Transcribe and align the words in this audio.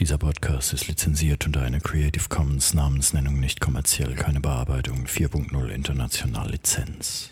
Dieser 0.00 0.16
Podcast 0.16 0.72
ist 0.72 0.86
lizenziert 0.86 1.44
unter 1.44 1.60
einer 1.62 1.80
Creative 1.80 2.28
Commons 2.28 2.72
Namensnennung 2.72 3.40
nicht 3.40 3.60
kommerziell, 3.60 4.14
keine 4.14 4.38
Bearbeitung 4.38 5.06
4.0 5.06 5.70
international 5.70 6.52
Lizenz. 6.52 7.30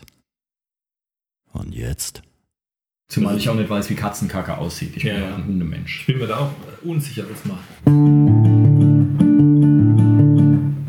Und 1.53 1.73
jetzt? 1.73 2.23
Zumal 3.07 3.37
ich 3.37 3.49
auch 3.49 3.55
nicht 3.55 3.71
weiß, 3.71 3.89
wie 3.91 3.95
Katzenkacke 3.95 4.59
aussieht. 4.59 4.97
Ich 4.97 5.05
bin 5.05 5.15
Ja, 5.15 5.37
ein 5.37 5.47
Hundemensch. 5.47 6.01
Ich 6.01 6.07
bin 6.07 6.19
mir 6.19 6.27
da 6.27 6.39
auch 6.39 6.51
unsicher, 6.83 7.23
was 7.31 7.45
macht. 7.45 7.63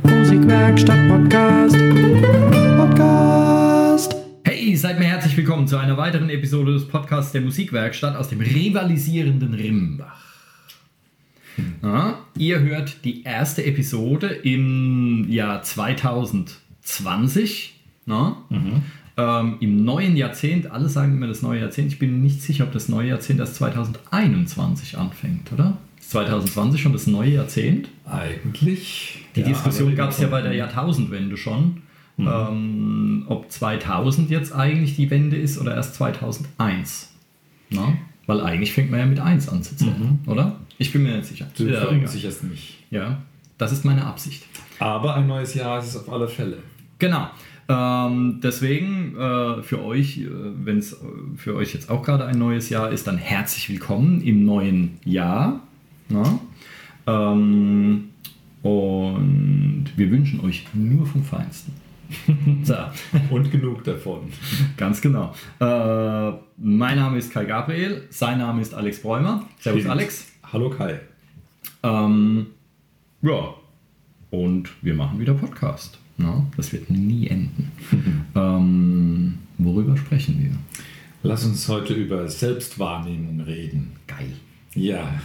Musikwerkstatt 0.03 1.07
Podcast. 1.09 1.77
Podcast. 2.75 4.15
Hey, 4.45 4.75
seid 4.75 4.97
mir 4.97 5.05
herzlich 5.05 5.37
willkommen 5.37 5.67
zu 5.67 5.77
einer 5.77 5.95
weiteren 5.95 6.31
Episode 6.31 6.73
des 6.73 6.87
Podcasts 6.87 7.33
der 7.33 7.41
Musikwerkstatt 7.41 8.15
aus 8.15 8.29
dem 8.29 8.41
rivalisierenden 8.41 9.53
Rimbach. 9.53 10.26
Ja, 11.81 12.19
ihr 12.37 12.59
hört 12.59 13.05
die 13.05 13.23
erste 13.23 13.65
Episode 13.65 14.27
im 14.27 15.25
Jahr 15.29 15.63
2020. 15.63 17.73
Na? 18.05 18.37
Ähm, 19.17 19.57
Im 19.59 19.83
neuen 19.83 20.15
Jahrzehnt, 20.15 20.71
alle 20.71 20.89
sagen 20.89 21.13
immer 21.13 21.27
das 21.27 21.41
neue 21.41 21.61
Jahrzehnt. 21.61 21.91
Ich 21.91 21.97
bin 21.97 22.21
nicht 22.21 22.41
sicher, 22.41 22.65
ob 22.65 22.71
das 22.71 22.87
neue 22.87 23.09
Jahrzehnt 23.09 23.39
erst 23.39 23.55
2021 23.55 24.95
anfängt, 24.97 25.51
oder? 25.51 25.77
Ist 25.99 26.11
2020 26.11 26.79
schon 26.79 26.93
das 26.93 27.07
neue 27.07 27.31
Jahrzehnt? 27.31 27.89
Eigentlich. 28.05 29.25
Die 29.35 29.41
ja, 29.41 29.47
Diskussion 29.47 29.95
gab 29.95 30.11
es 30.11 30.19
ja 30.19 30.27
bei 30.27 30.41
der 30.41 30.53
Jahrtausendwende 30.53 31.35
schon. 31.35 31.81
Ähm, 32.19 33.25
ob 33.27 33.51
2000 33.51 34.29
jetzt 34.29 34.53
eigentlich 34.53 34.95
die 34.95 35.09
Wende 35.09 35.35
ist 35.35 35.59
oder 35.59 35.75
erst 35.75 35.95
2001. 35.95 37.11
Na? 37.69 37.97
Weil 38.27 38.41
eigentlich 38.41 38.73
fängt 38.73 38.91
man 38.91 38.99
ja 38.99 39.05
mit 39.05 39.19
1 39.19 39.49
an 39.49 39.63
zu 39.63 39.75
zählen, 39.75 40.19
oder? 40.27 40.57
Ich 40.77 40.91
bin 40.93 41.01
mir 41.03 41.15
nicht 41.17 41.25
sicher. 41.27 41.47
Du 41.57 41.63
Ja, 41.65 41.79
verunsicherst 41.81 42.43
mich. 42.43 42.77
ja, 42.91 43.17
das 43.57 43.71
ist 43.71 43.83
meine 43.85 44.05
Absicht. 44.05 44.43
Aber 44.79 45.15
ein 45.15 45.25
neues 45.27 45.53
Jahr 45.55 45.79
ist 45.79 45.87
es 45.87 45.95
auf 45.97 46.11
alle 46.11 46.27
Fälle. 46.27 46.57
Genau. 46.99 47.29
Ähm, 47.69 48.39
deswegen 48.43 49.15
äh, 49.17 49.63
für 49.63 49.83
euch, 49.83 50.21
wenn 50.63 50.77
es 50.77 50.95
für 51.35 51.55
euch 51.55 51.73
jetzt 51.73 51.89
auch 51.89 52.03
gerade 52.03 52.25
ein 52.25 52.37
neues 52.37 52.69
Jahr 52.69 52.91
ist, 52.91 53.07
dann 53.07 53.17
herzlich 53.17 53.69
willkommen 53.69 54.21
im 54.21 54.45
neuen 54.45 54.99
Jahr. 55.03 55.61
Na? 56.09 56.39
Ähm, 57.07 58.09
und 58.61 59.85
wir 59.95 60.11
wünschen 60.11 60.39
euch 60.41 60.65
nur 60.73 61.05
vom 61.05 61.23
Feinsten. 61.23 61.73
so, 62.63 62.75
Und 63.29 63.51
genug 63.51 63.83
davon. 63.83 64.31
ganz 64.77 65.01
genau. 65.01 65.33
Äh, 65.59 66.31
mein 66.57 66.97
Name 66.97 67.17
ist 67.17 67.31
Kai 67.31 67.45
Gabriel, 67.45 68.07
sein 68.09 68.39
Name 68.39 68.61
ist 68.61 68.73
Alex 68.73 69.01
Bräumer. 69.01 69.47
Servus 69.59 69.81
Stimmt. 69.81 69.91
Alex. 69.91 70.27
Hallo 70.51 70.69
Kai. 70.69 70.99
Ähm, 71.83 72.47
ja, 73.21 73.53
und 74.31 74.69
wir 74.81 74.93
machen 74.93 75.19
wieder 75.19 75.33
Podcast. 75.33 75.99
Na? 76.17 76.45
Das 76.55 76.73
wird 76.73 76.89
nie 76.89 77.27
enden. 77.27 77.71
ähm, 78.35 79.37
worüber 79.57 79.95
sprechen 79.97 80.41
wir? 80.41 80.51
Lass 81.23 81.45
uns 81.45 81.67
heute 81.67 81.93
über 81.93 82.27
Selbstwahrnehmung 82.27 83.41
reden. 83.41 83.93
Geil. 84.07 84.33
Ja. 84.73 85.21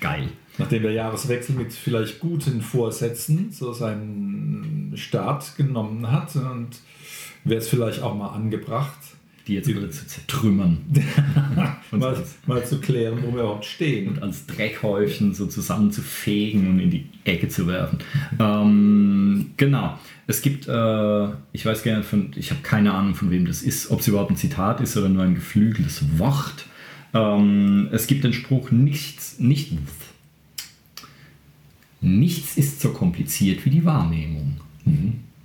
Geil. 0.00 0.28
Nachdem 0.58 0.82
der 0.82 0.92
Jahreswechsel 0.92 1.54
mit 1.54 1.72
vielleicht 1.72 2.20
guten 2.20 2.60
Vorsätzen 2.60 3.50
so 3.52 3.72
seinen 3.72 4.92
Start 4.96 5.56
genommen 5.56 6.10
hat 6.10 6.34
und 6.36 6.70
wäre 7.44 7.60
es 7.60 7.68
vielleicht 7.68 8.02
auch 8.02 8.14
mal 8.14 8.28
angebracht, 8.28 8.98
Die 9.46 9.54
jetzt 9.54 9.68
alle 9.68 9.88
zu 9.90 10.06
zertrümmern 10.06 10.78
mal, 11.92 12.16
mal 12.46 12.64
zu 12.66 12.80
klären, 12.80 13.18
wo 13.22 13.28
wir 13.28 13.40
überhaupt 13.42 13.64
stehen. 13.64 14.08
und 14.08 14.22
als 14.22 14.46
Dreckhäufchen 14.46 15.32
so 15.32 15.46
zusammenzufegen 15.46 16.68
und 16.68 16.80
in 16.80 16.90
die 16.90 17.06
Ecke 17.24 17.48
zu 17.48 17.66
werfen. 17.66 17.98
Ähm, 18.38 19.52
genau. 19.56 19.98
Es 20.26 20.42
gibt, 20.42 20.68
äh, 20.68 21.28
ich 21.52 21.64
weiß 21.64 21.84
gerne 21.84 22.02
von, 22.02 22.32
ich 22.36 22.50
habe 22.50 22.60
keine 22.62 22.92
Ahnung 22.92 23.14
von 23.14 23.30
wem 23.30 23.46
das 23.46 23.62
ist, 23.62 23.90
ob 23.90 24.00
es 24.00 24.08
überhaupt 24.08 24.30
ein 24.30 24.36
Zitat 24.36 24.80
ist 24.80 24.96
oder 24.96 25.08
nur 25.08 25.22
ein 25.22 25.34
geflügeltes 25.34 26.18
Wort. 26.18 26.66
Ähm, 27.14 27.88
es 27.92 28.06
gibt 28.06 28.24
den 28.24 28.34
Spruch, 28.34 28.70
nichts, 28.70 29.38
nicht, 29.38 29.72
nichts 32.00 32.56
ist 32.56 32.80
so 32.80 32.90
kompliziert 32.90 33.64
wie 33.64 33.70
die 33.70 33.84
Wahrnehmung. 33.84 34.56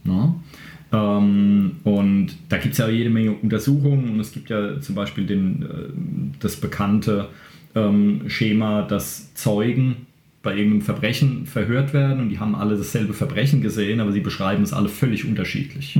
Ne? 0.04 0.34
Ähm, 0.92 1.72
und 1.84 2.28
da 2.50 2.58
gibt 2.58 2.74
es 2.74 2.78
ja 2.78 2.88
jede 2.88 3.10
Menge 3.10 3.32
Untersuchungen 3.32 4.10
und 4.12 4.20
es 4.20 4.32
gibt 4.32 4.50
ja 4.50 4.80
zum 4.80 4.96
Beispiel 4.96 5.26
den, 5.26 5.64
äh, 5.64 6.36
das 6.40 6.58
bekannte 6.58 7.30
ähm, 7.76 8.22
Schema, 8.28 8.84
dass 8.84 9.34
Zeugen 9.34 10.08
bei 10.44 10.56
irgendeinem 10.56 10.82
Verbrechen 10.82 11.46
verhört 11.46 11.94
werden 11.94 12.20
und 12.20 12.30
die 12.30 12.38
haben 12.38 12.54
alle 12.54 12.78
dasselbe 12.78 13.14
Verbrechen 13.14 13.62
gesehen, 13.62 14.02
aber 14.02 14.12
sie 14.12 14.20
beschreiben 14.20 14.62
es 14.62 14.74
alle 14.74 14.90
völlig 14.90 15.26
unterschiedlich. 15.26 15.96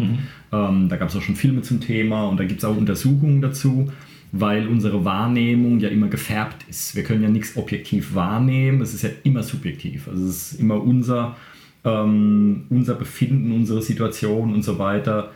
Ähm, 0.52 0.90
da 0.90 0.98
gab 0.98 1.10
es 1.10 1.16
auch 1.16 1.22
schon 1.22 1.38
Filme 1.38 1.62
zum 1.62 1.80
Thema 1.80 2.28
und 2.28 2.40
da 2.40 2.44
gibt 2.44 2.60
es 2.60 2.66
auch 2.66 2.76
Untersuchungen 2.76 3.42
dazu, 3.42 3.90
weil 4.36 4.68
unsere 4.68 5.06
Wahrnehmung 5.06 5.80
ja 5.80 5.90
immer 5.90 6.08
gefärbt 6.08 6.66
ist. 6.68 6.96
Wir 6.96 7.04
können 7.04 7.22
ja 7.22 7.30
nichts 7.30 7.56
objektiv 7.56 8.16
wahrnehmen, 8.16 8.82
es 8.82 8.94
ist 8.96 9.04
ja 9.04 9.12
immer 9.24 9.44
subjektiv. 9.44 10.08
Also 10.08 10.26
es 10.26 10.54
ist 10.54 10.60
immer 10.60 10.82
unser, 10.82 11.38
ähm, 11.86 12.64
unser 12.72 12.96
Befinden, 12.96 13.52
unsere 13.52 13.84
Situation 13.84 14.54
und 14.56 14.64
so 14.64 14.80
weiter 14.80 15.32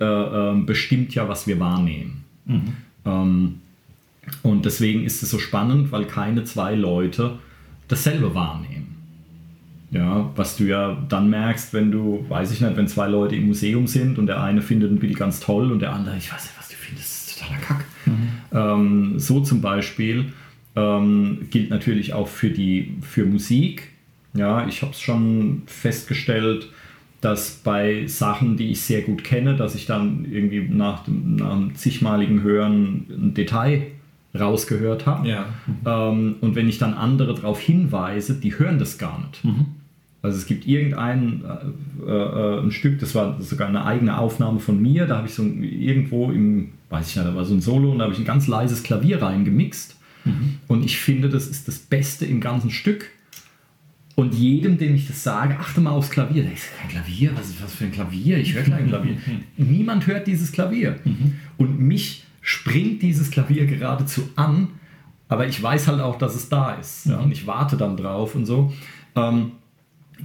äh, 0.00 0.04
ähm, 0.04 0.64
bestimmt 0.64 1.12
ja, 1.12 1.28
was 1.28 1.48
wir 1.48 1.58
wahrnehmen. 1.58 2.24
Ähm, 3.04 3.60
und 4.44 4.64
deswegen 4.64 5.02
ist 5.04 5.24
es 5.24 5.30
so 5.30 5.40
spannend, 5.40 5.90
weil 5.90 6.04
keine 6.04 6.44
zwei 6.44 6.76
Leute 6.76 7.40
dasselbe 7.88 8.32
wahrnehmen. 8.36 8.96
Ja, 9.90 10.30
was 10.36 10.56
du 10.56 10.66
ja 10.66 10.96
dann 11.08 11.30
merkst, 11.30 11.74
wenn 11.74 11.90
du, 11.90 12.24
weiß 12.28 12.52
ich 12.52 12.60
nicht, 12.60 12.76
wenn 12.76 12.86
zwei 12.86 13.08
Leute 13.08 13.34
im 13.34 13.48
Museum 13.48 13.88
sind 13.88 14.20
und 14.20 14.28
der 14.28 14.40
eine 14.40 14.62
findet 14.62 14.92
ein 14.92 15.00
Bild 15.00 15.16
ganz 15.16 15.40
toll 15.40 15.72
und 15.72 15.80
der 15.80 15.92
andere, 15.92 16.16
ich 16.16 16.32
weiß 16.32 16.44
nicht, 16.44 16.54
was 16.56 16.68
du 16.68 16.76
findest, 16.76 17.08
das 17.08 17.26
ist 17.26 17.38
totaler 17.40 17.58
Kack. 17.58 17.84
Ähm, 18.52 19.18
so 19.18 19.40
zum 19.40 19.60
Beispiel 19.60 20.32
ähm, 20.76 21.46
gilt 21.50 21.70
natürlich 21.70 22.12
auch 22.14 22.28
für 22.28 22.50
die 22.50 22.94
für 23.02 23.24
Musik. 23.24 23.88
Ja, 24.34 24.66
ich 24.68 24.82
habe 24.82 24.92
es 24.92 25.00
schon 25.00 25.62
festgestellt, 25.66 26.68
dass 27.20 27.50
bei 27.64 28.06
Sachen, 28.06 28.56
die 28.56 28.70
ich 28.70 28.80
sehr 28.80 29.02
gut 29.02 29.24
kenne, 29.24 29.56
dass 29.56 29.74
ich 29.74 29.86
dann 29.86 30.26
irgendwie 30.30 30.60
nach, 30.68 31.04
dem- 31.04 31.36
nach 31.36 31.52
einem 31.52 31.74
zigmaligen 31.74 32.42
Hören 32.42 33.06
ein 33.10 33.34
Detail 33.34 33.88
rausgehört 34.38 35.06
habe. 35.06 35.28
Ja. 35.28 35.46
Ähm, 35.84 36.36
und 36.40 36.54
wenn 36.54 36.68
ich 36.68 36.78
dann 36.78 36.94
andere 36.94 37.34
darauf 37.34 37.60
hinweise, 37.60 38.34
die 38.34 38.56
hören 38.58 38.78
das 38.78 38.96
gar 38.98 39.18
nicht. 39.26 39.44
Also 40.22 40.36
es 40.36 40.46
gibt 40.46 40.66
irgendein 40.66 41.42
äh, 42.06 42.10
äh, 42.10 42.60
ein 42.62 42.70
Stück, 42.72 42.98
das 42.98 43.14
war 43.14 43.40
sogar 43.40 43.68
eine 43.68 43.84
eigene 43.86 44.18
Aufnahme 44.18 44.60
von 44.60 44.80
mir, 44.80 45.06
da 45.06 45.16
habe 45.16 45.28
ich 45.28 45.34
so 45.34 45.42
ein- 45.42 45.62
irgendwo 45.62 46.30
im, 46.30 46.72
weiß 46.90 47.08
ich 47.10 47.16
nicht, 47.16 47.26
da 47.26 47.34
war 47.34 47.44
so 47.46 47.54
ein 47.54 47.60
Solo 47.62 47.90
und 47.92 47.98
da 47.98 48.04
habe 48.04 48.12
ich 48.12 48.18
ein 48.20 48.26
ganz 48.26 48.46
leises 48.46 48.82
Klavier 48.82 49.22
reingemixt. 49.22 49.96
Und 50.68 50.84
ich 50.84 50.98
finde, 50.98 51.30
das 51.30 51.46
ist 51.46 51.66
das 51.66 51.78
Beste 51.78 52.26
im 52.26 52.40
ganzen 52.42 52.70
Stück. 52.70 53.06
Und 54.16 54.34
jedem, 54.34 54.76
dem 54.76 54.94
ich 54.94 55.06
das 55.06 55.22
sage, 55.22 55.58
achte 55.58 55.80
mal 55.80 55.92
aufs 55.92 56.10
Klavier. 56.10 56.42
Da 56.44 56.50
ist 56.50 56.66
kein 56.78 56.90
Klavier, 56.90 57.30
was 57.34 57.48
ist 57.48 57.62
was 57.62 57.72
für 57.74 57.84
ein 57.84 57.92
Klavier? 57.92 58.36
Ich 58.36 58.52
höre 58.52 58.64
kein 58.64 58.86
Klavier. 58.88 59.16
Niemand 59.56 60.06
hört 60.06 60.26
dieses 60.26 60.52
Klavier. 60.52 60.96
Und 61.56 61.80
mich 61.80 62.24
springt 62.42 63.00
dieses 63.00 63.30
Klavier 63.30 63.64
geradezu 63.64 64.28
an, 64.36 64.68
aber 65.28 65.46
ich 65.46 65.62
weiß 65.62 65.88
halt 65.88 66.00
auch, 66.00 66.18
dass 66.18 66.34
es 66.34 66.50
da 66.50 66.74
ist. 66.74 67.06
Ja, 67.06 67.18
und 67.20 67.32
ich 67.32 67.46
warte 67.46 67.78
dann 67.78 67.96
drauf 67.96 68.34
und 68.34 68.44
so. 68.44 68.70
Ähm, 69.16 69.52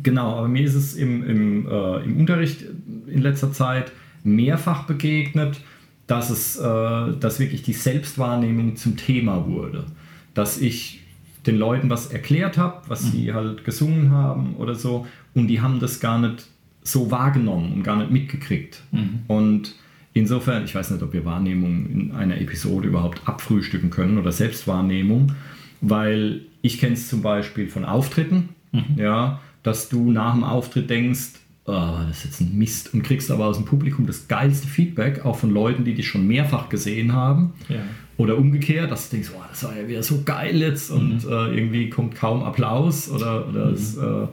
genau, 0.03 0.37
aber 0.37 0.47
mir 0.47 0.63
ist 0.63 0.75
es 0.75 0.95
im, 0.95 1.23
im, 1.23 1.67
äh, 1.67 2.03
im 2.03 2.17
Unterricht 2.17 2.63
in 3.07 3.21
letzter 3.21 3.51
Zeit 3.51 3.91
mehrfach 4.23 4.83
begegnet, 4.83 5.59
dass 6.07 6.29
es, 6.29 6.57
äh, 6.57 7.17
dass 7.19 7.39
wirklich 7.39 7.63
die 7.63 7.73
Selbstwahrnehmung 7.73 8.75
zum 8.75 8.97
Thema 8.97 9.47
wurde. 9.47 9.85
Dass 10.33 10.59
ich 10.59 11.01
den 11.45 11.57
Leuten 11.57 11.89
was 11.89 12.07
erklärt 12.07 12.57
habe, 12.57 12.81
was 12.87 13.11
sie 13.11 13.33
halt 13.33 13.63
gesungen 13.65 14.11
haben 14.11 14.55
oder 14.55 14.75
so, 14.75 15.05
und 15.33 15.47
die 15.47 15.61
haben 15.61 15.79
das 15.79 15.99
gar 15.99 16.19
nicht 16.19 16.47
so 16.81 17.11
wahrgenommen 17.11 17.73
und 17.73 17.83
gar 17.83 17.97
nicht 17.97 18.11
mitgekriegt. 18.11 18.81
Und 19.27 19.75
insofern, 20.13 20.65
ich 20.65 20.73
weiß 20.73 20.91
nicht, 20.91 21.03
ob 21.03 21.13
wir 21.13 21.25
Wahrnehmung 21.25 21.87
in 21.87 22.11
einer 22.13 22.39
Episode 22.39 22.87
überhaupt 22.87 23.21
abfrühstücken 23.25 23.89
können 23.89 24.17
oder 24.17 24.31
Selbstwahrnehmung, 24.31 25.33
weil 25.81 26.41
ich 26.61 26.79
kenne 26.79 26.93
es 26.93 27.07
zum 27.07 27.21
Beispiel 27.21 27.67
von 27.67 27.85
Auftritten, 27.85 28.49
ja, 28.97 29.39
dass 29.65 29.89
du 29.89 30.11
nach 30.11 30.33
dem 30.33 30.43
Auftritt 30.43 30.91
denkst, 30.91 31.39
oh, 31.65 31.71
das 32.07 32.19
ist 32.19 32.25
jetzt 32.25 32.41
ein 32.41 32.55
Mist 32.55 32.93
und 32.93 33.01
kriegst 33.01 33.31
aber 33.31 33.47
aus 33.47 33.57
dem 33.57 33.65
Publikum 33.65 34.05
das 34.05 34.27
geilste 34.27 34.67
Feedback, 34.67 35.25
auch 35.25 35.37
von 35.37 35.51
Leuten, 35.51 35.83
die 35.83 35.95
dich 35.95 36.07
schon 36.07 36.27
mehrfach 36.27 36.69
gesehen 36.69 37.13
haben. 37.13 37.53
Ja. 37.67 37.77
Oder 38.17 38.37
umgekehrt, 38.37 38.91
dass 38.91 39.09
du 39.09 39.15
denkst, 39.15 39.31
oh, 39.35 39.41
das 39.49 39.63
war 39.63 39.75
ja 39.75 39.87
wieder 39.87 40.03
so 40.03 40.21
geil 40.23 40.61
jetzt 40.61 40.91
und 40.91 41.25
äh, 41.25 41.57
irgendwie 41.57 41.89
kommt 41.89 42.15
kaum 42.15 42.43
Applaus 42.43 43.09
oder, 43.09 43.49
oder 43.49 43.71
es, 43.71 43.97
äh, 43.97 44.27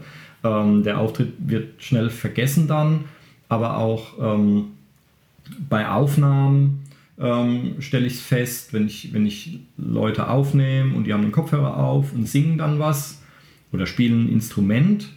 ähm, 0.45 0.83
der 0.83 0.99
Auftritt 0.99 1.33
wird 1.39 1.83
schnell 1.83 2.11
vergessen 2.11 2.69
dann. 2.69 3.07
Aber 3.49 3.79
auch 3.79 4.19
ähm, 4.21 4.65
bei 5.67 5.89
Aufnahmen 5.89 6.83
ähm, 7.19 7.77
stelle 7.79 8.07
ich 8.07 8.15
es 8.15 8.21
fest, 8.21 8.75
wenn 8.75 8.87
ich, 8.87 9.15
wenn 9.15 9.25
ich 9.25 9.61
Leute 9.79 10.29
aufnehme 10.29 10.95
und 10.95 11.05
die 11.05 11.15
haben 11.15 11.23
den 11.23 11.33
Kopfhörer 11.33 11.79
auf 11.79 12.13
und 12.13 12.29
singen 12.29 12.59
dann 12.59 12.79
was 12.79 13.23
oder 13.73 13.87
spielen 13.87 14.27
ein 14.27 14.33
Instrument 14.33 15.09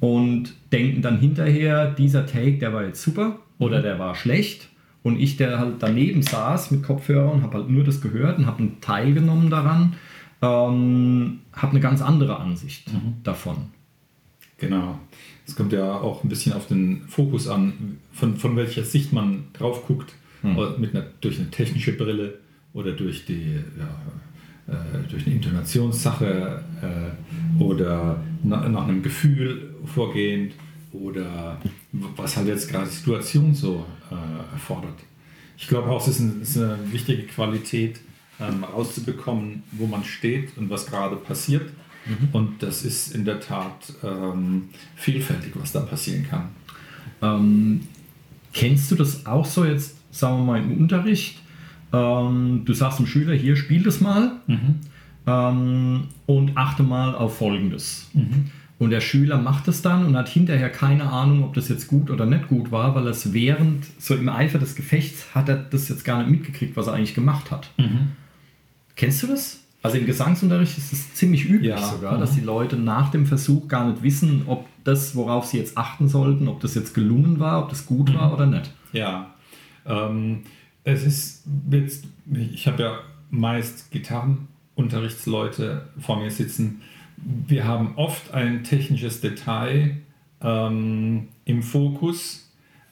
und 0.00 0.54
denken 0.72 1.02
dann 1.02 1.18
hinterher, 1.18 1.90
dieser 1.90 2.26
Take, 2.26 2.58
der 2.58 2.72
war 2.72 2.84
jetzt 2.84 3.02
super 3.02 3.38
oder 3.58 3.82
der 3.82 3.98
war 3.98 4.14
schlecht. 4.14 4.68
Und 5.02 5.18
ich, 5.18 5.36
der 5.36 5.58
halt 5.58 5.76
daneben 5.78 6.22
saß 6.22 6.70
mit 6.70 6.82
Kopfhörern, 6.82 7.42
habe 7.42 7.58
halt 7.58 7.70
nur 7.70 7.84
das 7.84 8.00
gehört 8.00 8.38
und 8.38 8.46
habe 8.46 8.58
einen 8.58 8.80
teilgenommen 8.80 9.48
daran, 9.48 9.94
ähm, 10.42 11.40
habe 11.52 11.72
eine 11.72 11.80
ganz 11.80 12.02
andere 12.02 12.38
Ansicht 12.38 12.92
mhm. 12.92 13.14
davon. 13.22 13.56
Genau. 14.58 14.98
Es 15.46 15.56
kommt 15.56 15.72
ja 15.72 15.92
auch 15.92 16.24
ein 16.24 16.28
bisschen 16.28 16.52
auf 16.52 16.66
den 16.66 17.02
Fokus 17.08 17.48
an, 17.48 17.98
von, 18.12 18.36
von 18.36 18.56
welcher 18.56 18.84
Sicht 18.84 19.12
man 19.12 19.44
drauf 19.52 19.86
guckt. 19.86 20.14
Mhm. 20.42 20.56
Mit 20.78 20.94
einer, 20.94 21.04
durch 21.20 21.38
eine 21.38 21.50
technische 21.50 21.92
Brille 21.92 22.34
oder 22.72 22.92
durch 22.92 23.24
die 23.24 23.56
ja, 23.78 23.88
äh, 24.72 25.08
durch 25.08 25.26
eine 25.26 25.36
Intonationssache 25.36 26.62
äh, 26.82 27.62
oder 27.62 28.22
na, 28.42 28.68
nach 28.68 28.86
einem 28.86 29.02
Gefühl 29.02 29.67
vorgehend 29.88 30.54
oder 30.92 31.60
was 31.92 32.36
halt 32.36 32.48
jetzt 32.48 32.68
gerade 32.68 32.86
die 32.86 32.94
Situation 32.94 33.54
so 33.54 33.84
äh, 34.10 34.52
erfordert. 34.54 34.98
Ich 35.56 35.68
glaube 35.68 35.90
auch, 35.90 36.00
es 36.00 36.08
ist, 36.08 36.20
ein, 36.20 36.42
ist, 36.42 36.56
eine 36.56 36.78
wichtige 36.92 37.24
Qualität, 37.24 38.00
ähm, 38.40 38.64
rauszubekommen, 38.64 39.64
wo 39.72 39.86
man 39.86 40.04
steht 40.04 40.56
und 40.56 40.70
was 40.70 40.86
gerade 40.86 41.16
passiert. 41.16 41.70
Mhm. 42.06 42.28
Und 42.32 42.62
das 42.62 42.84
ist 42.84 43.14
in 43.14 43.24
der 43.24 43.40
Tat 43.40 43.92
ähm, 44.02 44.68
vielfältig, 44.94 45.52
was 45.54 45.72
da 45.72 45.80
passieren 45.80 46.26
kann. 46.28 46.48
Ähm, 47.20 47.80
kennst 48.52 48.90
du 48.90 48.94
das 48.94 49.26
auch 49.26 49.44
so 49.44 49.64
jetzt, 49.64 49.96
sagen 50.12 50.38
wir 50.38 50.44
mal, 50.44 50.62
im 50.62 50.78
Unterricht? 50.78 51.42
Ähm, 51.92 52.62
du 52.64 52.72
sagst 52.74 53.00
dem 53.00 53.06
Schüler, 53.06 53.34
hier 53.34 53.56
spiel 53.56 53.82
das 53.82 54.00
mal 54.00 54.40
mhm. 54.46 54.76
Ähm, 55.26 56.04
und 56.24 56.56
achte 56.56 56.82
mal 56.82 57.14
auf 57.14 57.36
Folgendes. 57.36 58.08
Mhm. 58.14 58.50
Und 58.78 58.90
der 58.90 59.00
Schüler 59.00 59.38
macht 59.38 59.66
es 59.66 59.82
dann 59.82 60.06
und 60.06 60.16
hat 60.16 60.28
hinterher 60.28 60.70
keine 60.70 61.10
Ahnung, 61.10 61.42
ob 61.42 61.54
das 61.54 61.68
jetzt 61.68 61.88
gut 61.88 62.10
oder 62.10 62.26
nicht 62.26 62.48
gut 62.48 62.70
war, 62.70 62.94
weil 62.94 63.08
es 63.08 63.32
während, 63.32 63.84
so 63.98 64.14
im 64.14 64.28
Eifer 64.28 64.60
des 64.60 64.76
Gefechts, 64.76 65.34
hat 65.34 65.48
er 65.48 65.56
das 65.56 65.88
jetzt 65.88 66.04
gar 66.04 66.18
nicht 66.18 66.30
mitgekriegt, 66.30 66.76
was 66.76 66.86
er 66.86 66.92
eigentlich 66.92 67.14
gemacht 67.14 67.50
hat. 67.50 67.70
Mhm. 67.76 68.12
Kennst 68.94 69.22
du 69.22 69.26
das? 69.26 69.64
Also 69.82 69.96
im 69.98 70.06
Gesangsunterricht 70.06 70.76
ist 70.76 70.92
es 70.92 71.14
ziemlich 71.14 71.48
üblich 71.48 71.70
ja. 71.70 71.78
sogar, 71.78 72.16
mhm. 72.16 72.20
dass 72.20 72.34
die 72.34 72.40
Leute 72.40 72.76
nach 72.76 73.10
dem 73.10 73.26
Versuch 73.26 73.66
gar 73.68 73.88
nicht 73.88 74.02
wissen, 74.02 74.42
ob 74.46 74.66
das, 74.84 75.16
worauf 75.16 75.46
sie 75.46 75.58
jetzt 75.58 75.76
achten 75.76 76.08
sollten, 76.08 76.46
ob 76.48 76.60
das 76.60 76.74
jetzt 76.74 76.94
gelungen 76.94 77.40
war, 77.40 77.62
ob 77.62 77.70
das 77.70 77.84
gut 77.86 78.10
mhm. 78.10 78.14
war 78.14 78.32
oder 78.32 78.46
nicht. 78.46 78.72
Ja, 78.92 79.34
ähm, 79.86 80.42
es 80.84 81.04
ist 81.04 81.44
jetzt, 81.70 82.06
ich 82.32 82.66
habe 82.66 82.82
ja 82.82 82.98
meist 83.30 83.90
Gitarrenunterrichtsleute 83.90 85.88
vor 86.00 86.18
mir 86.18 86.30
sitzen, 86.30 86.80
wir 87.46 87.64
haben 87.64 87.94
oft 87.96 88.32
ein 88.32 88.64
technisches 88.64 89.20
Detail 89.20 89.96
ähm, 90.42 91.28
im 91.44 91.62
Fokus, 91.62 92.50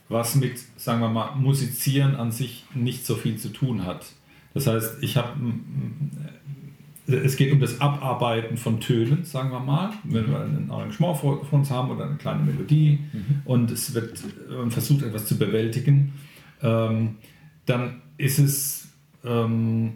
was 0.09 0.35
mit, 0.37 0.59
sagen 0.77 1.01
wir 1.01 1.09
mal, 1.09 1.35
Musizieren 1.37 2.17
an 2.17 2.33
sich 2.33 2.65
nicht 2.75 3.07
so 3.07 3.15
viel 3.15 3.37
zu 3.37 3.49
tun 3.49 3.85
hat. 3.85 4.07
Das 4.55 4.67
heißt, 4.67 5.03
ich 5.03 5.17
habe, 5.17 5.33
es 7.07 7.37
geht 7.37 7.53
um 7.53 7.61
das 7.61 7.81
Abarbeiten 7.81 8.57
von 8.57 8.81
Tönen, 8.81 9.25
sagen 9.25 9.51
wir 9.51 9.61
mal, 9.61 9.91
wenn 10.05 10.31
wir 10.31 10.41
ein 10.41 10.71
Arrangement 10.71 11.19
vor, 11.19 11.53
uns 11.53 11.71
haben 11.71 11.91
oder 11.91 12.07
eine 12.07 12.17
kleine 12.17 12.43
Melodie 12.43 13.01
mhm. 13.13 13.43
und 13.45 13.71
es 13.71 13.95
wird 13.95 14.23
man 14.49 14.71
versucht, 14.71 15.03
etwas 15.03 15.27
zu 15.27 15.37
bewältigen, 15.37 16.15
ähm, 16.63 17.17
dann 17.67 18.03
ist 18.17 18.39
es 18.39 18.89
ähm, 19.25 19.95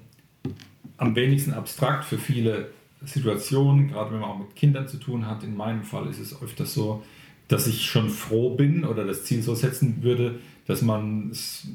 am 0.99 1.17
wenigsten 1.17 1.55
abstrakt 1.55 2.05
für 2.05 2.19
viele 2.19 2.69
Situationen, 3.05 3.89
gerade 3.89 4.13
wenn 4.13 4.21
man 4.21 4.31
auch 4.31 4.39
mit 4.39 4.55
Kindern 4.57 4.89
zu 4.89 4.99
tun 4.99 5.27
hat. 5.27 5.43
In 5.43 5.57
meinem 5.57 5.85
Fall 5.85 6.09
ist 6.09 6.21
es 6.21 6.41
öfters 6.43 6.75
so, 6.75 7.03
dass 7.49 7.67
ich 7.67 7.85
schon 7.85 8.11
froh 8.11 8.55
bin 8.55 8.85
oder 8.85 9.05
das 9.05 9.25
Ziel 9.25 9.43
so 9.43 9.55
setzen 9.55 10.03
würde, 10.03 10.39
dass 10.67 10.83
man 10.83 11.31
es 11.31 11.67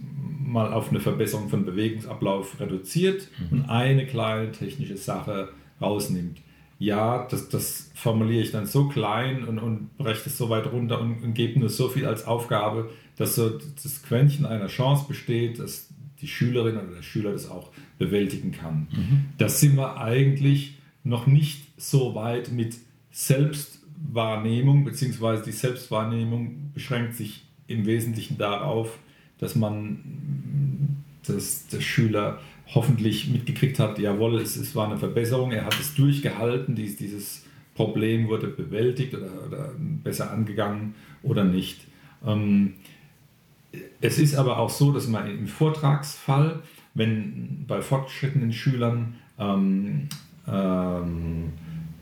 mal 0.45 0.71
auf 0.71 0.89
eine 0.89 1.01
Verbesserung 1.01 1.49
von 1.49 1.65
Bewegungsablauf 1.65 2.59
reduziert 2.59 3.27
mhm. 3.37 3.59
und 3.59 3.69
eine 3.69 4.05
kleine 4.05 4.51
technische 4.51 4.95
Sache 4.97 5.49
rausnimmt. 5.81 6.41
Ja, 6.77 7.27
das, 7.29 7.49
das 7.49 7.91
formuliere 7.93 8.43
ich 8.43 8.51
dann 8.51 8.65
so 8.65 8.87
klein 8.87 9.45
und, 9.45 9.59
und 9.59 9.97
breche 9.97 10.29
es 10.29 10.37
so 10.37 10.49
weit 10.49 10.71
runter 10.71 11.01
und, 11.01 11.23
und 11.23 11.33
gebe 11.33 11.59
nur 11.59 11.69
so 11.69 11.87
viel 11.87 12.05
als 12.05 12.25
Aufgabe, 12.25 12.89
dass 13.17 13.35
so 13.35 13.49
das 13.49 14.03
Quäntchen 14.03 14.45
einer 14.45 14.67
Chance 14.67 15.05
besteht, 15.07 15.59
dass 15.59 15.89
die 16.21 16.27
Schülerin 16.27 16.77
oder 16.77 16.95
der 16.95 17.01
Schüler 17.01 17.31
das 17.31 17.49
auch 17.49 17.71
bewältigen 17.97 18.51
kann. 18.51 18.87
Mhm. 18.91 19.25
Das 19.37 19.59
sind 19.59 19.75
wir 19.75 19.97
eigentlich 19.97 20.77
noch 21.05 21.27
nicht 21.27 21.67
so 21.77 22.15
weit 22.15 22.51
mit 22.51 22.75
Selbstwahrnehmung, 23.11 24.83
beziehungsweise 24.83 25.43
die 25.43 25.51
Selbstwahrnehmung 25.51 26.71
beschränkt 26.73 27.15
sich 27.15 27.45
im 27.67 27.85
Wesentlichen 27.85 28.37
darauf, 28.37 28.99
dass 29.37 29.55
man, 29.55 31.03
dass 31.25 31.67
der 31.67 31.79
Schüler 31.79 32.39
hoffentlich 32.73 33.29
mitgekriegt 33.29 33.79
hat, 33.79 33.99
jawohl, 33.99 34.41
es, 34.41 34.57
es 34.57 34.75
war 34.75 34.87
eine 34.87 34.97
Verbesserung, 34.97 35.51
er 35.51 35.65
hat 35.65 35.79
es 35.79 35.93
durchgehalten, 35.93 36.75
dies, 36.75 36.97
dieses 36.97 37.45
Problem 37.75 38.27
wurde 38.27 38.47
bewältigt 38.47 39.13
oder, 39.13 39.45
oder 39.45 39.71
besser 39.77 40.31
angegangen 40.31 40.95
oder 41.21 41.43
nicht. 41.43 41.81
Ähm, 42.25 42.73
es 44.01 44.17
ist 44.17 44.35
aber 44.35 44.57
auch 44.57 44.69
so, 44.69 44.91
dass 44.91 45.07
man 45.07 45.29
im 45.29 45.47
Vortragsfall, 45.47 46.63
wenn 46.95 47.65
bei 47.67 47.81
fortgeschrittenen 47.81 48.53
Schülern 48.53 49.15
ähm, 49.37 50.07
ähm, 50.47 51.53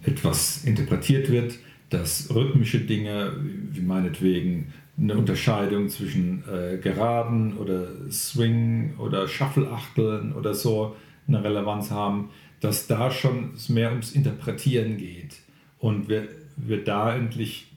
etwas 0.03 0.63
interpretiert 0.65 1.31
wird, 1.31 1.55
dass 1.89 2.33
rhythmische 2.33 2.79
Dinge, 2.79 3.33
wie 3.71 3.81
meinetwegen 3.81 4.73
eine 4.97 5.15
Unterscheidung 5.15 5.89
zwischen 5.89 6.43
äh, 6.47 6.77
Geraden 6.77 7.57
oder 7.57 7.87
Swing 8.11 8.95
oder 8.97 9.27
Shuffle-Achteln 9.27 10.33
oder 10.33 10.53
so 10.53 10.95
eine 11.27 11.43
Relevanz 11.43 11.89
haben, 11.91 12.29
dass 12.59 12.87
da 12.87 13.11
schon 13.11 13.51
mehr 13.69 13.89
ums 13.89 14.11
Interpretieren 14.11 14.97
geht. 14.97 15.39
Und 15.79 16.09
wir, 16.09 16.27
wir 16.55 16.83
da 16.83 17.15
endlich 17.15 17.67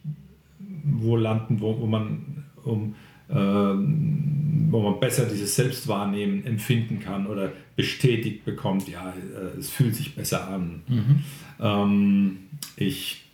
wo 0.86 1.16
landen, 1.16 1.60
wo, 1.60 1.80
wo 1.80 1.86
man 1.86 2.44
um 2.64 2.94
wo 3.28 4.80
man 4.80 5.00
besser 5.00 5.26
dieses 5.26 5.56
Selbstwahrnehmen 5.56 6.44
empfinden 6.46 7.00
kann 7.00 7.26
oder 7.26 7.52
bestätigt 7.74 8.44
bekommt, 8.44 8.88
ja, 8.88 9.10
äh, 9.10 9.58
es 9.58 9.70
fühlt 9.70 9.94
sich 9.94 10.14
besser 10.14 10.48
an. 10.48 10.82
Mhm. 10.86 11.24
Ähm, 11.60 12.36
ich 12.76 13.24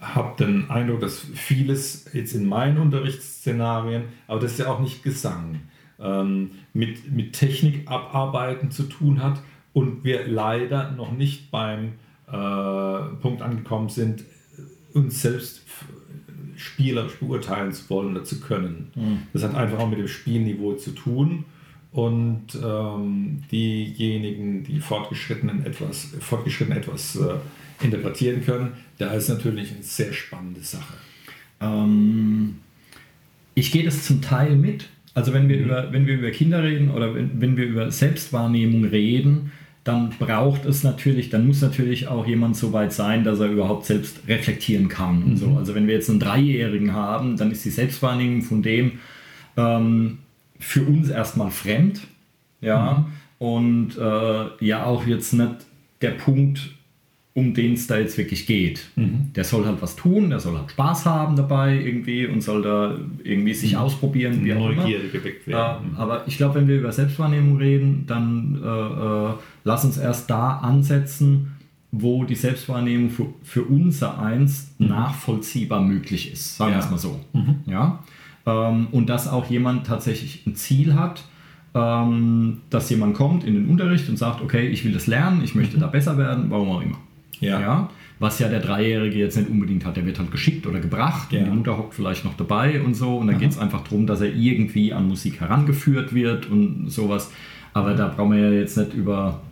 habe 0.00 0.36
den 0.44 0.70
Eindruck, 0.70 1.00
dass 1.00 1.18
vieles 1.18 2.06
jetzt 2.12 2.34
in 2.34 2.46
meinen 2.46 2.78
Unterrichtsszenarien, 2.78 4.04
aber 4.26 4.40
das 4.40 4.52
ist 4.52 4.58
ja 4.58 4.68
auch 4.68 4.80
nicht 4.80 5.02
Gesang, 5.02 5.60
ähm, 5.98 6.50
mit, 6.72 7.10
mit 7.10 7.32
Technik 7.32 7.90
abarbeiten 7.90 8.70
zu 8.70 8.84
tun 8.84 9.22
hat 9.22 9.42
und 9.72 10.04
wir 10.04 10.26
leider 10.26 10.92
noch 10.92 11.12
nicht 11.12 11.50
beim 11.50 11.94
äh, 12.28 13.16
Punkt 13.20 13.42
angekommen 13.42 13.88
sind, 13.88 14.24
uns 14.92 15.22
selbst 15.22 15.62
spielerisch 16.56 17.14
beurteilen 17.20 17.72
zu 17.72 17.88
wollen 17.90 18.12
oder 18.12 18.24
zu 18.24 18.40
können. 18.40 18.90
Mhm. 18.94 19.18
Das 19.32 19.42
hat 19.42 19.54
einfach 19.54 19.78
auch 19.78 19.88
mit 19.88 19.98
dem 19.98 20.08
Spielniveau 20.08 20.74
zu 20.74 20.92
tun. 20.92 21.44
Und 21.92 22.48
ähm, 22.62 23.42
diejenigen, 23.50 24.64
die 24.64 24.80
fortgeschritten 24.80 25.64
etwas, 25.64 26.14
fortgeschritten 26.20 26.76
etwas 26.76 27.16
äh, 27.16 27.36
interpretieren 27.82 28.44
können, 28.44 28.72
da 28.98 29.12
ist 29.12 29.28
natürlich 29.28 29.72
eine 29.72 29.82
sehr 29.82 30.12
spannende 30.12 30.60
Sache. 30.60 30.94
Ähm, 31.60 32.56
ich 33.54 33.72
gehe 33.72 33.84
das 33.84 34.04
zum 34.04 34.20
Teil 34.20 34.56
mit. 34.56 34.88
Also 35.14 35.32
wenn 35.32 35.48
wir, 35.48 35.56
mhm. 35.56 35.64
über, 35.64 35.92
wenn 35.92 36.06
wir 36.06 36.14
über 36.14 36.30
Kinder 36.30 36.62
reden 36.62 36.90
oder 36.90 37.14
wenn, 37.14 37.40
wenn 37.40 37.56
wir 37.56 37.64
über 37.64 37.90
Selbstwahrnehmung 37.90 38.84
reden, 38.84 39.52
dann 39.86 40.10
braucht 40.18 40.64
es 40.64 40.82
natürlich, 40.82 41.30
dann 41.30 41.46
muss 41.46 41.62
natürlich 41.62 42.08
auch 42.08 42.26
jemand 42.26 42.56
so 42.56 42.72
weit 42.72 42.92
sein, 42.92 43.22
dass 43.22 43.38
er 43.38 43.46
überhaupt 43.46 43.86
selbst 43.86 44.18
reflektieren 44.26 44.88
kann. 44.88 45.22
Und 45.22 45.36
so. 45.36 45.46
Mhm. 45.46 45.58
Also 45.58 45.76
wenn 45.76 45.86
wir 45.86 45.94
jetzt 45.94 46.10
einen 46.10 46.18
Dreijährigen 46.18 46.92
haben, 46.92 47.36
dann 47.36 47.52
ist 47.52 47.64
die 47.64 47.70
Selbstwahrnehmung 47.70 48.42
von 48.42 48.62
dem 48.62 48.98
ähm, 49.56 50.18
für 50.58 50.82
uns 50.82 51.08
erstmal 51.08 51.52
fremd. 51.52 52.00
Ja. 52.60 53.06
Mhm. 53.06 53.46
Und 53.46 53.96
äh, 53.96 54.64
ja 54.64 54.84
auch 54.86 55.06
jetzt 55.06 55.32
nicht 55.34 55.54
der 56.02 56.10
Punkt, 56.10 56.74
um 57.36 57.52
den 57.52 57.74
es 57.74 57.86
da 57.86 57.98
jetzt 57.98 58.16
wirklich 58.16 58.46
geht. 58.46 58.88
Mhm. 58.96 59.30
Der 59.36 59.44
soll 59.44 59.66
halt 59.66 59.82
was 59.82 59.94
tun, 59.94 60.30
der 60.30 60.40
soll 60.40 60.56
halt 60.56 60.70
Spaß 60.70 61.04
haben 61.04 61.36
dabei 61.36 61.78
irgendwie 61.78 62.26
und 62.26 62.40
soll 62.40 62.62
da 62.62 62.96
irgendwie 63.24 63.52
sich 63.52 63.72
mhm. 63.72 63.80
ausprobieren. 63.80 64.42
Wie 64.42 64.54
Neugierde 64.54 65.08
geweckt 65.08 65.46
werden. 65.46 65.94
Äh, 65.94 66.00
aber 66.00 66.26
ich 66.26 66.38
glaube, 66.38 66.54
wenn 66.54 66.66
wir 66.66 66.78
über 66.78 66.92
Selbstwahrnehmung 66.92 67.58
reden, 67.58 68.04
dann 68.06 68.58
äh, 68.64 68.66
äh, 68.66 69.34
lass 69.64 69.84
uns 69.84 69.98
erst 69.98 70.30
da 70.30 70.60
ansetzen, 70.60 71.52
wo 71.92 72.24
die 72.24 72.36
Selbstwahrnehmung 72.36 73.10
für, 73.10 73.26
für 73.42 73.64
unser 73.64 74.18
Eins 74.18 74.74
mhm. 74.78 74.88
nachvollziehbar 74.88 75.82
möglich 75.82 76.32
ist. 76.32 76.56
Sagen 76.56 76.72
wir 76.72 76.78
es 76.78 76.90
mal 76.90 76.98
so. 76.98 77.20
Mhm. 77.34 77.56
Ja? 77.66 78.02
Ähm, 78.46 78.86
und 78.92 79.10
dass 79.10 79.28
auch 79.28 79.44
jemand 79.50 79.86
tatsächlich 79.86 80.46
ein 80.46 80.54
Ziel 80.54 80.94
hat, 80.94 81.22
ähm, 81.74 82.62
dass 82.70 82.88
jemand 82.88 83.14
kommt 83.14 83.44
in 83.44 83.52
den 83.52 83.68
Unterricht 83.68 84.08
und 84.08 84.16
sagt, 84.16 84.40
okay, 84.40 84.68
ich 84.68 84.86
will 84.86 84.92
das 84.92 85.06
lernen, 85.06 85.42
ich 85.44 85.54
möchte 85.54 85.76
mhm. 85.76 85.80
da 85.80 85.88
besser 85.88 86.16
werden, 86.16 86.46
warum 86.48 86.70
auch 86.70 86.80
immer. 86.80 86.96
Ja. 87.40 87.60
ja. 87.60 87.90
was 88.18 88.38
ja 88.38 88.48
der 88.48 88.60
Dreijährige 88.60 89.18
jetzt 89.18 89.36
nicht 89.36 89.50
unbedingt 89.50 89.84
hat. 89.84 89.96
Der 89.96 90.06
wird 90.06 90.18
halt 90.18 90.30
geschickt 90.30 90.66
oder 90.66 90.80
gebracht 90.80 91.32
Ja. 91.32 91.40
und 91.40 91.44
die 91.46 91.50
Mutter 91.50 91.76
hockt 91.76 91.94
vielleicht 91.94 92.24
noch 92.24 92.34
dabei 92.36 92.80
und 92.80 92.94
so. 92.94 93.18
Und 93.18 93.26
dann 93.26 93.38
geht 93.38 93.50
es 93.50 93.58
einfach 93.58 93.82
darum, 93.84 94.06
dass 94.06 94.20
er 94.22 94.32
irgendwie 94.34 94.92
an 94.92 95.06
Musik 95.06 95.40
herangeführt 95.40 96.14
wird 96.14 96.46
und 96.50 96.88
sowas. 96.90 97.30
Aber 97.74 97.92
da 97.94 98.08
brauchen 98.08 98.32
wir 98.32 98.50
ja 98.50 98.58
jetzt 98.58 98.76
nicht 98.78 98.94
über, 98.94 99.42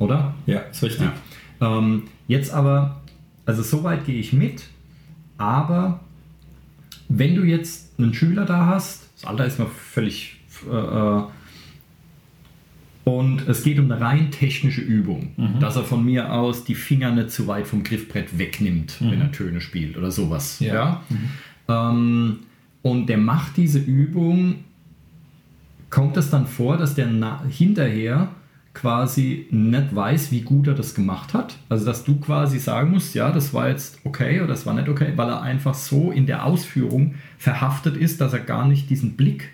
oder? 0.00 0.34
Ja, 0.46 0.58
ist 0.60 0.82
richtig. 0.82 1.08
Ja. 1.60 1.78
Ähm, 1.78 2.02
jetzt 2.26 2.52
aber, 2.52 3.00
also 3.46 3.62
soweit 3.62 4.04
gehe 4.06 4.18
ich 4.18 4.32
mit, 4.32 4.64
aber 5.38 6.00
wenn 7.08 7.34
du 7.36 7.44
jetzt 7.44 7.98
einen 7.98 8.12
Schüler 8.14 8.44
da 8.44 8.66
hast, 8.66 9.08
das 9.14 9.24
Alter 9.24 9.46
ist 9.46 9.58
noch 9.58 9.70
völlig 9.70 10.36
äh, 10.70 10.74
äh, 10.76 11.22
und 13.18 13.48
es 13.48 13.64
geht 13.64 13.80
um 13.80 13.90
eine 13.90 14.00
rein 14.00 14.30
technische 14.30 14.80
Übung, 14.80 15.30
dass 15.58 15.74
er 15.74 15.82
von 15.82 16.04
mir 16.04 16.32
aus 16.32 16.62
die 16.64 16.76
Finger 16.76 17.10
nicht 17.10 17.32
zu 17.32 17.48
weit 17.48 17.66
vom 17.66 17.82
Griffbrett 17.82 18.38
wegnimmt, 18.38 18.98
wenn 19.00 19.20
er 19.20 19.32
Töne 19.32 19.60
spielt 19.60 19.96
oder 19.96 20.12
sowas. 20.12 20.60
Ja. 20.60 21.02
Ja? 21.66 21.90
Ähm, 21.90 22.40
und 22.82 23.06
der 23.08 23.18
macht 23.18 23.56
diese 23.56 23.80
Übung, 23.80 24.64
kommt 25.90 26.16
es 26.16 26.30
dann 26.30 26.46
vor, 26.46 26.76
dass 26.76 26.94
der 26.94 27.08
na 27.08 27.42
hinterher 27.48 28.28
quasi 28.74 29.48
nicht 29.50 29.94
weiß, 29.94 30.30
wie 30.30 30.42
gut 30.42 30.68
er 30.68 30.74
das 30.74 30.94
gemacht 30.94 31.34
hat. 31.34 31.56
Also 31.68 31.84
dass 31.84 32.04
du 32.04 32.20
quasi 32.20 32.60
sagen 32.60 32.92
musst, 32.92 33.16
ja, 33.16 33.32
das 33.32 33.52
war 33.52 33.68
jetzt 33.68 33.98
okay 34.04 34.38
oder 34.38 34.48
das 34.48 34.66
war 34.66 34.74
nicht 34.74 34.88
okay, 34.88 35.14
weil 35.16 35.28
er 35.28 35.42
einfach 35.42 35.74
so 35.74 36.12
in 36.12 36.26
der 36.26 36.46
Ausführung 36.46 37.16
verhaftet 37.38 37.96
ist, 37.96 38.20
dass 38.20 38.32
er 38.32 38.40
gar 38.40 38.68
nicht 38.68 38.88
diesen 38.88 39.16
Blick 39.16 39.48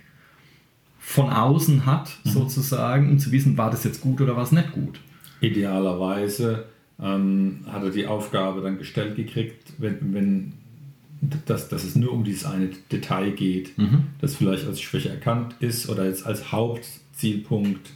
von 1.07 1.31
außen 1.31 1.87
hat, 1.87 2.11
sozusagen, 2.25 3.11
um 3.11 3.19
zu 3.21 3.31
wissen, 3.31 3.57
war 3.57 3.71
das 3.71 3.85
jetzt 3.85 4.01
gut 4.01 4.21
oder 4.21 4.35
war 4.35 4.43
es 4.43 4.51
nicht 4.51 4.73
gut. 4.73 4.99
Idealerweise 5.41 6.65
ähm, 7.01 7.61
hat 7.69 7.85
er 7.85 7.91
die 7.91 8.09
Aufgabe 8.09 8.61
dann 8.61 8.77
gestellt 8.77 9.15
gekriegt, 9.15 9.73
wenn, 9.79 10.13
wenn 10.13 10.53
dass, 11.47 11.69
dass 11.69 11.85
es 11.85 11.95
nur 11.95 12.13
um 12.13 12.25
dieses 12.25 12.45
eine 12.45 12.71
Detail 12.91 13.31
geht, 13.31 13.73
das 14.21 14.35
vielleicht 14.35 14.67
als 14.67 14.81
Schwäche 14.81 15.09
erkannt 15.09 15.55
ist 15.61 15.89
oder 15.89 16.05
jetzt 16.05 16.27
als 16.27 16.51
Hauptzielpunkt 16.51 17.89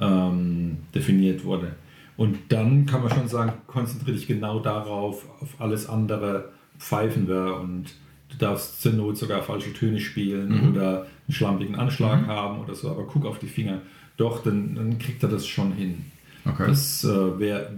ähm, 0.00 0.78
definiert 0.94 1.44
wurde. 1.44 1.74
Und 2.16 2.38
dann 2.48 2.86
kann 2.86 3.02
man 3.02 3.10
schon 3.10 3.28
sagen, 3.28 3.52
konzentriere 3.66 4.16
dich 4.16 4.28
genau 4.28 4.60
darauf, 4.60 5.26
auf 5.40 5.60
alles 5.60 5.88
andere 5.88 6.50
pfeifen 6.78 7.26
wir 7.26 7.56
und 7.56 7.86
du 8.30 8.38
darfst 8.38 8.80
zur 8.80 8.92
Not 8.92 9.18
sogar 9.18 9.42
falsche 9.42 9.72
Töne 9.72 10.00
spielen 10.00 10.70
oder 10.70 11.06
einen 11.32 11.36
schlampigen 11.36 11.74
Anschlag 11.76 12.26
haben 12.26 12.60
oder 12.60 12.74
so, 12.74 12.90
aber 12.90 13.06
guck 13.06 13.24
auf 13.26 13.38
die 13.38 13.46
Finger. 13.46 13.80
Doch, 14.16 14.42
dann, 14.42 14.74
dann 14.74 14.98
kriegt 14.98 15.22
er 15.22 15.28
das 15.28 15.46
schon 15.46 15.72
hin. 15.72 16.04
Okay. 16.44 16.66
Das 16.66 17.04
äh, 17.04 17.38
wär, 17.38 17.72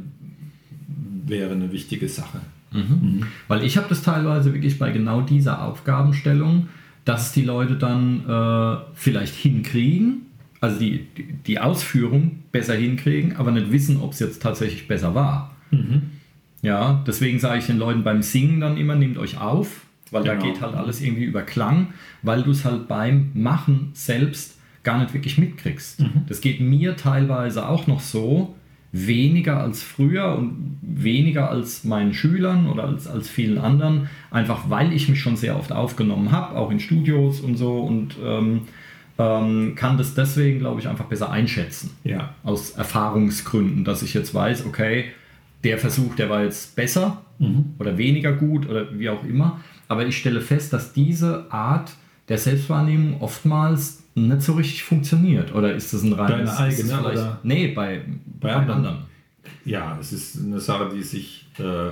wäre 1.27 1.53
eine 1.53 1.71
wichtige 1.71 2.09
Sache. 2.09 2.41
Weil 3.47 3.65
ich 3.65 3.77
habe 3.77 3.87
das 3.89 4.03
teilweise 4.03 4.53
wirklich 4.53 4.79
bei 4.81 4.91
genau 4.91 5.21
dieser 5.21 5.63
Aufgabenstellung, 5.63 6.69
dass 7.05 7.33
die 7.33 7.43
Leute 7.43 7.77
dann 7.77 8.29
äh, 8.29 8.85
vielleicht 8.95 9.35
hinkriegen, 9.35 10.23
also 10.61 10.81
die, 10.81 11.07
die, 11.47 11.61
Ausführung 11.61 12.43
besser 12.51 12.75
hinkriegen, 12.75 13.37
aber 13.37 13.53
nicht 13.53 13.71
wissen, 13.71 14.01
ob 14.01 14.13
es 14.13 14.19
jetzt 14.19 14.43
tatsächlich 14.43 14.89
besser 14.89 15.15
war. 15.15 15.55
Ja, 16.63 17.05
deswegen 17.07 17.39
sage 17.39 17.59
ich 17.59 17.67
den 17.67 17.79
Leuten 17.79 18.03
beim 18.03 18.23
Singen 18.23 18.61
dann 18.61 18.77
immer, 18.77 18.97
nehmt 18.97 19.19
euch 19.19 19.39
auf, 19.39 19.84
weil 20.11 20.25
da 20.25 20.35
Genau. 20.35 20.47
geht 20.47 20.61
halt 20.61 20.75
alles 20.75 21.01
irgendwie 21.01 21.25
über 21.25 21.43
Klang, 21.43 21.89
weil 22.23 22.43
du 22.43 22.51
es 22.51 22.65
halt 22.65 22.89
beim 22.89 23.31
Machen 23.35 23.91
selbst 23.95 24.59
gar 24.83 24.99
nicht 24.99 25.15
wirklich 25.15 25.39
mitkriegst. 25.39 26.05
Das 26.29 26.41
geht 26.41 26.61
mir 26.61 26.97
teilweise 26.97 27.69
auch 27.69 27.87
noch 27.87 28.01
so, 28.01 28.55
weniger 28.97 29.61
als 29.61 29.83
früher 29.83 30.37
und 30.39 30.79
weniger 30.83 31.51
als 31.51 31.83
meinen 31.83 32.15
Schülern 32.15 32.69
oder 32.69 32.85
als, 32.85 33.09
als 33.09 33.29
vielen 33.29 33.59
anderen, 33.59 34.09
einfach 34.31 34.71
weil 34.71 34.93
ich 34.93 35.09
mich 35.09 35.19
schon 35.21 35.35
sehr 35.37 35.59
oft 35.59 35.73
aufgenommen 35.73 36.31
habe, 36.31 36.57
auch 36.57 36.71
in 36.71 36.79
Studios 36.79 37.41
und 37.41 37.57
so 37.57 37.81
und 37.81 38.15
ähm, 38.25 38.61
ähm, 39.19 39.73
kann 39.75 39.99
das 39.99 40.15
deswegen, 40.15 40.61
glaube 40.61 40.81
ich, 40.81 40.87
einfach 40.87 41.07
besser 41.07 41.31
einschätzen 41.31 41.91
Ja. 42.05 42.35
aus 42.45 42.71
Erfahrungsgründen, 42.73 43.85
dass 43.85 44.03
ich 44.03 44.15
jetzt 44.15 44.33
weiß, 44.33 44.65
okay, 44.67 45.07
der 45.65 45.79
Versuch, 45.79 46.15
der 46.15 46.31
war 46.31 46.45
jetzt 46.45 46.77
besser 46.77 47.23
oder 47.81 47.99
weniger 47.99 48.33
gut 48.33 48.69
oder 48.69 48.97
wie 48.97 49.09
auch 49.09 49.25
immer. 49.25 49.61
Aber 49.89 50.07
ich 50.07 50.17
stelle 50.17 50.41
fest, 50.41 50.73
dass 50.73 50.93
diese 50.93 51.47
Art 51.53 51.93
der 52.29 52.39
Selbstwahrnehmung 52.39 53.21
oftmals 53.21 54.03
nicht 54.15 54.43
so 54.43 54.55
richtig 54.55 54.83
funktioniert. 54.85 55.55
Oder 55.55 55.75
ist 55.75 55.93
das 55.93 56.03
ein 56.03 56.13
reines... 56.13 56.57
Deine 56.57 56.73
eigene, 56.73 57.01
oder? 57.01 57.41
Nee, 57.43 57.69
bei, 57.69 58.03
bei, 58.41 58.49
Bei 58.49 58.55
anderen. 58.57 58.79
anderen. 58.79 58.99
Ja, 59.65 59.99
es 60.01 60.13
ist 60.13 60.41
eine 60.43 60.61
Sache, 60.61 60.91
die 60.95 61.03
sich 61.03 61.47
äh, 61.59 61.91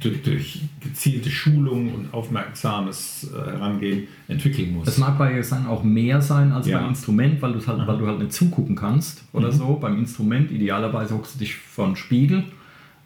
durch, 0.00 0.22
durch 0.22 0.60
gezielte 0.80 1.30
Schulung 1.30 1.92
und 1.94 2.14
aufmerksames 2.14 3.30
äh, 3.32 3.50
Herangehen 3.50 4.06
entwickeln 4.28 4.72
muss. 4.72 4.88
Es 4.88 4.98
mag 4.98 5.18
bei 5.18 5.32
Gesang 5.32 5.66
auch 5.66 5.82
mehr 5.82 6.20
sein 6.20 6.52
als 6.52 6.66
Ja. 6.66 6.78
beim 6.78 6.90
Instrument, 6.90 7.42
weil, 7.42 7.54
halt, 7.54 7.86
weil 7.86 7.98
du 7.98 8.06
halt 8.06 8.18
nicht 8.20 8.32
zugucken 8.32 8.76
kannst 8.76 9.22
oder 9.32 9.50
so. 9.52 9.74
Beim 9.74 9.98
Instrument 9.98 10.50
idealerweise 10.50 11.14
hockst 11.14 11.34
du 11.34 11.38
dich 11.40 11.56
vor 11.56 11.86
einen 11.86 11.96
Spiegel. 11.96 12.44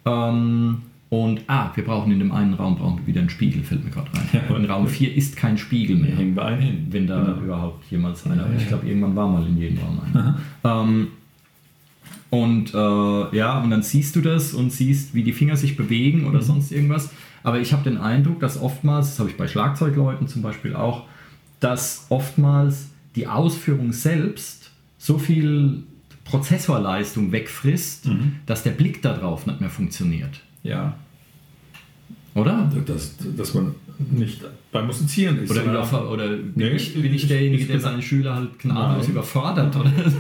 Ähm, 0.05 0.83
und, 1.23 1.43
ah, 1.49 1.71
wir 1.75 1.85
brauchen 1.85 2.11
in 2.13 2.19
dem 2.19 2.33
einen 2.33 2.55
Raum 2.55 2.77
brauchen 2.77 2.99
wir 3.01 3.07
wieder 3.07 3.21
einen 3.21 3.31
Spiegel, 3.31 3.63
fällt 3.63 3.85
mir 3.85 3.91
gerade 3.91 4.11
rein. 4.15 4.29
Ja. 4.33 4.57
in 4.57 4.65
Raum 4.65 4.87
4 4.89 5.15
ist 5.15 5.37
kein 5.37 5.57
Spiegel 5.59 5.97
mehr. 5.97 6.17
hängen 6.17 6.35
wir 6.35 6.45
einen 6.45 6.61
hin. 6.63 6.87
Wenn 6.91 7.07
da 7.07 7.21
Genau. 7.23 7.37
überhaupt 7.43 7.85
jemals 7.91 8.25
einer, 8.27 8.43
Ja, 8.49 8.57
ich 8.57 8.67
glaube, 8.69 8.87
irgendwann 8.89 9.15
war 9.15 9.29
mal 9.29 9.47
in 9.47 9.57
jedem 9.59 9.79
Raum 9.79 10.01
einer. 10.13 10.39
Ähm, 10.65 11.09
und 12.31 12.75
äh, 12.75 13.37
ja, 13.37 13.63
und 13.63 13.71
dann 13.71 13.83
siehst 13.83 14.17
du 14.17 14.21
das 14.21 14.55
und 14.55 14.73
siehst, 14.73 15.15
wie 15.15 15.23
die 15.23 15.33
Finger 15.33 15.57
sich 15.57 15.77
bewegen 15.77 16.23
Mhm. 16.23 16.27
oder 16.29 16.43
sonst 16.43 16.73
irgendwas. 16.73 17.11
Aber 17.43 17.61
ich 17.61 17.73
habe 17.73 17.85
den 17.85 17.99
Eindruck, 17.99 18.41
dass 18.41 18.61
oftmals, 18.61 19.11
das 19.11 19.19
habe 19.21 19.31
ich 19.31 19.37
bei 19.37 19.47
Schlagzeugleuten 19.47 20.27
zum 20.27 20.43
Beispiel 20.43 20.75
auch, 20.75 21.05
dass 21.61 22.07
oftmals 22.09 22.89
die 23.15 23.27
Ausführung 23.29 23.93
selbst 23.93 24.71
so 24.99 25.19
viel 25.19 25.85
Prozessorleistung 26.25 27.31
wegfrisst, 27.33 28.07
Mhm. 28.07 28.37
dass 28.47 28.63
der 28.63 28.71
Blick 28.73 29.03
darauf 29.03 29.47
nicht 29.47 29.61
mehr 29.61 29.71
funktioniert. 29.71 30.41
Ja, 30.65 30.97
Oder? 32.35 32.69
dass, 32.87 33.15
dass 33.37 33.55
man 33.55 33.75
nicht 34.11 34.43
beim 34.73 34.87
Musizieren 34.87 35.39
ist. 35.39 35.51
Oder, 35.51 35.63
überfor- 35.63 36.09
oder 36.09 36.29
bin, 36.29 36.53
Nee, 36.57 36.71
ich, 36.71 36.95
bin 36.95 37.15
ich 37.15 37.29
derjenige, 37.29 37.63
ich 37.63 37.69
der 37.69 37.79
seine 37.79 38.03
Schüler 38.03 38.35
halt 38.35 38.59
gnadenlos 38.59 39.09
überfordert? 39.09 39.77
Oder 39.77 39.91
so? 40.11 40.19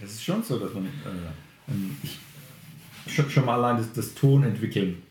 Es 0.00 0.12
ist 0.12 0.24
schon 0.24 0.42
so, 0.44 0.58
dass 0.58 0.72
man 0.74 0.84
äh, 0.84 1.72
ähm, 1.72 1.96
schon 3.06 3.44
mal 3.44 3.54
allein 3.54 3.78
das, 3.78 3.92
das 3.92 4.14
Ton 4.14 4.44
entwickeln 4.44 5.02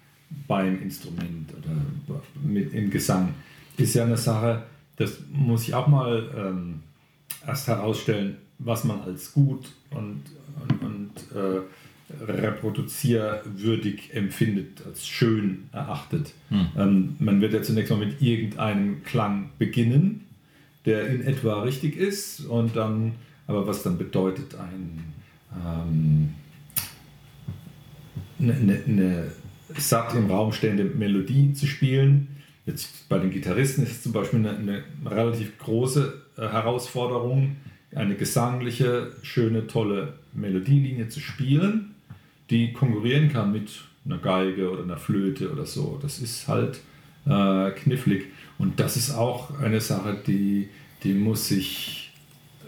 beim 0.47 0.81
Instrument 0.81 1.49
oder 1.51 2.21
mit, 2.41 2.73
im 2.73 2.89
Gesang 2.89 3.33
ist 3.77 3.93
ja 3.95 4.05
eine 4.05 4.17
Sache, 4.17 4.63
das 4.97 5.17
muss 5.31 5.63
ich 5.67 5.73
auch 5.73 5.87
mal 5.87 6.29
ähm, 6.35 6.79
erst 7.45 7.67
herausstellen, 7.67 8.37
was 8.59 8.83
man 8.83 9.01
als 9.01 9.33
gut 9.33 9.67
und, 9.91 10.21
und, 10.67 10.81
und 10.83 11.37
äh, 11.37 11.59
reproduzierwürdig 12.25 14.13
empfindet, 14.13 14.81
als 14.85 15.07
schön 15.07 15.69
erachtet. 15.73 16.33
Ähm, 16.77 17.15
man 17.19 17.41
wird 17.41 17.53
ja 17.53 17.61
zunächst 17.61 17.91
mal 17.91 17.99
mit 17.99 18.21
irgendeinem 18.21 19.03
Klang 19.03 19.49
beginnen, 19.57 20.25
der 20.85 21.07
in 21.07 21.21
etwa 21.21 21.63
richtig 21.63 21.97
ist 21.97 22.45
und 22.45 22.75
dann, 22.75 23.13
aber 23.45 23.67
was 23.67 23.83
dann 23.83 23.97
bedeutet, 23.97 24.55
ein, 24.55 25.03
ähm, 25.65 26.33
eine, 28.39 28.53
eine, 28.53 28.83
eine 28.87 29.31
satt 29.77 30.15
im 30.15 30.31
Raum 30.31 30.53
stehende 30.53 30.85
Melodie 30.85 31.53
zu 31.53 31.67
spielen. 31.67 32.29
Jetzt 32.65 33.09
bei 33.09 33.19
den 33.19 33.31
Gitarristen 33.31 33.83
ist 33.83 33.91
es 33.91 34.03
zum 34.03 34.13
Beispiel 34.13 34.39
eine, 34.39 34.57
eine 34.57 34.83
relativ 35.05 35.57
große 35.57 36.21
äh, 36.37 36.41
Herausforderung, 36.41 37.57
eine 37.93 38.15
gesangliche, 38.15 39.11
schöne, 39.23 39.67
tolle 39.67 40.13
Melodielinie 40.33 41.09
zu 41.09 41.19
spielen, 41.19 41.95
die 42.49 42.73
konkurrieren 42.73 43.31
kann 43.31 43.51
mit 43.51 43.69
einer 44.05 44.17
Geige 44.17 44.71
oder 44.71 44.83
einer 44.83 44.97
Flöte 44.97 45.51
oder 45.51 45.65
so. 45.65 45.99
Das 46.01 46.19
ist 46.19 46.47
halt 46.47 46.79
äh, 47.25 47.71
knifflig. 47.71 48.25
Und 48.57 48.79
das 48.79 48.97
ist 48.97 49.11
auch 49.11 49.59
eine 49.59 49.81
Sache, 49.81 50.17
die, 50.25 50.69
die 51.03 51.13
muss 51.13 51.47
sich 51.49 52.13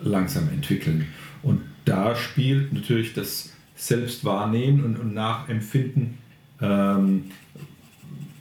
langsam 0.01 0.49
entwickeln. 0.49 1.07
Und 1.41 1.61
da 1.85 2.15
spielt 2.15 2.73
natürlich 2.73 3.13
das 3.13 3.53
Selbstwahrnehmen 3.75 4.83
und, 4.83 4.99
und 4.99 5.13
Nachempfinden, 5.13 6.17
ähm, 6.61 7.31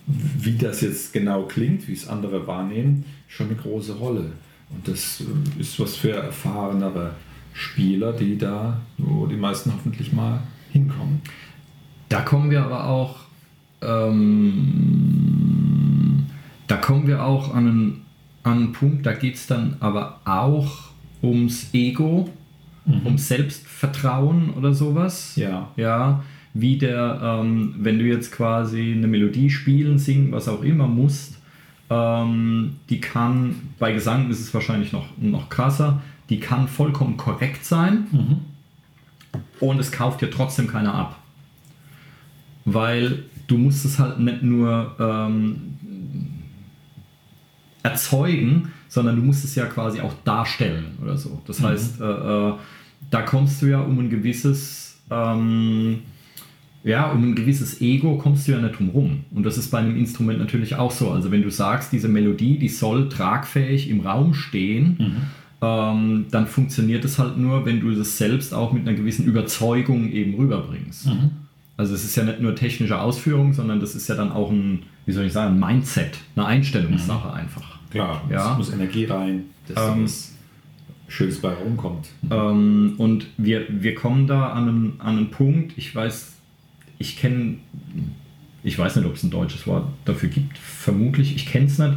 wie 0.06 0.56
das 0.56 0.80
jetzt 0.80 1.12
genau 1.12 1.44
klingt, 1.44 1.86
wie 1.86 1.92
es 1.92 2.08
andere 2.08 2.46
wahrnehmen, 2.46 3.04
schon 3.28 3.48
eine 3.48 3.56
große 3.56 3.94
Rolle. 3.94 4.32
Und 4.70 4.88
das 4.88 5.20
äh, 5.20 5.60
ist 5.60 5.78
was 5.78 5.96
für 5.96 6.12
erfahrenere 6.12 7.14
Spieler, 7.52 8.12
die 8.12 8.36
da, 8.36 8.80
wo 8.98 9.26
die 9.26 9.36
meisten 9.36 9.72
hoffentlich 9.72 10.12
mal 10.12 10.42
hinkommen. 10.72 11.20
Da 12.08 12.20
kommen 12.20 12.50
wir 12.50 12.64
aber 12.64 12.86
auch, 12.86 13.16
ähm, 13.82 15.06
da 16.66 16.76
kommen 16.76 17.06
wir 17.06 17.24
auch 17.24 17.54
an 17.54 17.68
einen, 17.68 18.02
an 18.42 18.52
einen 18.58 18.72
Punkt, 18.72 19.04
da 19.06 19.12
geht 19.12 19.34
es 19.34 19.46
dann 19.46 19.76
aber 19.80 20.20
auch 20.24 20.88
ums 21.22 21.72
Ego, 21.74 22.30
ums 23.04 23.28
Selbstvertrauen 23.28 24.50
oder 24.50 24.72
sowas. 24.72 25.36
Ja. 25.36 25.68
Ja, 25.76 26.24
wie 26.54 26.78
der, 26.78 27.20
ähm, 27.22 27.74
wenn 27.78 27.98
du 27.98 28.06
jetzt 28.06 28.32
quasi 28.32 28.94
eine 28.96 29.06
Melodie 29.06 29.50
spielen, 29.50 29.98
singen, 29.98 30.32
was 30.32 30.48
auch 30.48 30.62
immer 30.62 30.86
musst, 30.86 31.38
ähm, 31.90 32.76
die 32.88 33.00
kann, 33.00 33.54
bei 33.78 33.92
Gesang 33.92 34.30
ist 34.30 34.40
es 34.40 34.54
wahrscheinlich 34.54 34.92
noch, 34.92 35.06
noch 35.18 35.48
krasser, 35.48 36.00
die 36.30 36.40
kann 36.40 36.68
vollkommen 36.68 37.16
korrekt 37.16 37.64
sein 37.64 38.06
Mhm. 38.10 38.36
Und 39.60 39.78
es 39.78 39.92
kauft 39.92 40.20
dir 40.20 40.30
trotzdem 40.30 40.66
keiner 40.66 40.94
ab. 40.94 41.18
Weil 42.64 43.24
du 43.46 43.58
musst 43.58 43.84
es 43.84 43.98
halt 43.98 44.20
nicht 44.20 44.42
nur 44.42 44.94
ähm, 44.98 45.74
erzeugen, 47.82 48.72
sondern 48.88 49.16
du 49.16 49.22
musst 49.22 49.44
es 49.44 49.54
ja 49.54 49.66
quasi 49.66 50.00
auch 50.00 50.14
darstellen 50.24 50.98
oder 51.02 51.16
so. 51.16 51.40
Das 51.46 51.62
heißt, 51.62 52.00
äh, 52.00 52.04
äh, 52.04 52.52
da 53.10 53.22
kommst 53.22 53.62
du 53.62 53.66
ja 53.66 53.80
um 53.80 53.98
ein 53.98 54.10
gewisses, 54.10 55.00
ähm, 55.10 56.00
ja, 56.84 57.10
um 57.10 57.30
ein 57.30 57.34
gewisses 57.34 57.80
Ego 57.80 58.16
kommst 58.16 58.46
du 58.46 58.52
ja 58.52 58.60
nicht 58.60 58.78
drum 58.78 58.90
rum. 58.90 59.24
Und 59.30 59.44
das 59.44 59.58
ist 59.58 59.70
bei 59.70 59.78
einem 59.78 59.96
Instrument 59.96 60.38
natürlich 60.38 60.76
auch 60.76 60.90
so. 60.90 61.10
Also 61.10 61.30
wenn 61.30 61.42
du 61.42 61.50
sagst, 61.50 61.92
diese 61.92 62.08
Melodie, 62.08 62.58
die 62.58 62.68
soll 62.68 63.08
tragfähig 63.08 63.88
im 63.88 64.00
Raum 64.00 64.34
stehen, 64.34 64.96
ähm, 65.60 66.26
dann 66.30 66.46
funktioniert 66.46 67.04
es 67.04 67.18
halt 67.18 67.36
nur, 67.36 67.64
wenn 67.66 67.80
du 67.80 67.90
das 67.94 68.16
selbst 68.16 68.54
auch 68.54 68.72
mit 68.72 68.86
einer 68.86 68.96
gewissen 68.96 69.24
Überzeugung 69.24 70.10
eben 70.10 70.34
rüberbringst. 70.36 71.08
Also 71.76 71.94
es 71.94 72.04
ist 72.04 72.16
ja 72.16 72.24
nicht 72.24 72.40
nur 72.40 72.54
technische 72.54 73.00
Ausführung, 73.00 73.52
sondern 73.52 73.80
das 73.80 73.94
ist 73.94 74.08
ja 74.08 74.14
dann 74.14 74.32
auch 74.32 74.50
ein, 74.50 74.84
wie 75.06 75.12
soll 75.12 75.24
ich 75.26 75.32
sagen, 75.32 75.54
ein 75.54 75.60
Mindset, 75.74 76.18
eine 76.36 76.46
Einstellungssache 76.46 77.32
einfach. 77.32 77.78
Klar, 77.90 78.22
Ja. 78.30 78.52
es 78.52 78.58
muss 78.58 78.72
Energie 78.72 79.04
rein, 79.06 79.44
dass 79.68 79.92
Ähm, 79.94 80.02
das 80.02 80.34
Schönes 81.08 81.40
bei 81.40 81.52
rumkommt. 81.54 82.08
Ähm, 82.30 82.94
und 82.98 83.26
wir, 83.38 83.64
wir 83.68 83.94
kommen 83.94 84.26
da 84.26 84.50
an 84.52 84.68
einen, 84.68 84.92
an 85.00 85.16
einen 85.16 85.30
Punkt, 85.30 85.72
ich 85.76 85.94
weiß, 85.94 86.34
ich 86.98 87.16
kenne, 87.16 87.54
ich 88.62 88.78
weiß 88.78 88.96
nicht, 88.96 89.06
ob 89.06 89.14
es 89.14 89.22
ein 89.22 89.30
deutsches 89.30 89.66
Wort 89.66 89.86
dafür 90.04 90.28
gibt, 90.28 90.58
vermutlich, 90.58 91.34
ich 91.34 91.46
kenne 91.46 91.66
es 91.66 91.78
nicht, 91.78 91.94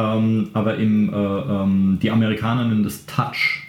ähm, 0.00 0.50
aber 0.52 0.76
im, 0.76 1.12
äh, 1.12 1.16
ähm, 1.16 1.98
die 2.00 2.10
Amerikaner 2.10 2.64
nennen 2.64 2.84
das 2.84 3.04
Touch, 3.06 3.66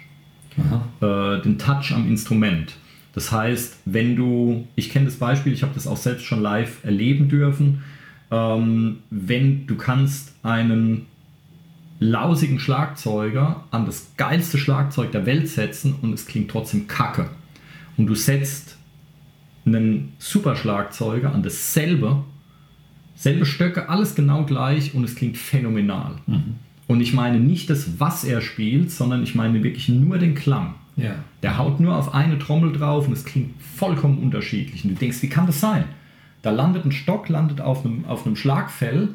äh, 1.00 1.40
den 1.42 1.58
Touch 1.58 1.92
am 1.92 2.08
Instrument. 2.08 2.74
Das 3.14 3.30
heißt, 3.30 3.80
wenn 3.84 4.16
du, 4.16 4.66
ich 4.74 4.90
kenne 4.90 5.06
das 5.06 5.16
Beispiel, 5.16 5.52
ich 5.52 5.62
habe 5.62 5.74
das 5.74 5.86
auch 5.86 5.96
selbst 5.96 6.24
schon 6.24 6.40
live 6.40 6.82
erleben 6.84 7.28
dürfen, 7.28 7.82
ähm, 8.30 8.98
wenn 9.10 9.66
du 9.66 9.76
kannst 9.76 10.34
einen 10.42 11.06
lausigen 12.00 12.58
Schlagzeuger 12.58 13.64
an 13.70 13.84
das 13.84 14.12
geilste 14.16 14.58
Schlagzeug 14.58 15.12
der 15.12 15.26
Welt 15.26 15.48
setzen 15.48 15.94
und 16.00 16.14
es 16.14 16.26
klingt 16.26 16.50
trotzdem 16.50 16.88
kacke. 16.88 17.28
Und 17.98 18.06
du 18.06 18.14
setzt 18.14 18.78
einen 19.66 20.14
Superschlagzeuger 20.18 21.32
an 21.32 21.42
dasselbe, 21.42 22.24
selbe 23.22 23.46
Stöcke, 23.46 23.88
alles 23.88 24.16
genau 24.16 24.44
gleich 24.44 24.96
und 24.96 25.04
es 25.04 25.14
klingt 25.14 25.36
phänomenal. 25.36 26.16
Und 26.88 27.00
ich 27.00 27.12
meine 27.12 27.38
nicht 27.38 27.70
das, 27.70 28.00
was 28.00 28.24
er 28.24 28.40
spielt, 28.40 28.90
sondern 28.90 29.22
ich 29.22 29.36
meine 29.36 29.62
wirklich 29.62 29.88
nur 29.88 30.18
den 30.18 30.34
Klang. 30.34 30.74
Ja. 30.96 31.14
Der 31.44 31.56
haut 31.56 31.78
nur 31.78 31.96
auf 31.96 32.14
eine 32.14 32.36
Trommel 32.40 32.72
drauf 32.72 33.06
und 33.06 33.12
es 33.12 33.24
klingt 33.24 33.54
vollkommen 33.62 34.18
unterschiedlich. 34.18 34.82
Und 34.84 34.90
du 34.90 34.96
denkst, 34.96 35.22
wie 35.22 35.28
kann 35.28 35.46
das 35.46 35.60
sein? 35.60 35.84
Da 36.42 36.50
landet 36.50 36.84
ein 36.84 36.90
Stock, 36.90 37.28
landet 37.28 37.60
auf 37.60 37.84
einem, 37.86 38.04
auf 38.06 38.26
einem 38.26 38.34
Schlagfell. 38.34 39.10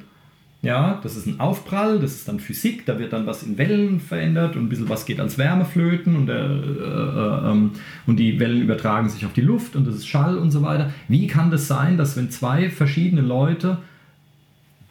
Ja, 0.61 1.01
das 1.03 1.17
ist 1.17 1.27
ein 1.27 1.41
Aufprall, 1.41 1.99
das 1.99 2.13
ist 2.13 2.29
dann 2.29 2.39
Physik, 2.39 2.85
da 2.85 2.97
wird 2.97 3.11
dann 3.13 3.27
was 3.27 3.43
in 3.43 3.57
Wellen 3.57 3.99
verändert 3.99 4.55
und 4.55 4.63
ein 4.63 4.69
bisschen 4.69 4.89
was 4.89 5.05
geht 5.05 5.19
als 5.19 5.37
Wärmeflöten 5.37 6.15
und, 6.15 6.27
der, 6.27 6.45
äh, 6.45 7.47
äh, 7.47 7.51
ähm, 7.51 7.71
und 8.07 8.17
die 8.17 8.39
Wellen 8.39 8.61
übertragen 8.61 9.09
sich 9.09 9.25
auf 9.25 9.33
die 9.33 9.41
Luft 9.41 9.75
und 9.75 9.85
das 9.85 9.95
ist 9.95 10.07
Schall 10.07 10.37
und 10.37 10.49
so 10.49 10.63
weiter. 10.63 10.91
Wie 11.09 11.27
kann 11.27 11.51
das 11.51 11.67
sein, 11.67 11.97
dass 11.97 12.17
wenn 12.17 12.31
zwei 12.31 12.71
verschiedene 12.71 13.21
Leute 13.21 13.77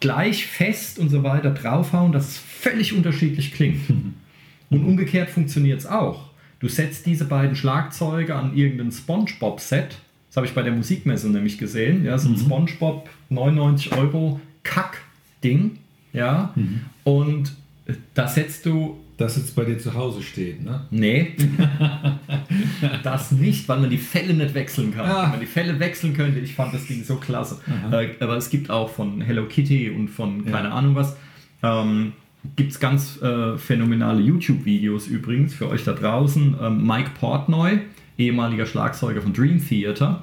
gleich 0.00 0.46
fest 0.46 0.98
und 0.98 1.08
so 1.08 1.22
weiter 1.22 1.50
draufhauen, 1.50 2.12
dass 2.12 2.28
es 2.28 2.38
völlig 2.38 2.92
unterschiedlich 2.92 3.52
klingt? 3.52 3.80
Und 4.68 4.84
umgekehrt 4.84 5.30
funktioniert 5.30 5.78
es 5.78 5.86
auch. 5.86 6.30
Du 6.58 6.68
setzt 6.68 7.06
diese 7.06 7.26
beiden 7.26 7.54
Schlagzeuge 7.54 8.34
an 8.34 8.56
irgendein 8.56 8.90
SpongeBob-Set. 8.90 9.98
Das 10.28 10.36
habe 10.36 10.46
ich 10.46 10.54
bei 10.54 10.62
der 10.62 10.72
Musikmesse 10.72 11.30
nämlich 11.30 11.56
gesehen. 11.58 12.04
Ja, 12.04 12.18
so 12.18 12.28
ein 12.28 12.36
SpongeBob 12.36 13.08
99 13.28 13.92
Euro 13.92 14.40
Kack-Ding. 14.64 15.78
Ja, 16.12 16.52
und 17.04 17.52
äh, 17.86 17.92
da 18.14 18.26
setzt 18.26 18.66
du. 18.66 18.98
Das 19.16 19.36
jetzt 19.36 19.56
bei 19.56 19.64
dir 19.64 19.78
zu 19.78 19.94
Hause 19.94 20.22
steht, 20.22 20.62
ne? 20.62 20.86
Nee, 20.90 21.32
das 23.02 23.32
nicht, 23.32 23.66
weil 23.66 23.80
man 23.80 23.88
die 23.88 23.96
Fälle 23.96 24.34
nicht 24.34 24.52
wechseln 24.52 24.94
kann. 24.94 25.06
Ah. 25.06 25.22
Wenn 25.22 25.30
man 25.30 25.40
die 25.40 25.46
Fälle 25.46 25.80
wechseln 25.80 26.12
könnte, 26.12 26.38
ich 26.40 26.54
fand 26.54 26.74
das 26.74 26.86
Ding 26.86 27.02
so 27.02 27.16
klasse. 27.16 27.60
Äh, 27.90 28.08
aber 28.20 28.36
es 28.36 28.50
gibt 28.50 28.68
auch 28.68 28.90
von 28.90 29.22
Hello 29.22 29.46
Kitty 29.46 29.88
und 29.90 30.08
von 30.08 30.44
keine 30.44 30.70
Ahnung 30.70 30.94
was. 30.96 31.16
Ähm, 31.62 32.12
Gibt 32.54 32.72
es 32.72 32.78
ganz 32.78 33.20
äh, 33.22 33.56
phänomenale 33.56 34.20
YouTube-Videos 34.20 35.08
übrigens 35.08 35.54
für 35.54 35.68
euch 35.68 35.82
da 35.84 35.94
draußen. 35.94 36.56
Ähm, 36.60 36.86
Mike 36.86 37.10
Portnoy, 37.18 37.80
ehemaliger 38.18 38.66
Schlagzeuger 38.66 39.22
von 39.22 39.32
Dream 39.32 39.66
Theater, 39.66 40.22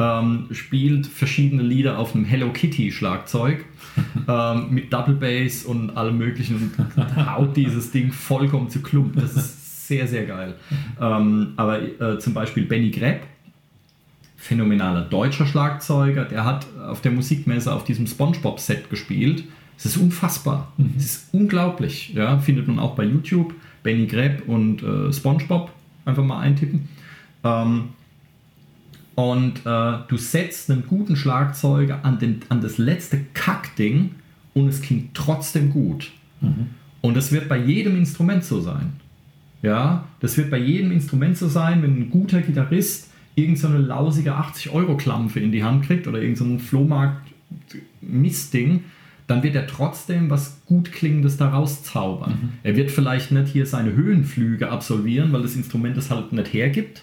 ähm, 0.00 0.46
spielt 0.50 1.06
verschiedene 1.06 1.62
Lieder 1.62 1.98
auf 1.98 2.14
einem 2.14 2.24
Hello 2.24 2.50
Kitty 2.52 2.90
Schlagzeug 2.90 3.66
ähm, 4.28 4.70
mit 4.70 4.92
Double 4.92 5.14
Bass 5.14 5.64
und 5.64 5.90
allem 5.90 6.16
möglichen 6.16 6.72
und 6.96 7.26
haut 7.30 7.54
dieses 7.56 7.90
Ding 7.90 8.10
vollkommen 8.10 8.70
zu 8.70 8.80
Klump. 8.80 9.16
Das 9.16 9.36
ist 9.36 9.86
sehr, 9.88 10.06
sehr 10.06 10.24
geil. 10.24 10.54
Ähm, 11.00 11.52
aber 11.56 11.82
äh, 11.82 12.18
zum 12.18 12.32
Beispiel 12.32 12.64
Benny 12.64 12.90
Greb, 12.90 13.24
phänomenaler 14.36 15.02
deutscher 15.02 15.46
Schlagzeuger, 15.46 16.24
der 16.24 16.46
hat 16.46 16.66
auf 16.80 17.02
der 17.02 17.12
Musikmesse 17.12 17.70
auf 17.70 17.84
diesem 17.84 18.06
SpongeBob-Set 18.06 18.88
gespielt. 18.88 19.44
Es 19.76 19.84
ist 19.84 19.98
unfassbar. 19.98 20.72
Es 20.96 21.04
ist 21.04 21.28
unglaublich. 21.34 22.14
Ja, 22.14 22.38
findet 22.38 22.68
man 22.68 22.78
auch 22.78 22.94
bei 22.94 23.04
YouTube. 23.04 23.54
Benny 23.82 24.06
Greb 24.06 24.46
und 24.46 24.82
äh, 24.82 25.12
SpongeBob 25.12 25.70
einfach 26.04 26.24
mal 26.24 26.40
eintippen. 26.40 26.88
Ähm, 27.44 27.90
und 29.20 29.66
äh, 29.66 29.98
du 30.08 30.16
setzt 30.16 30.70
einen 30.70 30.86
guten 30.86 31.14
Schlagzeuger 31.14 32.06
an, 32.06 32.18
den, 32.18 32.40
an 32.48 32.62
das 32.62 32.78
letzte 32.78 33.20
Kackding 33.34 34.12
und 34.54 34.68
es 34.68 34.80
klingt 34.80 35.14
trotzdem 35.14 35.68
gut. 35.70 36.10
Und 37.02 37.18
das 37.18 37.30
wird 37.30 37.46
bei 37.46 37.58
jedem 37.58 37.98
Instrument 37.98 38.44
so 38.44 38.62
sein. 38.62 38.94
Ja, 39.60 40.06
das 40.20 40.38
wird 40.38 40.50
bei 40.50 40.56
jedem 40.56 40.90
Instrument 40.90 41.36
so 41.36 41.48
sein, 41.48 41.82
wenn 41.82 42.00
ein 42.00 42.08
guter 42.08 42.40
Gitarrist 42.40 43.10
irgend 43.34 43.58
so 43.58 43.68
lausige 43.68 44.38
80-Euro-Klampe 44.38 45.38
in 45.38 45.52
die 45.52 45.64
Hand 45.64 45.84
kriegt 45.84 46.08
oder 46.08 46.22
irgend 46.22 46.38
so 46.38 46.58
Flohmarkt-Mistding, 46.58 48.84
dann 49.26 49.42
wird 49.42 49.54
er 49.54 49.66
trotzdem 49.66 50.30
was 50.30 50.62
gut 50.64 50.92
klingendes 50.92 51.36
da 51.36 51.50
rauszaubern. 51.50 52.54
Er 52.62 52.74
wird 52.74 52.90
vielleicht 52.90 53.32
nicht 53.32 53.48
hier 53.48 53.66
seine 53.66 53.92
Höhenflüge 53.92 54.70
absolvieren, 54.70 55.30
weil 55.32 55.42
das 55.42 55.56
Instrument 55.56 55.98
es 55.98 56.10
halt 56.10 56.32
nicht 56.32 56.54
hergibt, 56.54 57.02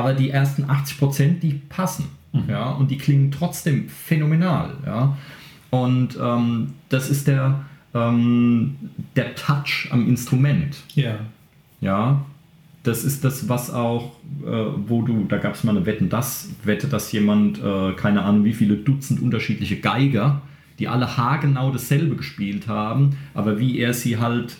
aber 0.00 0.14
die 0.14 0.30
ersten 0.30 0.64
80%, 0.64 1.40
die 1.40 1.54
passen. 1.68 2.06
Ja, 2.48 2.70
und 2.70 2.90
die 2.90 2.96
klingen 2.96 3.30
trotzdem 3.30 3.88
phänomenal. 3.88 4.76
Ja. 4.86 5.16
Und 5.70 6.16
ähm, 6.20 6.74
das 6.88 7.10
ist 7.10 7.26
der, 7.26 7.64
ähm, 7.92 8.76
der 9.16 9.34
Touch 9.34 9.88
am 9.90 10.08
Instrument. 10.08 10.76
Ja. 10.94 11.16
Ja, 11.80 12.24
das 12.82 13.04
ist 13.04 13.24
das, 13.24 13.48
was 13.48 13.70
auch, 13.72 14.12
äh, 14.44 14.64
wo 14.86 15.02
du, 15.02 15.24
da 15.24 15.38
gab 15.38 15.54
es 15.54 15.64
mal 15.64 15.76
eine 15.76 15.86
Wetten, 15.86 16.08
das 16.08 16.50
Wette, 16.62 16.88
dass 16.88 17.12
jemand, 17.12 17.62
äh, 17.62 17.92
keine 17.92 18.22
Ahnung, 18.22 18.44
wie 18.44 18.54
viele 18.54 18.76
Dutzend 18.76 19.20
unterschiedliche 19.20 19.80
Geiger, 19.80 20.42
die 20.78 20.88
alle 20.88 21.16
haargenau 21.16 21.70
dasselbe 21.72 22.16
gespielt 22.16 22.68
haben, 22.68 23.16
aber 23.34 23.58
wie 23.58 23.78
er 23.78 23.92
sie 23.92 24.18
halt 24.18 24.56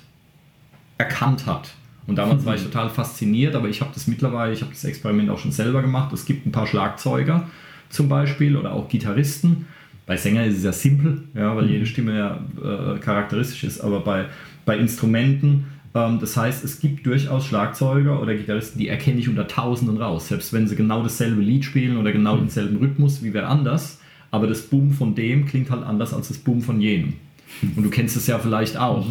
erkannt 0.99 1.47
hat. 1.47 1.75
Und 2.07 2.17
damals 2.17 2.45
war 2.45 2.55
ich 2.55 2.63
total 2.63 2.91
fasziniert, 2.91 3.55
aber 3.55 3.69
ich 3.69 3.81
habe 3.81 3.91
das 3.95 4.07
mittlerweile, 4.07 4.53
ich 4.53 4.63
habe 4.63 4.73
das 4.73 4.85
Experiment 4.85 5.31
auch 5.31 5.39
schon 5.39 5.53
selber 5.53 5.83
gemacht. 5.83 6.13
Es 6.13 6.25
gibt 6.25 6.47
ein 6.47 6.53
paar 6.53 6.67
Schlagzeuger 6.67 7.49
zum 7.89 8.09
Beispiel 8.09 8.57
oder 8.57 8.73
auch 8.73 8.89
Gitarristen. 8.89 9.67
Bei 10.07 10.17
Sängern 10.17 10.47
ist 10.47 10.59
es 10.59 10.65
ja 10.65 10.73
simpel, 10.73 11.23
ja, 11.35 11.55
weil 11.55 11.71
jede 11.71 11.87
Stimme 11.87 12.19
ja 12.19 12.41
äh, 12.61 12.99
charakteristisch 12.99 13.63
ist, 13.65 13.81
aber 13.81 14.01
bei, 14.01 14.27
bei 14.65 14.77
Instrumenten, 14.77 15.67
ähm, 15.95 16.19
das 16.21 16.37
heißt, 16.37 16.65
es 16.65 16.81
gibt 16.81 17.07
durchaus 17.07 17.47
Schlagzeuger 17.47 18.21
oder 18.21 18.35
Gitarristen, 18.35 18.79
die 18.79 18.89
erkenne 18.89 19.21
ich 19.21 19.29
unter 19.29 19.47
Tausenden 19.47 19.99
raus, 19.99 20.29
selbst 20.29 20.53
wenn 20.53 20.67
sie 20.67 20.75
genau 20.75 21.03
dasselbe 21.03 21.41
Lied 21.41 21.65
spielen 21.65 21.97
oder 21.97 22.11
genau 22.11 22.37
denselben 22.37 22.77
Rhythmus 22.79 23.23
wie 23.23 23.33
wer 23.35 23.49
anders, 23.49 24.01
aber 24.33 24.47
das 24.47 24.63
Boom 24.63 24.93
von 24.93 25.15
dem 25.15 25.47
klingt 25.47 25.71
halt 25.71 25.85
anders 25.85 26.13
als 26.13 26.29
das 26.29 26.39
Boom 26.39 26.61
von 26.61 26.81
jenem. 26.81 27.15
Und 27.77 27.85
du 27.85 27.91
kennst 27.91 28.17
es 28.17 28.27
ja 28.27 28.39
vielleicht 28.39 28.77
auch. 28.77 29.07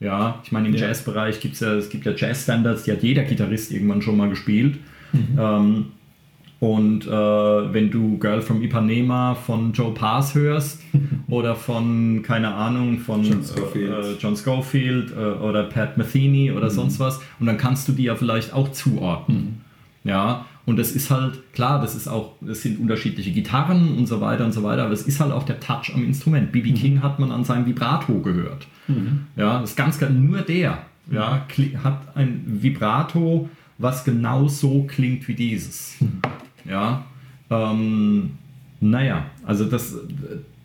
Ja, 0.00 0.40
ich 0.44 0.52
meine, 0.52 0.68
im 0.68 0.74
Ja. 0.74 0.86
Jazzbereich 0.86 1.40
gibt 1.40 1.54
es 1.54 1.60
ja, 1.60 1.74
es 1.74 1.88
gibt 1.88 2.06
ja 2.06 2.12
Jazz-Standards, 2.14 2.84
die 2.84 2.92
hat 2.92 3.02
jeder 3.02 3.24
Gitarrist 3.24 3.72
irgendwann 3.72 4.00
schon 4.02 4.16
mal 4.16 4.28
gespielt. 4.28 4.78
Ähm, 5.38 5.86
und 6.60 7.06
äh, 7.06 7.10
wenn 7.10 7.90
du 7.90 8.18
Girl 8.18 8.42
from 8.42 8.62
Ipanema 8.62 9.34
von 9.36 9.72
Joe 9.72 9.92
Pass 9.94 10.34
hörst 10.34 10.82
oder 11.28 11.54
von, 11.54 12.22
keine 12.22 12.52
Ahnung, 12.52 12.98
von 12.98 13.22
John 13.22 13.44
Scofield. 13.44 13.90
Äh, 14.04 14.12
John 14.18 14.36
Schofield 14.36 15.12
äh, 15.12 15.42
oder 15.42 15.64
Pat 15.64 15.96
Metheny 15.96 16.50
oder 16.50 16.68
sonst 16.68 16.98
was, 16.98 17.20
und 17.38 17.46
dann 17.46 17.58
kannst 17.58 17.88
du 17.88 17.92
die 17.92 18.04
ja 18.04 18.16
vielleicht 18.16 18.52
auch 18.52 18.72
zuordnen. 18.72 19.60
Ja, 20.04 20.46
Und 20.68 20.76
das 20.76 20.92
ist 20.92 21.10
halt, 21.10 21.54
klar, 21.54 21.80
das 21.80 21.94
ist 21.94 22.08
auch, 22.08 22.32
es 22.46 22.60
sind 22.60 22.78
unterschiedliche 22.78 23.30
Gitarren 23.30 23.96
und 23.96 24.06
so 24.06 24.20
weiter 24.20 24.44
und 24.44 24.52
so 24.52 24.62
weiter, 24.62 24.84
aber 24.84 24.92
es 24.92 25.00
ist 25.00 25.18
halt 25.18 25.32
auch 25.32 25.44
der 25.44 25.60
Touch 25.60 25.94
am 25.94 26.04
Instrument. 26.04 26.52
BB 26.52 26.74
King 26.74 27.02
hat 27.02 27.18
man 27.18 27.32
an 27.32 27.42
seinem 27.42 27.64
Vibrato 27.64 28.20
gehört. 28.20 28.66
Ja, 29.34 29.60
das 29.62 29.70
ist 29.70 29.76
ganz 29.76 29.96
klar, 29.96 30.10
nur 30.10 30.42
der 30.42 30.82
ja, 31.10 31.46
hat 31.82 32.16
ein 32.16 32.42
Vibrato, 32.44 33.48
was 33.78 34.04
genau 34.04 34.46
so 34.46 34.82
klingt 34.82 35.26
wie 35.26 35.34
dieses. 35.34 35.96
Ja, 36.68 37.06
ähm, 37.48 38.32
naja, 38.80 39.24
also 39.46 39.64
das, 39.64 39.96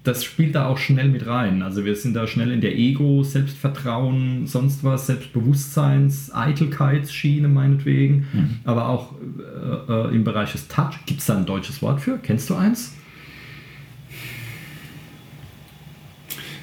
das 0.04 0.26
spielt 0.26 0.56
da 0.56 0.68
auch 0.68 0.78
schnell 0.78 1.08
mit 1.08 1.26
rein. 1.28 1.62
Also 1.62 1.86
wir 1.86 1.96
sind 1.96 2.14
da 2.14 2.28
schnell 2.28 2.52
in 2.52 2.60
der 2.60 2.78
Ego, 2.78 3.24
Selbstvertrauen, 3.24 4.48
sonst 4.48 4.84
was, 4.84 5.08
Selbstbewusstseins, 5.08 6.34
Eitelkeitsschiene 6.34 7.48
meinetwegen, 7.48 8.28
aber 8.66 8.90
auch 8.90 9.14
äh, 9.18 9.92
äh, 9.92 10.16
im 10.16 10.26
Bereich 10.26 10.52
des 10.52 10.68
Touch. 10.68 11.06
Gibt 11.06 11.22
es 11.22 11.28
da 11.28 11.38
ein 11.38 11.46
deutsches 11.46 11.82
Wort 11.82 12.02
für? 12.02 12.18
Kennst 12.18 12.50
du 12.50 12.56
eins? 12.56 12.94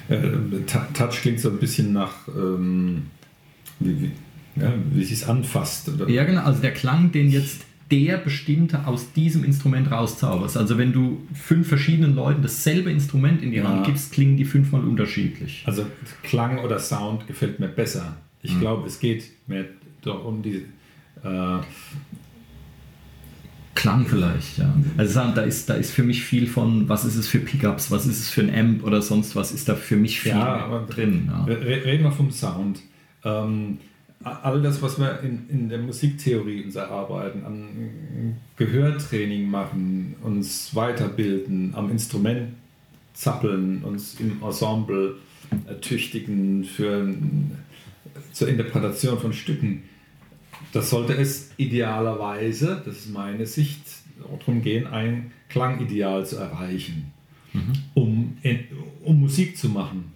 Äh, 0.07 0.19
Touch 0.93 1.21
klingt 1.21 1.39
so 1.39 1.49
ein 1.49 1.57
bisschen 1.57 1.93
nach, 1.93 2.27
ähm, 2.27 3.07
wie, 3.79 4.01
wie, 4.01 4.11
ja, 4.61 4.71
wie 4.91 5.01
es 5.01 5.27
anfasst. 5.27 5.89
Oder? 5.89 6.07
Ja, 6.09 6.25
genau. 6.25 6.43
Also 6.43 6.61
der 6.61 6.73
Klang, 6.73 7.11
den 7.11 7.31
jetzt 7.31 7.65
der 7.91 8.17
bestimmte 8.17 8.87
aus 8.87 9.11
diesem 9.13 9.43
Instrument 9.43 9.91
rauszauberst. 9.91 10.55
Also 10.57 10.77
wenn 10.77 10.93
du 10.93 11.21
fünf 11.33 11.67
verschiedenen 11.67 12.15
Leuten 12.15 12.41
dasselbe 12.41 12.89
Instrument 12.91 13.41
in 13.43 13.51
die 13.51 13.57
Ja. 13.57 13.65
Hand 13.67 13.85
gibst, 13.85 14.11
klingen 14.13 14.37
die 14.37 14.45
fünfmal 14.45 14.81
unterschiedlich. 14.83 15.63
Also 15.65 15.85
Klang 16.23 16.59
oder 16.59 16.79
Sound 16.79 17.27
gefällt 17.27 17.59
mir 17.59 17.67
besser. 17.67 18.15
Ich 18.43 18.59
glaube, 18.59 18.87
es 18.87 18.99
geht 18.99 19.25
mehr 19.47 19.65
darum, 20.01 20.41
die. 20.41 20.65
Äh, 21.23 21.57
Klang 23.73 24.05
vielleicht, 24.05 24.57
ja. 24.57 24.73
Also 24.97 25.21
da 25.33 25.41
ist, 25.43 25.69
da 25.69 25.75
ist 25.75 25.91
für 25.91 26.03
mich 26.03 26.23
viel 26.23 26.45
von, 26.47 26.89
was 26.89 27.05
ist 27.05 27.15
es 27.15 27.27
für 27.27 27.39
Pickups, 27.39 27.89
was 27.89 28.05
ist 28.05 28.19
es 28.19 28.29
für 28.29 28.41
ein 28.41 28.53
Amp 28.53 28.83
oder 28.83 29.01
sonst 29.01 29.35
was, 29.35 29.51
ist 29.51 29.69
da 29.69 29.75
für 29.75 29.95
mich 29.95 30.19
viel 30.19 30.33
Ja, 30.33 30.65
aber 30.65 30.81
drin. 30.81 31.29
Ja. 31.31 31.45
Re- 31.45 31.85
Reden 31.85 32.03
wir 32.03 32.11
vom 32.11 32.31
Sound. 32.31 32.79
Ähm, 33.23 33.77
all 34.23 34.61
das, 34.61 34.81
was 34.81 34.99
wir 34.99 35.19
in, 35.21 35.49
in 35.49 35.69
der 35.69 35.79
Musiktheorie 35.79 36.63
uns 36.63 36.75
erarbeiten, 36.75 37.45
an 37.45 38.37
Gehörtraining 38.55 39.49
machen, 39.49 40.15
uns 40.23 40.75
weiterbilden, 40.75 41.73
am 41.75 41.89
Instrument 41.89 42.53
zappeln, 43.13 43.83
uns 43.83 44.19
im 44.19 44.41
Ensemble 44.41 45.15
ertüchtigen 45.67 46.63
für, 46.63 47.13
zur 48.31 48.47
Interpretation 48.47 49.19
von 49.19 49.33
Stücken, 49.33 49.83
das 50.71 50.89
sollte 50.89 51.13
es 51.13 51.51
idealerweise, 51.57 52.81
das 52.85 52.97
ist 52.97 53.11
meine 53.11 53.45
Sicht, 53.45 53.81
darum 54.39 54.61
gehen, 54.61 54.87
ein 54.87 55.31
Klangideal 55.49 56.25
zu 56.25 56.37
erreichen, 56.37 57.11
um, 57.93 58.37
um 59.03 59.19
Musik 59.19 59.57
zu 59.57 59.69
machen. 59.69 60.13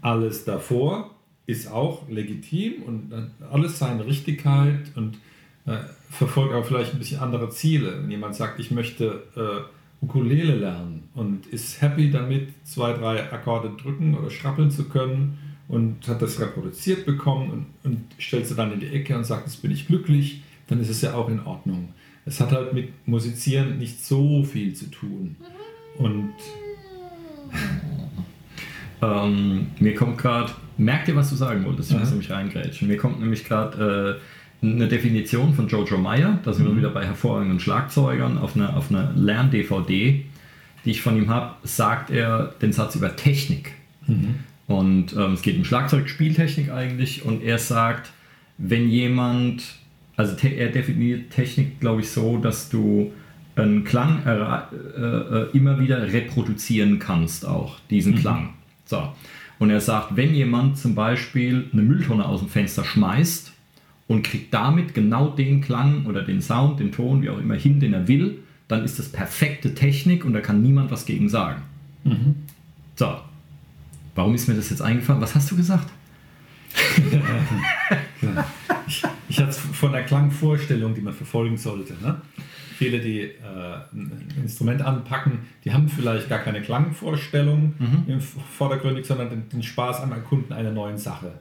Alles 0.00 0.44
davor 0.44 1.15
ist 1.46 1.70
auch 1.70 2.08
legitim 2.08 2.82
und 2.82 3.12
alles 3.50 3.78
seine 3.78 4.04
Richtigkeit 4.04 4.92
und 4.96 5.18
äh, 5.66 5.78
verfolgt 6.10 6.54
auch 6.54 6.64
vielleicht 6.64 6.92
ein 6.92 6.98
bisschen 6.98 7.20
andere 7.20 7.50
Ziele. 7.50 8.02
Wenn 8.02 8.10
jemand 8.10 8.34
sagt, 8.34 8.60
ich 8.60 8.70
möchte 8.70 9.22
äh, 9.36 10.04
Ukulele 10.04 10.54
lernen 10.54 11.08
und 11.14 11.46
ist 11.46 11.80
happy 11.80 12.10
damit, 12.10 12.48
zwei, 12.64 12.92
drei 12.92 13.32
Akkorde 13.32 13.70
drücken 13.80 14.16
oder 14.16 14.30
schrappeln 14.30 14.70
zu 14.70 14.88
können 14.88 15.38
und 15.68 16.06
hat 16.06 16.22
das 16.22 16.40
reproduziert 16.40 17.06
bekommen 17.06 17.50
und, 17.50 17.66
und 17.84 18.04
stellt 18.18 18.46
sie 18.46 18.54
dann 18.54 18.72
in 18.72 18.80
die 18.80 18.88
Ecke 18.88 19.16
und 19.16 19.24
sagt, 19.24 19.46
jetzt 19.46 19.62
bin 19.62 19.70
ich 19.70 19.86
glücklich, 19.86 20.42
dann 20.68 20.80
ist 20.80 20.90
es 20.90 21.02
ja 21.02 21.14
auch 21.14 21.28
in 21.28 21.40
Ordnung. 21.40 21.88
Es 22.24 22.40
hat 22.40 22.52
halt 22.52 22.72
mit 22.72 23.06
Musizieren 23.06 23.78
nicht 23.78 24.04
so 24.04 24.42
viel 24.42 24.74
zu 24.74 24.90
tun. 24.90 25.36
Und 25.96 26.32
Ähm, 29.02 29.68
mir 29.78 29.94
kommt 29.94 30.18
gerade, 30.18 30.52
merkt 30.78 31.08
ihr, 31.08 31.16
was 31.16 31.30
du 31.30 31.36
sagen 31.36 31.64
wolltest? 31.64 31.90
Ich 31.90 31.96
muss 31.96 32.08
Aha. 32.08 32.12
nämlich 32.12 32.30
reingrätschen. 32.30 32.88
Mir 32.88 32.96
kommt 32.96 33.20
nämlich 33.20 33.44
gerade 33.44 34.20
äh, 34.62 34.66
eine 34.66 34.88
Definition 34.88 35.54
von 35.54 35.68
Jojo 35.68 35.98
Meyer, 35.98 36.38
da 36.44 36.52
sind 36.52 36.66
wir 36.66 36.76
wieder 36.76 36.90
bei 36.90 37.04
hervorragenden 37.04 37.60
Schlagzeugern, 37.60 38.38
auf 38.38 38.56
einer 38.56 38.76
auf 38.76 38.90
eine 38.90 39.12
Lern-DVD, 39.14 40.24
die 40.84 40.90
ich 40.90 41.02
von 41.02 41.16
ihm 41.16 41.28
habe, 41.28 41.54
sagt 41.62 42.10
er 42.10 42.54
den 42.62 42.72
Satz 42.72 42.94
über 42.94 43.16
Technik. 43.16 43.72
Und 44.66 45.14
ähm, 45.14 45.34
es 45.34 45.42
geht 45.42 45.56
um 45.56 45.64
Schlagzeugspieltechnik 45.64 46.70
eigentlich 46.70 47.24
und 47.24 47.42
er 47.42 47.58
sagt, 47.58 48.10
wenn 48.58 48.88
jemand, 48.88 49.62
also 50.16 50.34
er 50.46 50.70
definiert 50.70 51.30
Technik, 51.30 51.80
glaube 51.80 52.00
ich, 52.00 52.10
so, 52.10 52.38
dass 52.38 52.68
du 52.68 53.12
einen 53.54 53.84
Klang 53.84 54.24
äh, 54.26 54.30
äh, 54.32 55.50
immer 55.52 55.78
wieder 55.78 56.12
reproduzieren 56.12 56.98
kannst, 56.98 57.46
auch 57.46 57.78
diesen 57.90 58.16
Klang. 58.16 58.54
So. 58.86 59.12
Und 59.58 59.70
er 59.70 59.80
sagt, 59.80 60.16
wenn 60.16 60.34
jemand 60.34 60.78
zum 60.78 60.94
Beispiel 60.94 61.68
eine 61.72 61.82
Mülltonne 61.82 62.26
aus 62.26 62.40
dem 62.40 62.48
Fenster 62.48 62.84
schmeißt 62.84 63.52
und 64.08 64.22
kriegt 64.22 64.52
damit 64.52 64.94
genau 64.94 65.28
den 65.28 65.60
Klang 65.60 66.06
oder 66.06 66.22
den 66.22 66.40
Sound, 66.40 66.80
den 66.80 66.92
Ton, 66.92 67.22
wie 67.22 67.30
auch 67.30 67.38
immer 67.38 67.54
hin, 67.54 67.80
den 67.80 67.92
er 67.92 68.08
will, 68.08 68.38
dann 68.68 68.84
ist 68.84 68.98
das 68.98 69.10
perfekte 69.10 69.74
Technik 69.74 70.24
und 70.24 70.32
da 70.32 70.40
kann 70.40 70.62
niemand 70.62 70.90
was 70.90 71.06
gegen 71.06 71.28
sagen. 71.28 71.62
So. 72.96 73.16
Warum 74.14 74.34
ist 74.34 74.48
mir 74.48 74.54
das 74.54 74.70
jetzt 74.70 74.82
eingefallen? 74.82 75.20
Was 75.20 75.34
hast 75.34 75.50
du 75.50 75.56
gesagt? 75.56 75.90
Ich 79.28 79.38
hatte 79.40 79.50
es 79.50 79.58
von 79.58 79.92
der 79.92 80.04
Klangvorstellung, 80.04 80.94
die 80.94 81.00
man 81.00 81.12
verfolgen 81.12 81.56
sollte. 81.56 81.94
Ne? 82.02 82.20
Viele, 82.76 83.00
die 83.00 83.20
äh, 83.20 83.30
ein 83.92 84.28
Instrument 84.42 84.82
anpacken, 84.82 85.40
die 85.64 85.72
haben 85.72 85.88
vielleicht 85.88 86.28
gar 86.28 86.40
keine 86.40 86.60
Klangvorstellung 86.60 87.74
im 88.06 88.20
vordergründig, 88.20 89.06
sondern 89.06 89.30
den, 89.30 89.48
den 89.48 89.62
Spaß 89.62 90.00
am 90.00 90.12
Erkunden 90.12 90.52
einer 90.52 90.72
neuen 90.72 90.98
Sache. 90.98 91.32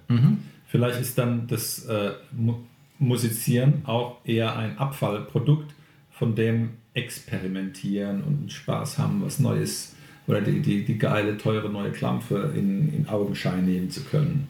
Vielleicht 0.68 1.00
ist 1.00 1.18
dann 1.18 1.48
das 1.48 1.86
äh, 1.86 2.12
Mu 2.32 2.56
Musizieren 2.98 3.82
auch 3.84 4.22
eher 4.24 4.56
ein 4.56 4.78
Abfallprodukt 4.78 5.74
von 6.12 6.34
dem 6.34 6.70
Experimentieren 6.94 8.24
und 8.24 8.54
Spaß 8.54 8.98
haben, 8.98 9.22
was 9.22 9.40
Neues 9.40 9.96
oder 10.28 10.40
die, 10.40 10.62
die, 10.62 10.86
die 10.86 10.98
geile, 10.98 11.38
teure 11.38 11.70
neue 11.70 11.92
Klampfe 11.92 12.54
in, 12.56 12.94
in 12.94 13.10
Augenschein 13.10 13.66
nehmen 13.66 13.90
zu 13.90 14.06
können. 14.06 14.48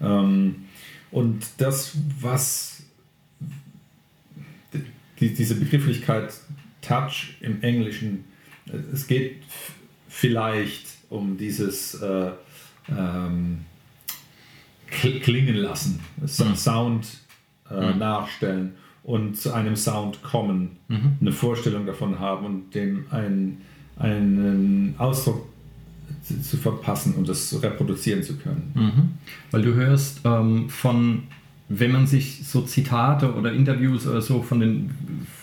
Ähm, 0.00 0.54
und 1.10 1.44
das, 1.58 1.98
was 2.20 2.79
die, 5.20 5.32
diese 5.34 5.54
Begrifflichkeit 5.54 6.32
Touch 6.82 7.36
im 7.40 7.62
Englischen, 7.62 8.24
äh, 8.66 8.76
es 8.92 9.06
geht 9.06 9.42
vielleicht 10.08 10.86
um 11.10 11.36
dieses 11.36 11.94
äh, 11.94 12.30
ähm, 12.88 13.58
kl- 14.90 15.20
klingen 15.20 15.56
lassen, 15.56 16.00
Mhm. 16.20 16.56
Sound 16.56 17.06
äh, 17.70 17.94
nachstellen 17.94 18.72
und 19.02 19.36
zu 19.36 19.52
einem 19.52 19.76
Sound 19.76 20.22
kommen, 20.22 20.76
Mhm. 20.88 21.12
eine 21.20 21.32
Vorstellung 21.32 21.86
davon 21.86 22.18
haben 22.18 22.46
und 22.46 22.74
dem 22.74 23.04
einen, 23.10 23.60
einen 23.96 24.94
Ausdruck 24.98 25.46
zu, 26.24 26.40
zu 26.42 26.56
verpassen 26.56 27.14
und 27.14 27.28
das 27.28 27.62
reproduzieren 27.62 28.22
zu 28.22 28.36
können. 28.36 28.72
Mhm. 28.74 29.10
Weil 29.52 29.62
du 29.62 29.74
hörst 29.74 30.20
ähm, 30.24 30.68
von, 30.68 31.24
wenn 31.70 31.92
man 31.92 32.06
sich 32.06 32.40
so 32.44 32.62
Zitate 32.62 33.32
oder 33.32 33.52
Interviews 33.52 34.06
oder 34.06 34.20
so 34.20 34.42
von 34.42 34.58
den, 34.58 34.90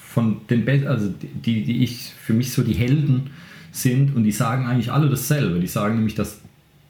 von 0.09 0.37
den 0.49 0.65
Be 0.65 0.83
also 0.87 1.11
die, 1.45 1.63
die 1.63 1.83
ich 1.83 2.11
für 2.19 2.33
mich 2.33 2.51
so 2.51 2.63
die 2.63 2.75
Helden 2.75 3.31
sind 3.71 4.13
und 4.13 4.25
die 4.25 4.33
sagen 4.33 4.65
eigentlich 4.65 4.91
alle 4.91 5.09
dasselbe. 5.09 5.61
Die 5.61 5.67
sagen 5.67 5.95
nämlich, 5.95 6.15
dass 6.15 6.41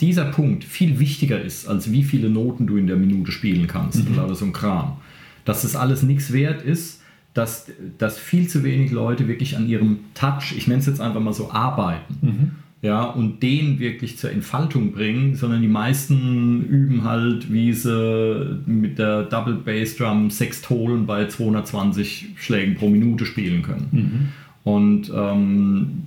dieser 0.01 0.25
Punkt 0.25 0.63
viel 0.63 0.99
wichtiger 0.99 1.39
ist, 1.39 1.67
als 1.67 1.91
wie 1.91 2.03
viele 2.03 2.29
Noten 2.29 2.65
du 2.65 2.77
in 2.77 2.87
der 2.87 2.95
Minute 2.95 3.31
spielen 3.31 3.67
kannst 3.67 4.01
oder 4.09 4.33
so 4.33 4.45
ein 4.45 4.53
Kram. 4.53 4.97
Dass 5.45 5.61
das 5.61 5.75
alles 5.75 6.01
nichts 6.01 6.33
wert 6.33 6.63
ist, 6.63 7.01
dass, 7.35 7.67
dass 7.99 8.17
viel 8.17 8.47
zu 8.47 8.63
wenig 8.63 8.91
Leute 8.91 9.27
wirklich 9.27 9.55
an 9.55 9.69
ihrem 9.69 9.99
Touch, 10.15 10.55
ich 10.57 10.67
nenne 10.67 10.79
es 10.79 10.87
jetzt 10.87 10.99
einfach 10.99 11.21
mal 11.21 11.33
so, 11.33 11.51
arbeiten 11.51 12.55
ja, 12.81 13.05
und 13.05 13.41
den 13.41 13.79
wirklich 13.79 14.17
zur 14.17 14.31
Entfaltung 14.31 14.91
bringen, 14.91 15.35
sondern 15.35 15.61
die 15.61 15.67
meisten 15.67 16.63
üben 16.65 17.03
halt, 17.03 17.51
wie 17.51 17.73
sie 17.73 18.61
mit 18.65 18.99
der 18.99 19.23
Double 19.23 19.55
Bass 19.55 19.97
Drum 19.97 20.29
Sextolen 20.29 21.07
bei 21.07 21.27
220 21.27 22.33
Schlägen 22.35 22.75
pro 22.75 22.87
Minute 22.87 23.25
spielen 23.25 23.63
können. 23.63 24.33
Und 24.63 25.11
ähm, 25.15 26.03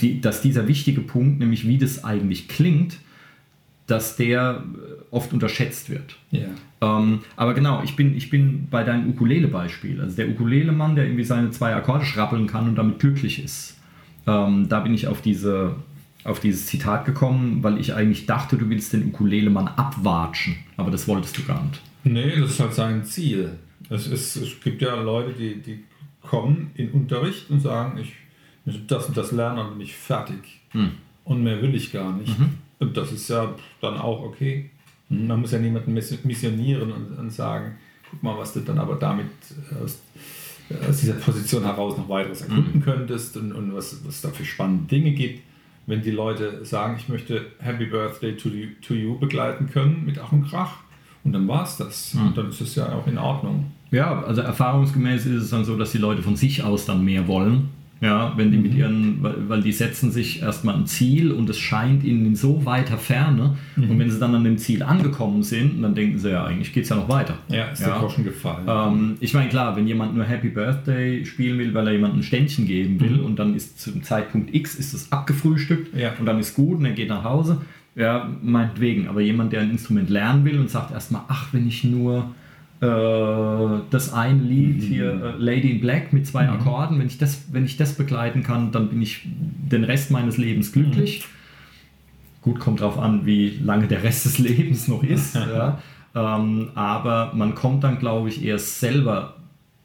die, 0.00 0.20
dass 0.20 0.40
dieser 0.40 0.68
wichtige 0.68 1.00
Punkt, 1.00 1.40
nämlich 1.40 1.66
wie 1.66 1.78
das 1.78 2.04
eigentlich 2.04 2.48
klingt, 2.48 2.98
dass 3.86 4.16
der 4.16 4.62
oft 5.10 5.32
unterschätzt 5.32 5.90
wird. 5.90 6.16
Ja. 6.30 6.48
Ähm, 6.80 7.20
aber 7.36 7.54
genau, 7.54 7.82
ich 7.82 7.96
bin, 7.96 8.16
ich 8.16 8.30
bin 8.30 8.68
bei 8.70 8.82
deinem 8.82 9.10
Ukulele-Beispiel. 9.10 10.00
Also 10.00 10.16
der 10.16 10.28
Ukulele-Mann, 10.28 10.96
der 10.96 11.04
irgendwie 11.04 11.24
seine 11.24 11.50
zwei 11.50 11.74
Akkorde 11.74 12.04
schrappeln 12.04 12.46
kann 12.46 12.68
und 12.68 12.76
damit 12.76 12.98
glücklich 12.98 13.42
ist. 13.42 13.76
Ähm, 14.26 14.68
da 14.68 14.80
bin 14.80 14.94
ich 14.94 15.06
auf, 15.06 15.20
diese, 15.20 15.76
auf 16.24 16.40
dieses 16.40 16.66
Zitat 16.66 17.04
gekommen, 17.04 17.62
weil 17.62 17.78
ich 17.78 17.94
eigentlich 17.94 18.26
dachte, 18.26 18.56
du 18.56 18.68
willst 18.70 18.92
den 18.92 19.08
Ukulele-Mann 19.08 19.68
abwatschen. 19.68 20.56
Aber 20.76 20.90
das 20.90 21.06
wolltest 21.06 21.36
du 21.38 21.44
gar 21.44 21.62
nicht. 21.64 21.80
Nee, 22.04 22.40
das 22.40 22.52
ist 22.52 22.60
halt 22.60 22.74
sein 22.74 23.04
Ziel. 23.04 23.58
Es, 23.90 24.06
ist, 24.06 24.36
es 24.36 24.60
gibt 24.60 24.80
ja 24.82 25.00
Leute, 25.00 25.32
die, 25.32 25.60
die 25.60 25.84
kommen 26.22 26.70
in 26.74 26.90
Unterricht 26.90 27.50
und 27.50 27.60
sagen, 27.60 27.98
ich 27.98 28.12
möchte 28.64 28.82
das 28.86 29.06
und 29.06 29.16
das 29.16 29.32
lernen 29.32 29.58
und 29.58 29.72
bin 29.72 29.82
ich 29.82 29.94
fertig. 29.94 30.62
Mhm. 30.72 30.92
Und 31.24 31.42
mehr 31.42 31.60
will 31.60 31.74
ich 31.74 31.92
gar 31.92 32.16
nicht. 32.16 32.38
Mhm. 32.38 32.54
Und 32.78 32.96
das 32.96 33.12
ist 33.12 33.28
ja 33.28 33.54
dann 33.80 33.98
auch 33.98 34.22
okay. 34.22 34.70
Man 35.10 35.40
muss 35.40 35.52
ja 35.52 35.58
niemanden 35.58 35.92
missionieren 35.92 36.90
und, 36.90 37.18
und 37.18 37.30
sagen, 37.30 37.76
guck 38.10 38.22
mal, 38.22 38.38
was 38.38 38.54
du 38.54 38.60
dann 38.60 38.78
aber 38.78 38.96
damit 38.96 39.26
aus, 39.82 40.00
aus 40.88 41.00
dieser 41.00 41.14
Position 41.14 41.62
heraus 41.62 41.96
noch 41.98 42.08
weiteres 42.08 42.40
erkunden 42.40 42.78
mhm. 42.78 42.82
könntest 42.82 43.36
und, 43.36 43.52
und 43.52 43.74
was, 43.74 44.04
was 44.04 44.16
es 44.16 44.20
da 44.22 44.30
für 44.30 44.44
spannende 44.44 44.86
Dinge 44.86 45.12
gibt. 45.12 45.42
Wenn 45.86 46.02
die 46.02 46.10
Leute 46.10 46.64
sagen, 46.64 46.96
ich 46.98 47.08
möchte 47.08 47.46
Happy 47.58 47.86
Birthday 47.86 48.36
to, 48.36 48.48
you, 48.48 48.68
to 48.80 48.94
you 48.94 49.18
begleiten 49.18 49.68
können 49.70 50.04
mit 50.06 50.18
Ach 50.18 50.32
und 50.32 50.48
Krach, 50.48 50.78
und 51.24 51.32
dann 51.32 51.48
war 51.48 51.64
es 51.64 51.78
das. 51.78 52.14
Mhm. 52.14 52.26
Und 52.26 52.38
dann 52.38 52.48
ist 52.50 52.60
es 52.60 52.74
ja 52.74 52.92
auch 52.92 53.06
in 53.06 53.16
Ordnung. 53.16 53.72
Ja, 53.90 54.22
also 54.22 54.42
erfahrungsgemäß 54.42 55.24
ist 55.24 55.44
es 55.44 55.50
dann 55.50 55.64
so, 55.64 55.76
dass 55.76 55.92
die 55.92 55.98
Leute 55.98 56.22
von 56.22 56.36
sich 56.36 56.62
aus 56.62 56.84
dann 56.84 57.04
mehr 57.04 57.26
wollen 57.26 57.70
ja, 58.00 58.34
wenn 58.36 58.50
die 58.50 58.58
mit 58.58 58.72
mhm. 58.72 58.78
ihren, 58.78 59.22
weil, 59.22 59.48
weil 59.48 59.62
die 59.62 59.72
setzen 59.72 60.10
sich 60.10 60.42
erstmal 60.42 60.74
ein 60.74 60.86
Ziel 60.86 61.32
und 61.32 61.48
es 61.48 61.58
scheint 61.58 62.04
ihnen 62.04 62.26
in 62.26 62.36
so 62.36 62.64
weiter 62.66 62.98
Ferne. 62.98 63.56
Mhm. 63.76 63.90
Und 63.90 63.98
wenn 63.98 64.10
sie 64.10 64.18
dann 64.18 64.34
an 64.34 64.44
dem 64.44 64.58
Ziel 64.58 64.82
angekommen 64.82 65.42
sind, 65.42 65.82
dann 65.82 65.94
denken 65.94 66.18
sie 66.18 66.30
ja, 66.30 66.44
eigentlich 66.44 66.72
geht 66.72 66.84
es 66.84 66.90
ja 66.90 66.96
noch 66.96 67.08
weiter. 67.08 67.38
Ja, 67.48 67.66
ist 67.66 67.80
ja. 67.80 67.88
der 67.88 67.98
Groschen 67.98 68.24
gefallen. 68.24 68.66
Ähm, 68.68 69.16
ich 69.20 69.32
meine, 69.32 69.48
klar, 69.48 69.76
wenn 69.76 69.86
jemand 69.86 70.14
nur 70.14 70.24
Happy 70.24 70.48
Birthday 70.48 71.24
spielen 71.24 71.58
will, 71.58 71.72
weil 71.72 71.86
er 71.86 71.92
jemandem 71.94 72.20
ein 72.20 72.24
Ständchen 72.24 72.66
geben 72.66 73.00
will 73.00 73.18
mhm. 73.18 73.24
und 73.24 73.38
dann 73.38 73.54
ist 73.54 73.80
zum 73.80 74.02
Zeitpunkt 74.02 74.54
X 74.54 74.74
ist 74.74 74.92
es 74.92 75.10
abgefrühstückt 75.10 75.96
ja. 75.96 76.12
und 76.18 76.26
dann 76.26 76.38
ist 76.38 76.54
gut 76.54 76.78
und 76.78 76.84
er 76.84 76.92
geht 76.92 77.08
nach 77.08 77.24
Hause, 77.24 77.62
ja, 77.96 78.28
meinetwegen. 78.42 79.08
Aber 79.08 79.20
jemand, 79.20 79.52
der 79.52 79.62
ein 79.62 79.70
Instrument 79.70 80.10
lernen 80.10 80.44
will 80.44 80.58
und 80.58 80.68
sagt 80.68 80.92
erstmal, 80.92 81.22
ach, 81.28 81.52
wenn 81.52 81.66
ich 81.66 81.84
nur 81.84 82.34
das 82.80 84.12
eine 84.12 84.42
Lied 84.42 84.76
mhm. 84.76 84.86
hier, 84.86 85.10
äh, 85.10 85.32
Lady 85.38 85.70
in 85.70 85.80
Black 85.80 86.12
mit 86.12 86.26
zwei 86.26 86.44
mhm. 86.44 86.54
Akkorden, 86.54 86.98
wenn 86.98 87.06
ich, 87.06 87.18
das, 87.18 87.44
wenn 87.52 87.64
ich 87.64 87.76
das 87.76 87.94
begleiten 87.94 88.42
kann, 88.42 88.72
dann 88.72 88.88
bin 88.88 89.00
ich 89.00 89.22
den 89.24 89.84
Rest 89.84 90.10
meines 90.10 90.36
Lebens 90.36 90.72
glücklich. 90.72 91.20
Mhm. 91.20 91.34
Gut, 92.42 92.60
kommt 92.60 92.80
darauf 92.80 92.98
an, 92.98 93.24
wie 93.24 93.58
lange 93.62 93.86
der 93.86 94.02
Rest 94.02 94.26
des 94.26 94.38
Lebens 94.38 94.88
noch 94.88 95.02
ist. 95.02 95.34
ja. 95.34 95.80
ähm, 96.14 96.70
aber 96.74 97.32
man 97.34 97.54
kommt 97.54 97.84
dann, 97.84 97.98
glaube 97.98 98.28
ich, 98.28 98.44
erst 98.44 98.80
selber 98.80 99.36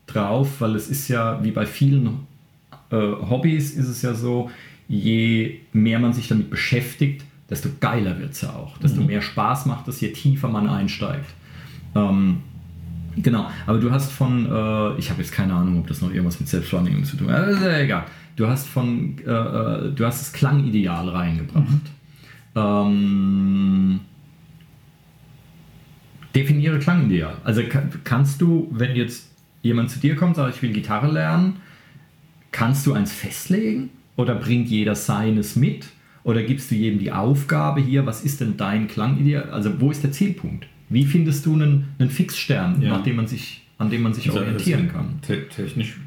drauf, 0.07 0.59
weil 0.59 0.75
es 0.75 0.89
ist 0.89 1.07
ja, 1.07 1.43
wie 1.43 1.51
bei 1.51 1.65
vielen 1.65 2.27
äh, 2.91 2.95
Hobbys, 2.95 3.71
ist 3.71 3.87
es 3.87 4.01
ja 4.01 4.13
so, 4.13 4.49
je 4.87 5.59
mehr 5.71 5.99
man 5.99 6.13
sich 6.13 6.27
damit 6.27 6.49
beschäftigt, 6.49 7.23
desto 7.49 7.69
geiler 7.79 8.19
wird 8.19 8.31
es 8.31 8.41
ja 8.41 8.49
auch. 8.49 8.77
Desto 8.79 9.01
mehr 9.01 9.21
Spaß 9.21 9.67
macht 9.67 9.87
es, 9.87 10.01
je 10.01 10.11
tiefer 10.11 10.49
man 10.49 10.67
einsteigt. 10.67 11.29
Ähm, 11.95 12.39
Genau, 13.21 13.49
aber 13.65 13.79
du 13.79 13.91
hast 13.91 14.11
von, 14.11 14.45
äh, 14.45 14.97
ich 14.97 15.09
habe 15.09 15.21
jetzt 15.21 15.31
keine 15.31 15.53
Ahnung, 15.53 15.79
ob 15.79 15.87
das 15.87 16.01
noch 16.01 16.09
irgendwas 16.09 16.39
mit 16.39 16.47
Selbstwahrnehmung 16.47 17.03
zu 17.03 17.17
tun 17.17 17.31
hat, 17.31 17.49
ist 17.49 17.61
ja 17.61 17.79
egal. 17.79 18.05
Du 18.35 18.47
hast 18.47 18.67
von, 18.67 19.17
äh, 19.25 19.29
äh 19.29 19.91
du 19.91 20.05
hast 20.05 20.21
das 20.21 20.33
Klangideal 20.33 21.09
reingebracht. 21.09 21.65
Mhm. 21.65 21.81
Ähm, 22.55 23.99
definiere 26.33 26.79
Klangideal. 26.79 27.35
Also 27.43 27.63
kannst 28.05 28.41
du, 28.41 28.69
wenn 28.71 28.95
jetzt 28.95 29.29
jemand 29.61 29.89
zu 29.89 29.99
dir 29.99 30.15
kommt, 30.15 30.37
sagt, 30.37 30.55
ich 30.55 30.61
will 30.61 30.71
Gitarre 30.71 31.11
lernen, 31.11 31.57
kannst 32.51 32.85
du 32.85 32.93
eins 32.93 33.11
festlegen 33.11 33.89
oder 34.15 34.35
bringt 34.35 34.69
jeder 34.69 34.95
seines 34.95 35.55
mit? 35.55 35.87
Oder 36.23 36.43
gibst 36.43 36.69
du 36.71 36.75
jedem 36.75 36.99
die 36.99 37.11
Aufgabe 37.11 37.81
hier, 37.81 38.05
was 38.05 38.23
ist 38.23 38.41
denn 38.41 38.55
dein 38.55 38.87
Klangideal? 38.87 39.49
Also 39.49 39.81
wo 39.81 39.91
ist 39.91 40.03
der 40.03 40.11
Zielpunkt? 40.11 40.67
Wie 40.89 41.05
findest 41.05 41.45
du 41.45 41.53
einen, 41.53 41.89
einen 41.99 42.09
Fixstern, 42.09 42.81
ja. 42.81 42.89
nach 42.89 43.03
dem 43.03 43.15
man 43.15 43.27
sich, 43.27 43.61
an 43.77 43.89
dem 43.89 44.01
man 44.01 44.13
sich 44.13 44.27
also 44.27 44.39
orientieren 44.39 44.91
kann? 44.91 45.19
Technisch 45.21 45.99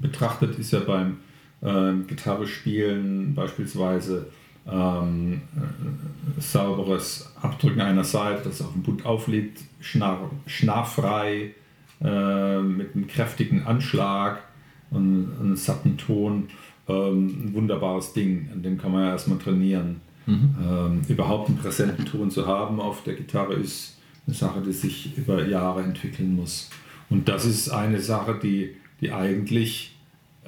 betrachtet 0.00 0.58
ist 0.58 0.72
ja 0.72 0.80
beim 0.80 1.18
äh, 1.60 1.92
Gitarre 2.06 2.46
spielen 2.46 3.34
beispielsweise 3.34 4.26
ähm, 4.70 5.42
äh, 5.56 6.40
sauberes 6.40 7.32
Abdrücken 7.40 7.80
einer 7.80 8.04
Seite, 8.04 8.42
das 8.44 8.62
auf 8.62 8.72
dem 8.72 8.82
Bund 8.82 9.04
aufliegt, 9.04 9.60
schnarr, 9.80 10.30
schnarrfrei, 10.46 11.54
äh, 12.02 12.60
mit 12.60 12.94
einem 12.94 13.06
kräftigen 13.06 13.66
Anschlag 13.66 14.42
und 14.90 15.32
einem 15.40 15.56
satten 15.56 15.96
Ton. 15.96 16.48
Ähm, 16.88 17.46
ein 17.46 17.54
wunderbares 17.54 18.12
Ding, 18.12 18.48
an 18.52 18.62
dem 18.62 18.78
kann 18.78 18.92
man 18.92 19.04
ja 19.04 19.10
erstmal 19.10 19.38
trainieren. 19.38 20.00
Mhm. 20.26 20.54
Ähm, 20.62 21.00
überhaupt 21.08 21.48
einen 21.48 21.58
präsenten 21.58 22.06
Ton 22.06 22.30
zu 22.30 22.46
haben 22.46 22.80
auf 22.80 23.02
der 23.04 23.14
Gitarre 23.14 23.54
ist 23.54 23.98
eine 24.26 24.34
Sache, 24.34 24.62
die 24.62 24.72
sich 24.72 25.16
über 25.16 25.46
Jahre 25.46 25.82
entwickeln 25.82 26.34
muss. 26.36 26.70
Und 27.10 27.28
das 27.28 27.44
ist 27.44 27.68
eine 27.68 28.00
Sache, 28.00 28.38
die, 28.42 28.76
die 29.00 29.12
eigentlich 29.12 29.96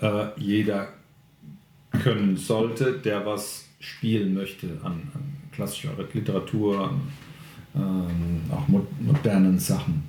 äh, 0.00 0.28
jeder 0.36 0.88
können 1.90 2.36
sollte, 2.36 2.98
der 2.98 3.24
was 3.26 3.66
spielen 3.80 4.34
möchte 4.34 4.66
an, 4.82 5.10
an 5.14 5.36
klassischer 5.52 5.90
Literatur, 6.12 6.90
an 6.90 7.00
ähm, 7.76 8.42
auch 8.50 8.66
modernen 8.68 9.58
Sachen. 9.58 10.04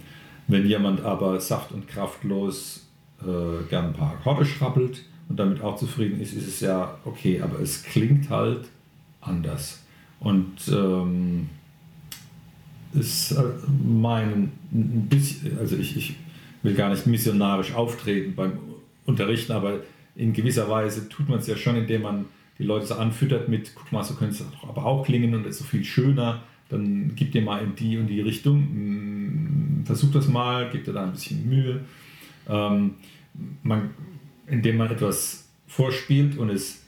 Wenn 0.47 0.65
jemand 0.65 1.01
aber 1.01 1.39
saft- 1.39 1.71
und 1.71 1.87
kraftlos 1.87 2.87
äh, 3.21 3.63
gern 3.69 3.87
ein 3.87 3.93
paar 3.93 4.13
Akkorde 4.13 4.45
schrappelt 4.45 5.03
und 5.27 5.37
damit 5.37 5.61
auch 5.61 5.75
zufrieden 5.75 6.21
ist, 6.21 6.33
ist 6.33 6.47
es 6.47 6.59
ja 6.61 6.97
okay, 7.03 7.41
aber 7.41 7.59
es 7.59 7.83
klingt 7.83 8.29
halt 8.29 8.69
anders. 9.19 9.83
Und 10.19 10.67
ähm, 10.69 11.49
ist 12.93 13.31
äh, 13.31 13.43
mein 13.83 14.51
ein 14.71 15.07
bisschen, 15.09 15.57
also 15.59 15.75
ich, 15.77 15.95
ich 15.97 16.15
will 16.63 16.73
gar 16.73 16.89
nicht 16.89 17.07
missionarisch 17.07 17.73
auftreten 17.73 18.33
beim 18.35 18.53
Unterrichten, 19.05 19.53
aber 19.53 19.79
in 20.15 20.33
gewisser 20.33 20.69
Weise 20.69 21.07
tut 21.09 21.29
man 21.29 21.39
es 21.39 21.47
ja 21.47 21.55
schon, 21.55 21.75
indem 21.75 22.01
man 22.03 22.25
die 22.57 22.63
Leute 22.63 22.87
so 22.87 22.95
anfüttert 22.95 23.49
mit, 23.49 23.73
guck 23.75 23.91
mal, 23.91 24.03
so 24.03 24.15
könnte 24.15 24.35
es 24.35 24.45
aber 24.67 24.85
auch 24.85 25.05
klingen 25.05 25.35
und 25.35 25.45
ist 25.45 25.59
so 25.59 25.63
viel 25.63 25.83
schöner, 25.83 26.43
dann 26.69 27.13
gib 27.15 27.31
dir 27.31 27.41
mal 27.41 27.63
in 27.63 27.75
die 27.75 27.97
und 27.97 28.07
die 28.07 28.21
Richtung, 28.21 28.57
hm, 28.57 29.83
versuch 29.85 30.11
das 30.11 30.27
mal, 30.27 30.69
gib 30.71 30.83
dir 30.83 30.93
da 30.93 31.03
ein 31.03 31.11
bisschen 31.11 31.47
Mühe. 31.47 31.81
Ähm, 32.49 32.95
man, 33.63 33.91
indem 34.47 34.77
man 34.77 34.89
etwas 34.89 35.47
vorspielt 35.67 36.37
und 36.37 36.49
es 36.49 36.83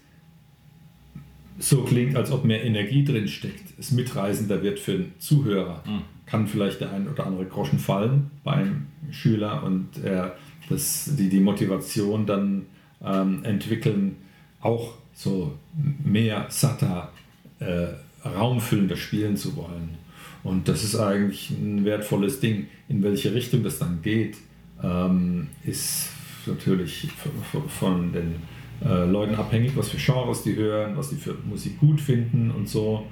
so 1.59 1.83
klingt, 1.83 2.15
als 2.15 2.31
ob 2.31 2.45
mehr 2.45 2.63
Energie 2.63 3.03
drin 3.03 3.27
steckt, 3.27 3.77
es 3.77 3.91
mitreisender 3.91 4.63
wird 4.63 4.79
für 4.79 4.93
den 4.93 5.13
Zuhörer, 5.19 5.83
mhm. 5.85 6.01
kann 6.25 6.47
vielleicht 6.47 6.81
der 6.81 6.91
ein 6.91 7.07
oder 7.07 7.27
andere 7.27 7.45
Groschen 7.45 7.79
fallen 7.79 8.31
beim 8.43 8.87
Schüler 9.11 9.63
und 9.63 10.03
er 10.03 10.35
das, 10.69 11.15
die, 11.17 11.29
die 11.29 11.39
Motivation 11.39 12.25
dann 12.25 12.65
ähm, 13.03 13.43
entwickeln, 13.43 14.17
auch 14.61 14.93
so 15.13 15.57
mehr 16.03 16.45
satter, 16.49 17.11
äh, 17.59 17.87
raumfüllender 18.25 18.95
spielen 18.95 19.35
zu 19.35 19.55
wollen. 19.55 19.97
Und 20.43 20.67
das 20.67 20.83
ist 20.83 20.95
eigentlich 20.95 21.49
ein 21.49 21.83
wertvolles 21.83 22.39
Ding. 22.39 22.67
In 22.87 23.03
welche 23.03 23.33
Richtung 23.33 23.63
das 23.63 23.79
dann 23.79 24.01
geht, 24.01 24.37
ähm, 24.81 25.47
ist 25.65 26.09
natürlich 26.45 27.09
von 27.67 28.13
den 28.13 28.35
äh, 28.83 29.05
Leuten 29.05 29.35
abhängig, 29.35 29.75
was 29.75 29.89
für 29.89 29.97
Genres 29.97 30.43
die 30.43 30.55
hören, 30.55 30.95
was 30.95 31.09
die 31.09 31.15
für 31.15 31.35
Musik 31.47 31.79
gut 31.79 31.99
finden 31.99 32.51
und 32.51 32.67
so. 32.67 33.05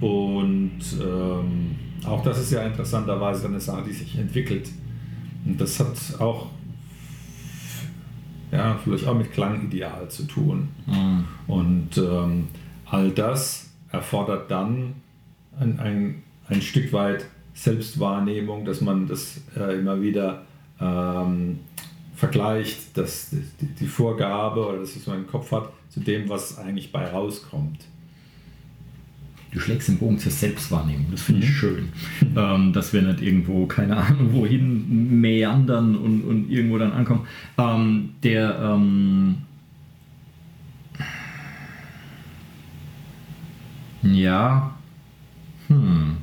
Und 0.00 0.80
ähm, 1.00 1.76
auch 2.04 2.22
das 2.22 2.40
ist 2.40 2.52
ja 2.52 2.62
interessanterweise 2.62 3.46
eine 3.46 3.60
Sache, 3.60 3.84
die 3.86 3.92
sich 3.92 4.18
entwickelt. 4.18 4.70
Und 5.46 5.60
das 5.60 5.78
hat 5.78 6.20
auch 6.20 6.48
ja, 8.54 8.78
vielleicht 8.82 9.06
auch 9.06 9.16
mit 9.16 9.32
Klangideal 9.32 10.08
zu 10.08 10.24
tun. 10.24 10.68
Mhm. 10.86 11.24
Und 11.46 11.98
ähm, 11.98 12.48
all 12.86 13.10
das 13.10 13.70
erfordert 13.90 14.50
dann 14.50 14.94
ein, 15.58 15.78
ein, 15.80 16.22
ein 16.48 16.62
Stück 16.62 16.92
weit 16.92 17.26
Selbstwahrnehmung, 17.54 18.64
dass 18.64 18.80
man 18.80 19.06
das 19.06 19.40
äh, 19.56 19.78
immer 19.78 20.00
wieder 20.00 20.42
ähm, 20.80 21.60
vergleicht, 22.14 22.96
dass 22.96 23.34
die, 23.80 23.86
Vorgabe 23.86 24.66
oder 24.66 24.78
das, 24.78 24.96
was 24.96 25.06
man 25.06 25.18
im 25.18 25.26
Kopf 25.26 25.50
hat, 25.52 25.70
zu 25.88 26.00
dem, 26.00 26.28
was 26.28 26.58
eigentlich 26.58 26.92
bei 26.92 27.06
rauskommt. 27.06 27.84
Du 29.52 29.60
schlägst 29.60 29.88
den 29.88 29.98
Bogen 29.98 30.18
zur 30.18 30.32
Selbstwahrnehmung, 30.32 31.06
das 31.12 31.22
finde 31.22 31.42
ich 31.42 31.50
mhm. 31.50 31.54
schön. 31.54 31.88
ähm, 32.36 32.72
dass 32.72 32.92
wir 32.92 33.02
nicht 33.02 33.22
irgendwo, 33.22 33.66
keine 33.66 33.96
Ahnung, 33.96 34.32
wohin 34.32 35.20
meandern 35.20 35.96
und, 35.96 36.22
und 36.22 36.50
irgendwo 36.50 36.78
dann 36.78 36.92
ankommen. 36.92 37.26
Ähm, 37.56 38.10
der 38.22 38.58
ähm, 38.60 39.36
ja, 44.02 44.74
hm. 45.68 46.16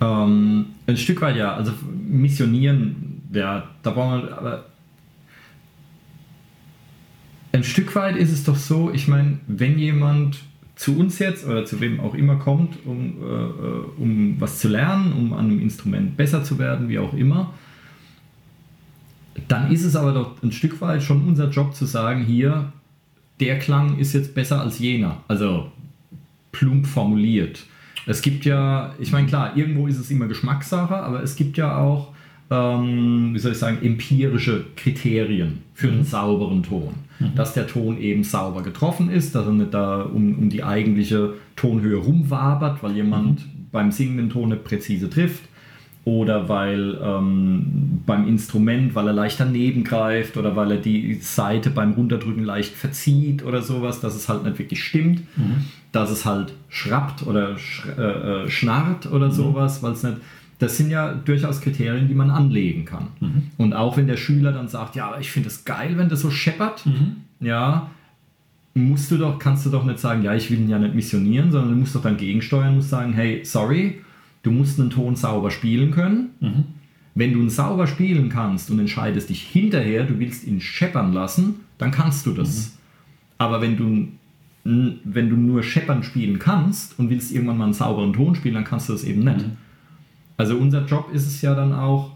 Ähm, 0.00 0.66
ein 0.86 0.96
Stück 0.96 1.20
weit 1.20 1.36
ja, 1.36 1.54
also 1.54 1.72
missionieren, 2.08 3.22
ja, 3.32 3.68
da 3.82 3.90
brauchen 3.90 4.22
wir, 4.22 4.38
aber 4.38 4.64
ein 7.52 7.64
Stück 7.64 7.94
weit 7.94 8.16
ist 8.16 8.32
es 8.32 8.44
doch 8.44 8.56
so, 8.56 8.90
ich 8.92 9.08
meine, 9.08 9.38
wenn 9.46 9.78
jemand 9.78 10.40
zu 10.74 10.98
uns 10.98 11.18
jetzt 11.18 11.46
oder 11.46 11.64
zu 11.64 11.80
wem 11.80 12.00
auch 12.00 12.14
immer 12.14 12.36
kommt, 12.36 12.78
um, 12.86 13.18
äh, 13.22 14.00
um 14.00 14.40
was 14.40 14.58
zu 14.58 14.68
lernen, 14.68 15.12
um 15.12 15.32
an 15.32 15.46
einem 15.46 15.60
Instrument 15.60 16.16
besser 16.16 16.42
zu 16.42 16.58
werden, 16.58 16.88
wie 16.88 16.98
auch 16.98 17.14
immer, 17.14 17.52
dann 19.48 19.70
ist 19.70 19.84
es 19.84 19.96
aber 19.96 20.12
doch 20.12 20.42
ein 20.42 20.52
Stück 20.52 20.80
weit 20.80 21.02
schon 21.02 21.26
unser 21.26 21.50
Job 21.50 21.74
zu 21.74 21.84
sagen, 21.84 22.24
hier, 22.24 22.72
der 23.40 23.58
Klang 23.58 23.98
ist 23.98 24.12
jetzt 24.12 24.34
besser 24.34 24.60
als 24.60 24.78
jener. 24.78 25.18
Also 25.28 25.70
plump 26.52 26.86
formuliert. 26.86 27.64
Es 28.06 28.22
gibt 28.22 28.44
ja, 28.44 28.94
ich 28.98 29.12
meine, 29.12 29.26
klar, 29.26 29.56
irgendwo 29.56 29.86
ist 29.86 29.98
es 29.98 30.10
immer 30.10 30.26
Geschmackssache, 30.26 30.96
aber 30.96 31.22
es 31.22 31.36
gibt 31.36 31.56
ja 31.56 31.76
auch, 31.76 32.11
ähm, 32.52 33.30
wie 33.32 33.38
soll 33.38 33.52
ich 33.52 33.58
sagen, 33.58 33.78
empirische 33.82 34.66
Kriterien 34.76 35.62
für 35.72 35.88
einen 35.88 36.04
sauberen 36.04 36.62
Ton. 36.62 36.94
Mhm. 37.18 37.34
Dass 37.34 37.54
der 37.54 37.66
Ton 37.66 37.98
eben 37.98 38.24
sauber 38.24 38.62
getroffen 38.62 39.10
ist, 39.10 39.34
dass 39.34 39.46
er 39.46 39.52
nicht 39.52 39.72
da 39.72 40.02
um, 40.02 40.38
um 40.38 40.50
die 40.50 40.62
eigentliche 40.62 41.34
Tonhöhe 41.56 41.96
rumwabert, 41.96 42.82
weil 42.82 42.92
jemand 42.92 43.40
mhm. 43.40 43.68
beim 43.72 43.90
singenden 43.90 44.28
Ton 44.28 44.50
nicht 44.50 44.64
präzise 44.64 45.08
trifft 45.08 45.44
oder 46.04 46.48
weil 46.48 46.98
ähm, 47.02 48.02
beim 48.04 48.26
Instrument, 48.26 48.94
weil 48.94 49.06
er 49.06 49.12
leicht 49.12 49.38
daneben 49.38 49.84
greift 49.84 50.36
oder 50.36 50.56
weil 50.56 50.72
er 50.72 50.76
die 50.78 51.14
Seite 51.14 51.70
beim 51.70 51.92
Runterdrücken 51.92 52.44
leicht 52.44 52.74
verzieht 52.74 53.44
oder 53.44 53.62
sowas, 53.62 54.00
dass 54.00 54.16
es 54.16 54.28
halt 54.28 54.42
nicht 54.44 54.58
wirklich 54.58 54.82
stimmt, 54.82 55.20
mhm. 55.36 55.66
dass 55.92 56.10
es 56.10 56.24
halt 56.26 56.54
schrappt 56.68 57.24
oder 57.26 57.56
sch 57.56 57.86
äh, 57.96 58.02
äh 58.02 58.50
schnarrt 58.50 59.10
oder 59.10 59.28
mhm. 59.28 59.32
sowas, 59.32 59.82
weil 59.82 59.92
es 59.92 60.02
nicht. 60.02 60.16
Das 60.62 60.76
sind 60.76 60.90
ja 60.90 61.12
durchaus 61.12 61.60
Kriterien, 61.60 62.08
die 62.08 62.14
man 62.14 62.30
anlegen 62.30 62.84
kann. 62.84 63.08
Mhm. 63.20 63.42
Und 63.58 63.74
auch 63.74 63.96
wenn 63.96 64.06
der 64.06 64.16
Schüler 64.16 64.52
dann 64.52 64.68
sagt, 64.68 64.96
ja, 64.96 65.18
ich 65.18 65.30
finde 65.30 65.48
es 65.48 65.64
geil, 65.64 65.96
wenn 65.96 66.08
das 66.08 66.20
so 66.20 66.30
scheppert, 66.30 66.86
mhm. 66.86 67.16
ja, 67.40 67.90
musst 68.74 69.10
du 69.10 69.18
doch, 69.18 69.38
kannst 69.38 69.66
du 69.66 69.70
doch 69.70 69.84
nicht 69.84 69.98
sagen, 69.98 70.22
ja, 70.22 70.34
ich 70.34 70.50
will 70.50 70.60
ihn 70.60 70.68
ja 70.68 70.78
nicht 70.78 70.94
missionieren, 70.94 71.50
sondern 71.50 71.72
du 71.72 71.76
musst 71.76 71.94
doch 71.94 72.02
dann 72.02 72.16
gegensteuern, 72.16 72.76
musst 72.76 72.88
sagen, 72.88 73.12
hey, 73.12 73.44
sorry, 73.44 73.98
Du 74.42 74.50
musst 74.50 74.78
einen 74.80 74.90
Ton 74.90 75.16
sauber 75.16 75.50
spielen 75.50 75.90
können. 75.92 76.30
Mhm. 76.40 76.64
Wenn 77.14 77.32
du 77.32 77.40
ihn 77.40 77.50
sauber 77.50 77.86
spielen 77.86 78.28
kannst 78.28 78.70
und 78.70 78.78
entscheidest 78.78 79.28
dich 79.30 79.42
hinterher, 79.42 80.04
du 80.04 80.18
willst 80.18 80.46
ihn 80.46 80.60
scheppern 80.60 81.12
lassen, 81.12 81.56
dann 81.78 81.90
kannst 81.90 82.26
du 82.26 82.32
das. 82.32 82.68
Mhm. 82.68 82.72
Aber 83.38 83.60
wenn 83.60 83.76
du, 83.76 84.08
wenn 84.64 85.30
du 85.30 85.36
nur 85.36 85.62
scheppern 85.62 86.02
spielen 86.02 86.38
kannst 86.38 86.98
und 86.98 87.10
willst 87.10 87.32
irgendwann 87.32 87.58
mal 87.58 87.64
einen 87.64 87.72
sauberen 87.72 88.12
Ton 88.12 88.34
spielen, 88.34 88.54
dann 88.54 88.64
kannst 88.64 88.88
du 88.88 88.92
das 88.92 89.04
eben 89.04 89.24
nicht. 89.24 89.44
Also 90.36 90.56
unser 90.56 90.84
Job 90.86 91.10
ist 91.12 91.26
es 91.26 91.42
ja 91.42 91.54
dann 91.54 91.72
auch, 91.72 92.10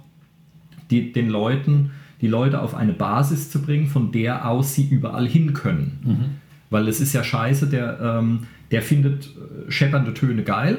die, 0.91 1.13
den 1.13 1.29
Leuten, 1.29 1.91
die 2.21 2.29
Leute 2.29 2.63
auf 2.63 2.75
eine 2.75 2.93
Basis 2.93 3.51
zu 3.51 3.61
bringen, 3.61 3.87
von 3.87 4.13
der 4.13 4.49
aus 4.49 4.75
sie 4.75 4.89
überall 4.89 5.27
hin 5.27 5.53
können. 5.53 5.99
Mhm. 6.05 6.25
Weil 6.71 6.89
es 6.89 7.01
ist 7.01 7.13
ja 7.13 7.25
scheiße, 7.25 7.67
der, 7.67 8.01
ähm, 8.01 8.41
der 8.71 8.83
findet 8.83 9.27
äh, 9.27 9.71
scheppernde 9.71 10.15
Töne 10.15 10.43
geil 10.43 10.79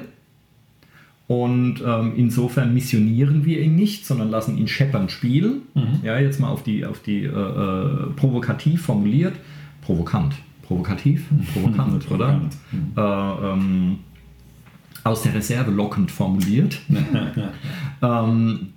und 1.28 1.82
ähm, 1.86 2.14
insofern 2.16 2.74
missionieren 2.74 3.44
wir 3.44 3.62
ihn 3.62 3.76
nicht, 3.76 4.06
sondern 4.06 4.30
lassen 4.30 4.58
ihn 4.58 4.68
scheppern 4.68 5.10
spielen. 5.10 5.64
Mhm. 5.74 6.00
Ja, 6.04 6.18
jetzt 6.18 6.40
mal 6.40 6.48
auf 6.48 6.64
die, 6.64 6.86
auf 6.86 7.02
die 7.02 7.24
äh, 7.24 7.28
äh, 7.28 8.08
provokativ 8.16 8.84
formuliert. 8.84 9.34
Provokant. 9.82 10.36
Provokativ? 10.64 11.26
Provokant, 11.54 12.10
oder? 12.10 12.42
Mhm. 12.72 12.92
Äh, 12.96 13.02
ähm, 13.02 14.00
aus 15.08 15.24
der 15.24 15.34
Reserve 15.34 15.72
lockend 15.72 16.12
formuliert. 16.12 16.80
ähm, 18.02 18.74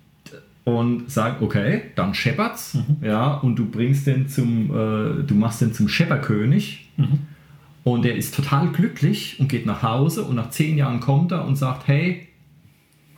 und 0.64 1.10
sagt, 1.10 1.42
okay, 1.42 1.82
dann 1.96 2.14
scheppert's, 2.14 2.74
mhm. 2.74 2.98
ja, 3.02 3.34
und 3.34 3.56
du 3.56 3.66
bringst 3.66 4.06
den 4.06 4.28
zum, 4.28 4.70
äh, 4.70 5.22
du 5.24 5.34
machst 5.34 5.60
den 5.60 5.72
zum 5.72 5.88
Schepperkönig. 5.88 6.88
Mhm. 6.96 7.20
Und 7.82 8.04
er 8.04 8.14
ist 8.14 8.34
total 8.34 8.68
glücklich 8.68 9.40
und 9.40 9.48
geht 9.48 9.64
nach 9.64 9.82
Hause 9.82 10.24
und 10.24 10.36
nach 10.36 10.50
zehn 10.50 10.76
Jahren 10.76 11.00
kommt 11.00 11.32
er 11.32 11.46
und 11.46 11.56
sagt, 11.56 11.88
hey, 11.88 12.28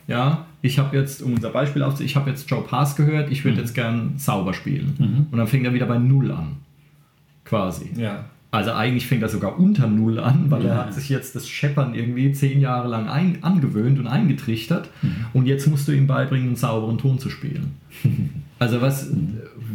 ja, 0.07 0.45
ich 0.61 0.79
habe 0.79 0.95
jetzt, 0.95 1.21
um 1.21 1.33
unser 1.33 1.49
Beispiel 1.49 1.83
aufzunehmen, 1.83 2.09
ich 2.09 2.15
habe 2.15 2.29
jetzt 2.29 2.49
Joe 2.49 2.63
Pass 2.63 2.95
gehört, 2.95 3.29
ich 3.29 3.43
würde 3.43 3.57
mhm. 3.57 3.63
jetzt 3.63 3.73
gern 3.73 4.13
sauber 4.17 4.53
spielen. 4.53 4.95
Mhm. 4.97 5.27
Und 5.29 5.37
dann 5.37 5.47
fängt 5.47 5.65
er 5.65 5.73
wieder 5.73 5.85
bei 5.85 5.97
Null 5.97 6.31
an. 6.31 6.57
Quasi. 7.43 7.89
Ja. 7.97 8.25
Also 8.53 8.71
eigentlich 8.71 9.07
fängt 9.07 9.23
er 9.23 9.29
sogar 9.29 9.57
unter 9.57 9.87
Null 9.87 10.19
an, 10.19 10.51
weil 10.51 10.63
er 10.63 10.77
hat 10.77 10.93
sich 10.93 11.09
jetzt 11.09 11.35
das 11.35 11.49
Scheppern 11.49 11.95
irgendwie 11.95 12.31
zehn 12.33 12.61
Jahre 12.61 12.87
lang 12.87 13.09
ein, 13.09 13.39
angewöhnt 13.41 13.97
und 13.97 14.05
eingetrichtert. 14.05 14.91
Mhm. 15.01 15.25
Und 15.33 15.47
jetzt 15.47 15.65
musst 15.65 15.87
du 15.87 15.91
ihm 15.91 16.05
beibringen, 16.05 16.49
einen 16.49 16.55
sauberen 16.55 16.99
Ton 16.99 17.17
zu 17.17 17.31
spielen. 17.31 17.73
also 18.59 18.79
was, 18.79 19.09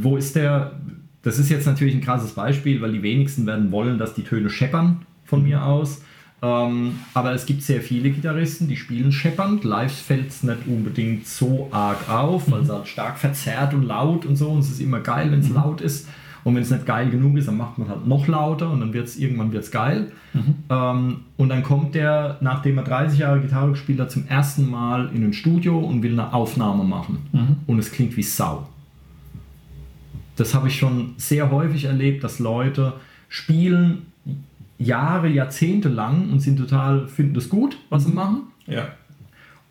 wo 0.00 0.16
ist 0.16 0.36
der, 0.36 0.78
das 1.22 1.40
ist 1.40 1.50
jetzt 1.50 1.66
natürlich 1.66 1.92
ein 1.92 2.02
krasses 2.02 2.34
Beispiel, 2.34 2.80
weil 2.80 2.92
die 2.92 3.02
wenigsten 3.02 3.46
werden 3.46 3.72
wollen, 3.72 3.98
dass 3.98 4.14
die 4.14 4.22
Töne 4.22 4.48
scheppern 4.48 5.04
von 5.24 5.42
mir 5.42 5.64
aus. 5.64 6.02
Ähm, 6.40 7.00
aber 7.14 7.32
es 7.32 7.46
gibt 7.46 7.64
sehr 7.64 7.80
viele 7.80 8.10
Gitarristen, 8.10 8.68
die 8.68 8.76
spielen 8.76 9.10
scheppernd. 9.10 9.64
Live 9.64 9.92
fällt 9.92 10.28
es 10.28 10.44
nicht 10.44 10.68
unbedingt 10.68 11.26
so 11.26 11.66
arg 11.72 12.08
auf, 12.08 12.48
weil 12.48 12.62
es 12.62 12.70
halt 12.70 12.86
stark 12.86 13.18
verzerrt 13.18 13.74
und 13.74 13.82
laut 13.82 14.24
und 14.24 14.36
so. 14.36 14.50
Und 14.50 14.60
es 14.60 14.70
ist 14.70 14.80
immer 14.80 15.00
geil, 15.00 15.32
wenn 15.32 15.40
es 15.40 15.48
mhm. 15.48 15.56
laut 15.56 15.80
ist. 15.80 16.06
Und 16.44 16.54
wenn 16.54 16.62
es 16.62 16.70
nicht 16.70 16.86
geil 16.86 17.10
genug 17.10 17.36
ist, 17.36 17.48
dann 17.48 17.56
macht 17.56 17.78
man 17.78 17.88
halt 17.88 18.06
noch 18.06 18.26
lauter 18.26 18.70
und 18.70 18.80
dann 18.80 18.92
wird 18.92 19.06
es 19.06 19.18
irgendwann 19.18 19.52
wird's 19.52 19.70
geil. 19.70 20.12
Mhm. 20.32 20.54
Ähm, 20.70 21.16
und 21.36 21.48
dann 21.48 21.62
kommt 21.62 21.94
der, 21.94 22.38
nachdem 22.40 22.78
er 22.78 22.84
30 22.84 23.18
Jahre 23.18 23.40
Gitarre 23.40 23.70
gespielt 23.70 24.00
hat, 24.00 24.10
zum 24.10 24.26
ersten 24.28 24.68
Mal 24.70 25.10
in 25.14 25.24
ein 25.24 25.32
Studio 25.32 25.78
und 25.78 26.02
will 26.02 26.12
eine 26.12 26.32
Aufnahme 26.32 26.84
machen. 26.84 27.18
Mhm. 27.32 27.56
Und 27.66 27.78
es 27.78 27.90
klingt 27.90 28.16
wie 28.16 28.22
Sau. 28.22 28.68
Das 30.36 30.54
habe 30.54 30.68
ich 30.68 30.76
schon 30.76 31.14
sehr 31.16 31.50
häufig 31.50 31.86
erlebt, 31.86 32.22
dass 32.22 32.38
Leute 32.38 32.94
spielen 33.28 34.06
Jahre, 34.78 35.28
Jahrzehnte 35.28 35.88
lang 35.88 36.30
und 36.30 36.40
sind 36.40 36.56
total, 36.58 37.08
finden 37.08 37.34
das 37.34 37.48
gut, 37.48 37.76
was 37.90 38.04
sie 38.04 38.10
mhm. 38.10 38.14
machen. 38.14 38.42
Ja. 38.66 38.88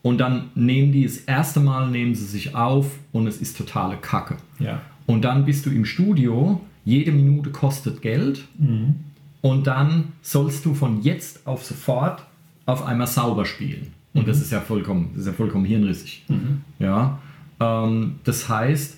Und 0.01 0.19
dann 0.19 0.51
nehmen 0.55 0.91
die 0.91 1.03
das 1.03 1.17
erste 1.17 1.59
Mal, 1.59 1.89
nehmen 1.89 2.15
sie 2.15 2.25
sich 2.25 2.55
auf 2.55 2.87
und 3.11 3.27
es 3.27 3.41
ist 3.41 3.57
totale 3.57 3.97
Kacke. 3.97 4.37
Ja. 4.59 4.81
Und 5.07 5.23
dann 5.23 5.45
bist 5.45 5.65
du 5.65 5.71
im 5.71 5.85
Studio, 5.85 6.61
jede 6.85 7.11
Minute 7.11 7.49
kostet 7.49 8.01
Geld 8.01 8.45
mhm. 8.59 8.95
und 9.41 9.65
dann 9.65 10.13
sollst 10.21 10.65
du 10.65 10.75
von 10.75 11.01
jetzt 11.01 11.47
auf 11.47 11.65
sofort 11.65 12.23
auf 12.65 12.85
einmal 12.85 13.07
sauber 13.07 13.45
spielen. 13.45 13.87
Und 14.13 14.23
mhm. 14.23 14.27
das 14.27 14.41
ist 14.41 14.51
ja 14.51 14.61
vollkommen, 14.61 15.09
das 15.13 15.21
ist 15.21 15.27
ja 15.27 15.33
vollkommen 15.33 15.65
hirnrissig. 15.65 16.23
Mhm. 16.27 16.61
Ja. 16.77 17.19
Ähm, 17.59 18.19
das 18.25 18.47
heißt, 18.47 18.97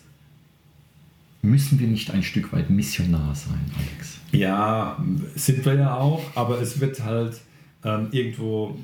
müssen 1.42 1.80
wir 1.80 1.88
nicht 1.88 2.12
ein 2.12 2.24
Stück 2.24 2.52
weit 2.52 2.70
Missionar 2.70 3.36
sein, 3.36 3.72
Alex? 3.78 4.20
Ja, 4.32 4.98
sind 5.36 5.64
wir 5.66 5.76
ja 5.76 5.96
auch, 5.96 6.24
aber 6.36 6.60
es 6.62 6.80
wird 6.82 7.04
halt 7.04 7.40
ähm, 7.84 8.08
irgendwo, 8.12 8.78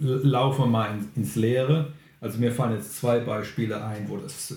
laufen 0.00 0.64
wir 0.64 0.66
mal 0.66 0.90
in, 0.94 1.22
ins 1.22 1.36
Leere. 1.36 1.92
Also 2.20 2.38
mir 2.38 2.52
fallen 2.52 2.76
jetzt 2.76 2.96
zwei 2.96 3.18
Beispiele 3.18 3.84
ein, 3.84 4.08
wo 4.08 4.16
das 4.16 4.52
äh, 4.52 4.54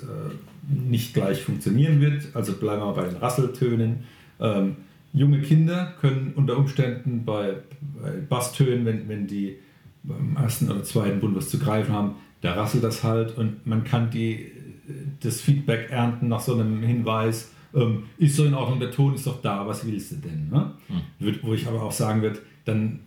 nicht 0.68 1.14
gleich 1.14 1.42
funktionieren 1.42 2.02
wird. 2.02 2.36
Also 2.36 2.54
bleiben 2.54 2.82
wir 2.82 2.94
bei 2.94 3.06
den 3.06 3.18
Rasseltönen. 3.18 4.04
Ähm, 4.40 4.78
junge 5.14 5.42
Kinder 5.42 5.94
können 6.00 6.34
unter 6.36 6.58
Umständen 6.58 7.26
bei, 7.26 7.56
bei 8.02 8.12
Basstönen, 8.30 8.86
wenn, 8.86 9.08
wenn 9.10 9.28
die 9.28 9.58
beim 10.04 10.36
ersten 10.38 10.70
oder 10.70 10.84
zweiten 10.84 11.20
Bund 11.20 11.36
was 11.36 11.50
zu 11.50 11.60
greifen 11.60 11.94
haben, 11.94 12.16
da 12.42 12.54
rasselt 12.54 12.84
das 12.84 13.04
halt 13.04 13.38
und 13.38 13.66
man 13.66 13.84
kann 13.84 14.10
die, 14.10 14.52
das 15.22 15.42
Feedback 15.42 15.90
ernten 15.92 16.28
nach 16.28 16.40
so 16.40 16.54
einem 16.54 16.82
Hinweis, 16.82 17.52
ähm, 17.74 18.04
ist 18.18 18.36
so 18.36 18.46
in 18.46 18.54
Ordnung, 18.54 18.80
der 18.80 18.92
Ton 18.92 19.16
ist 19.16 19.28
doch 19.28 19.42
da, 19.42 19.68
was 19.68 19.86
willst 19.86 20.12
du 20.12 20.16
denn? 20.18 20.50
Ne? 20.50 20.72
Mhm. 21.20 21.36
Wo 21.42 21.54
ich 21.54 21.68
aber 21.68 21.84
auch 21.84 21.92
sagen 21.92 22.22
würde, 22.22 22.40
dann 22.66 23.02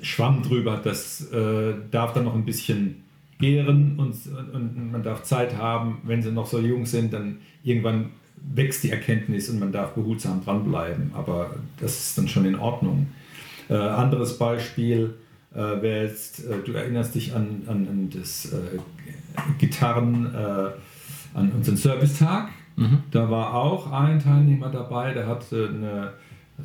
Schwamm 0.00 0.42
drüber, 0.42 0.80
das 0.82 1.30
äh, 1.32 1.74
darf 1.90 2.12
dann 2.12 2.24
noch 2.24 2.34
ein 2.34 2.44
bisschen 2.44 3.01
gären 3.42 3.98
und, 3.98 4.14
und 4.54 4.92
man 4.92 5.02
darf 5.02 5.22
Zeit 5.24 5.56
haben, 5.56 5.98
wenn 6.04 6.22
sie 6.22 6.32
noch 6.32 6.46
so 6.46 6.58
jung 6.58 6.86
sind, 6.86 7.12
dann 7.12 7.38
irgendwann 7.62 8.10
wächst 8.54 8.82
die 8.82 8.90
Erkenntnis 8.90 9.50
und 9.50 9.60
man 9.60 9.70
darf 9.70 9.92
behutsam 9.92 10.42
dranbleiben, 10.42 11.10
aber 11.14 11.54
das 11.78 11.98
ist 11.98 12.18
dann 12.18 12.28
schon 12.28 12.46
in 12.46 12.56
Ordnung. 12.56 13.08
Äh, 13.68 13.74
anderes 13.74 14.38
Beispiel 14.38 15.14
äh, 15.52 15.58
wäre 15.58 16.06
jetzt, 16.06 16.46
äh, 16.46 16.56
du 16.64 16.72
erinnerst 16.72 17.14
dich 17.14 17.34
an, 17.34 17.62
an, 17.66 17.86
an 17.86 18.10
das 18.10 18.52
äh, 18.52 18.78
Gitarren, 19.58 20.34
äh, 20.34 20.70
an 21.34 21.52
unseren 21.52 21.76
Servicetag 21.76 22.48
Mhm. 22.76 23.02
Da 23.10 23.30
war 23.30 23.54
auch 23.54 23.90
ein 23.90 24.18
Teilnehmer 24.18 24.70
dabei, 24.70 25.12
der 25.12 25.26
hatte 25.26 25.68
eine, 25.72 26.12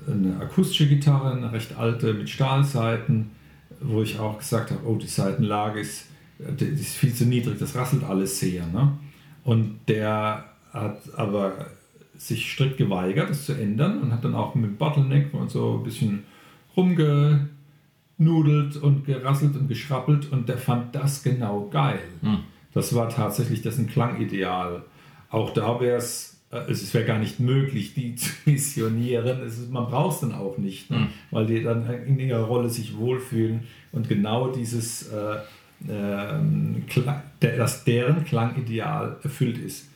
eine 0.07 0.39
akustische 0.39 0.87
Gitarre, 0.87 1.31
eine 1.31 1.51
recht 1.51 1.77
alte 1.77 2.13
mit 2.13 2.29
Stahlseiten, 2.29 3.31
wo 3.81 4.01
ich 4.01 4.19
auch 4.19 4.37
gesagt 4.37 4.71
habe, 4.71 4.81
oh, 4.85 4.95
die 4.95 5.07
Seitenlage 5.07 5.79
ist, 5.79 6.05
die 6.39 6.65
ist 6.65 6.95
viel 6.95 7.13
zu 7.13 7.25
niedrig, 7.25 7.57
das 7.59 7.75
rasselt 7.75 8.03
alles 8.03 8.39
sehr. 8.39 8.65
Ne? 8.67 8.97
Und 9.43 9.79
der 9.87 10.45
hat 10.71 11.01
aber 11.15 11.67
sich 12.17 12.51
strikt 12.51 12.77
geweigert, 12.77 13.29
das 13.29 13.45
zu 13.45 13.53
ändern 13.53 14.01
und 14.01 14.11
hat 14.11 14.23
dann 14.23 14.35
auch 14.35 14.55
mit 14.55 14.77
Bottleneck 14.77 15.33
und 15.33 15.51
so 15.51 15.77
ein 15.77 15.83
bisschen 15.83 16.23
rumgenudelt 16.75 17.47
und 18.77 19.05
gerasselt 19.05 19.55
und 19.55 19.67
geschrappelt 19.67 20.31
und 20.31 20.49
der 20.49 20.57
fand 20.57 20.95
das 20.95 21.23
genau 21.23 21.67
geil. 21.69 21.99
Mhm. 22.21 22.39
Das 22.73 22.93
war 22.95 23.09
tatsächlich 23.09 23.61
dessen 23.61 23.87
Klangideal. 23.87 24.83
Auch 25.29 25.53
da 25.53 25.79
wäre 25.79 25.97
es, 25.97 26.41
äh, 26.51 26.69
es 26.69 26.93
wäre 26.93 27.05
gar 27.05 27.19
nicht 27.19 27.39
möglich, 27.39 27.93
die 27.93 28.15
zu 28.19 28.31
missionieren. 28.45 29.41
Ist, 29.41 29.71
man 29.71 29.87
braucht 29.87 30.15
es 30.15 30.21
dann 30.21 30.33
auch 30.33 30.57
nicht, 30.57 30.89
ne? 30.89 30.97
mhm. 30.97 31.07
weil 31.31 31.45
die 31.45 31.63
dann 31.63 31.87
in 32.05 32.19
ihrer 32.19 32.43
Rolle 32.43 32.69
sich 32.69 32.97
wohlfühlen 32.97 33.61
und 33.91 34.09
genau 34.09 34.49
dieses, 34.49 35.07
äh, 35.09 35.37
dass 37.39 37.83
deren 37.83 38.25
Klangideal 38.25 39.17
erfüllt 39.23 39.57
ist. 39.57 39.89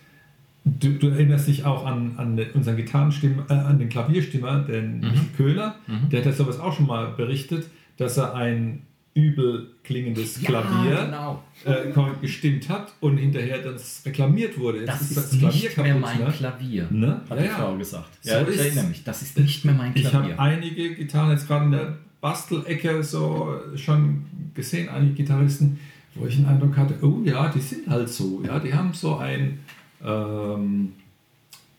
Du, 0.64 0.92
du, 0.92 1.08
erinnerst 1.08 1.48
dich 1.48 1.66
auch 1.66 1.86
an, 1.88 2.14
an 2.18 2.40
unseren 2.54 2.78
Gitarrenstimmer, 2.78 3.46
äh, 3.50 3.54
an 3.54 3.80
den 3.80 3.90
Klavierstimmer, 3.90 4.60
den 4.60 5.00
mhm. 5.00 5.30
Köhler, 5.36 5.76
mhm. 5.88 6.10
der 6.10 6.20
hat 6.20 6.28
ja 6.28 6.34
sowas 6.34 6.60
auch 6.60 6.76
schon 6.76 6.86
mal 6.86 7.14
berichtet, 7.14 7.66
dass 7.98 8.18
er 8.18 8.36
ein 8.36 8.84
übel 9.14 9.72
klingendes 9.84 10.42
Klavier 10.42 10.92
ja, 10.92 11.06
genau. 11.06 11.44
äh, 11.66 12.22
gestimmt 12.22 12.70
hat 12.70 12.94
und 13.02 13.18
hinterher 13.18 13.58
das 13.62 14.04
reklamiert 14.06 14.58
wurde. 14.58 14.86
das 14.86 15.02
ist, 15.02 15.18
das 15.18 15.30
Klavier 15.32 15.64
nicht 15.64 15.78
mehr 15.78 15.96
mein 15.96 16.20
ne? 16.20 16.32
Klavier, 16.32 16.88
ne? 16.92 17.22
hat 17.30 17.38
ja, 17.38 17.44
die 17.44 17.50
Frau 17.50 17.78
gesagt. 17.78 18.10
Ja, 18.24 18.46
so 18.46 18.52
ich 18.52 18.60
erinnere 18.60 18.86
mich. 18.86 19.04
Das 19.04 19.22
ist 19.22 19.38
nicht 19.38 19.66
mehr 19.66 19.74
mein 19.74 19.94
Klavier. 19.94 20.10
Ich 20.10 20.14
habe 20.14 20.40
einige 20.40 20.96
Gitarren 20.96 21.32
jetzt 21.32 21.48
gerade 21.48 21.66
in 21.66 21.72
der 21.72 21.98
Bastelecke 22.22 23.04
so 23.04 23.60
schon 23.76 24.26
gesehen, 24.54 24.90
einige 24.90 25.14
Gitarristen, 25.14 25.80
wo 26.16 26.26
ich 26.26 26.36
den 26.36 26.46
Eindruck 26.46 26.76
hatte, 26.78 26.96
oh 27.02 27.22
ja, 27.24 27.50
die 27.50 27.62
sind 27.62 27.88
halt 27.88 28.10
so, 28.10 28.42
ja, 28.46 28.60
die 28.60 28.74
haben 28.74 28.94
so 28.94 29.18
ein 29.18 29.60
ähm, 30.04 30.94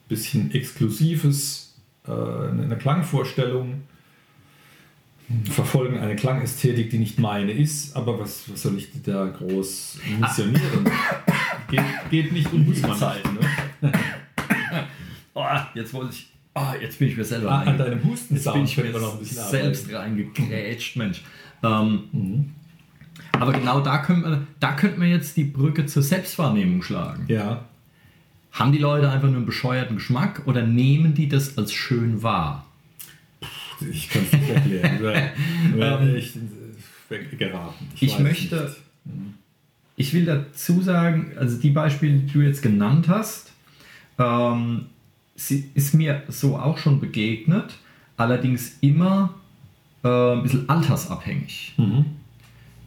bisschen 0.09 0.53
exklusives, 0.53 1.75
äh, 2.07 2.11
eine 2.11 2.77
Klangvorstellung, 2.77 3.83
verfolgen 5.51 5.99
eine 5.99 6.17
Klangästhetik, 6.17 6.91
die 6.91 6.99
nicht 6.99 7.19
meine 7.19 7.53
ist, 7.53 7.97
aber 7.97 8.19
was, 8.19 8.51
was 8.51 8.63
soll 8.63 8.77
ich 8.77 8.89
da 9.03 9.27
groß 9.27 9.99
missionieren? 10.21 10.91
geht, 11.71 12.11
geht 12.11 12.33
nicht 12.33 12.53
um 12.53 12.65
die 12.65 12.81
Zeit. 12.81 13.25
Ne? 13.25 13.93
oh, 15.35 15.47
jetzt 15.75 15.93
wollte 15.95 16.13
ich. 16.13 16.29
Oh, 16.55 16.75
jetzt 16.79 16.99
bin 16.99 17.09
ich 17.09 17.17
mir 17.17 17.25
selber 17.25 17.51
ah, 17.51 17.63
an 17.63 17.79
deinem 17.79 18.05
Husten 18.05 18.35
jetzt 18.35 18.53
bin 18.53 18.65
ich 18.65 18.77
mir 18.77 18.91
noch 18.91 19.15
ein 19.15 19.21
bisschen 19.21 19.43
selbst 19.49 19.91
reingegrätscht, 19.91 20.97
Mensch. 20.97 21.23
Ähm, 21.63 22.03
mhm. 22.13 22.51
Aber 23.33 23.53
genau 23.53 23.81
da 23.81 23.99
könnte 23.99 24.29
man, 24.29 24.47
da 24.61 24.73
könnte 24.73 24.99
man 24.99 25.09
jetzt 25.09 25.37
die 25.37 25.45
Brücke 25.45 25.87
zur 25.87 26.03
Selbstwahrnehmung 26.03 26.83
schlagen. 26.83 27.25
Ja. 27.29 27.65
Haben 28.53 28.73
die 28.73 28.79
Leute 28.79 29.11
einfach 29.11 29.29
nur 29.29 29.39
einen 29.39 29.47
bescheuerten 29.47 29.97
Geschmack 29.97 30.43
oder 30.47 30.63
nehmen 30.63 31.15
die 31.15 31.29
das 31.29 31.57
als 31.57 31.73
schön 31.73 32.23
wahr? 32.23 32.67
Ich 33.91 34.11
kann 34.11 34.23
es 34.31 34.33
nicht 34.33 34.51
erklären. 34.51 35.01
Wäre 35.75 36.17
echt 36.17 36.39
geraten. 37.39 37.89
Ich, 37.95 38.03
ich 38.03 38.19
möchte, 38.19 38.75
nicht. 39.05 39.17
ich 39.97 40.15
will 40.15 40.25
dazu 40.25 40.81
sagen, 40.83 41.33
also 41.37 41.59
die 41.59 41.71
Beispiele, 41.71 42.19
die 42.19 42.33
du 42.33 42.41
jetzt 42.41 42.63
genannt 42.63 43.09
hast, 43.09 43.53
ähm, 44.19 44.87
ist 45.35 45.95
mir 45.95 46.23
so 46.29 46.57
auch 46.57 46.79
schon 46.79 47.01
begegnet, 47.01 47.75
allerdings 48.17 48.77
immer 48.81 49.35
äh, 50.05 50.09
ein 50.09 50.43
bisschen 50.43 50.69
altersabhängig. 50.69 51.75
Mhm. 51.77 52.05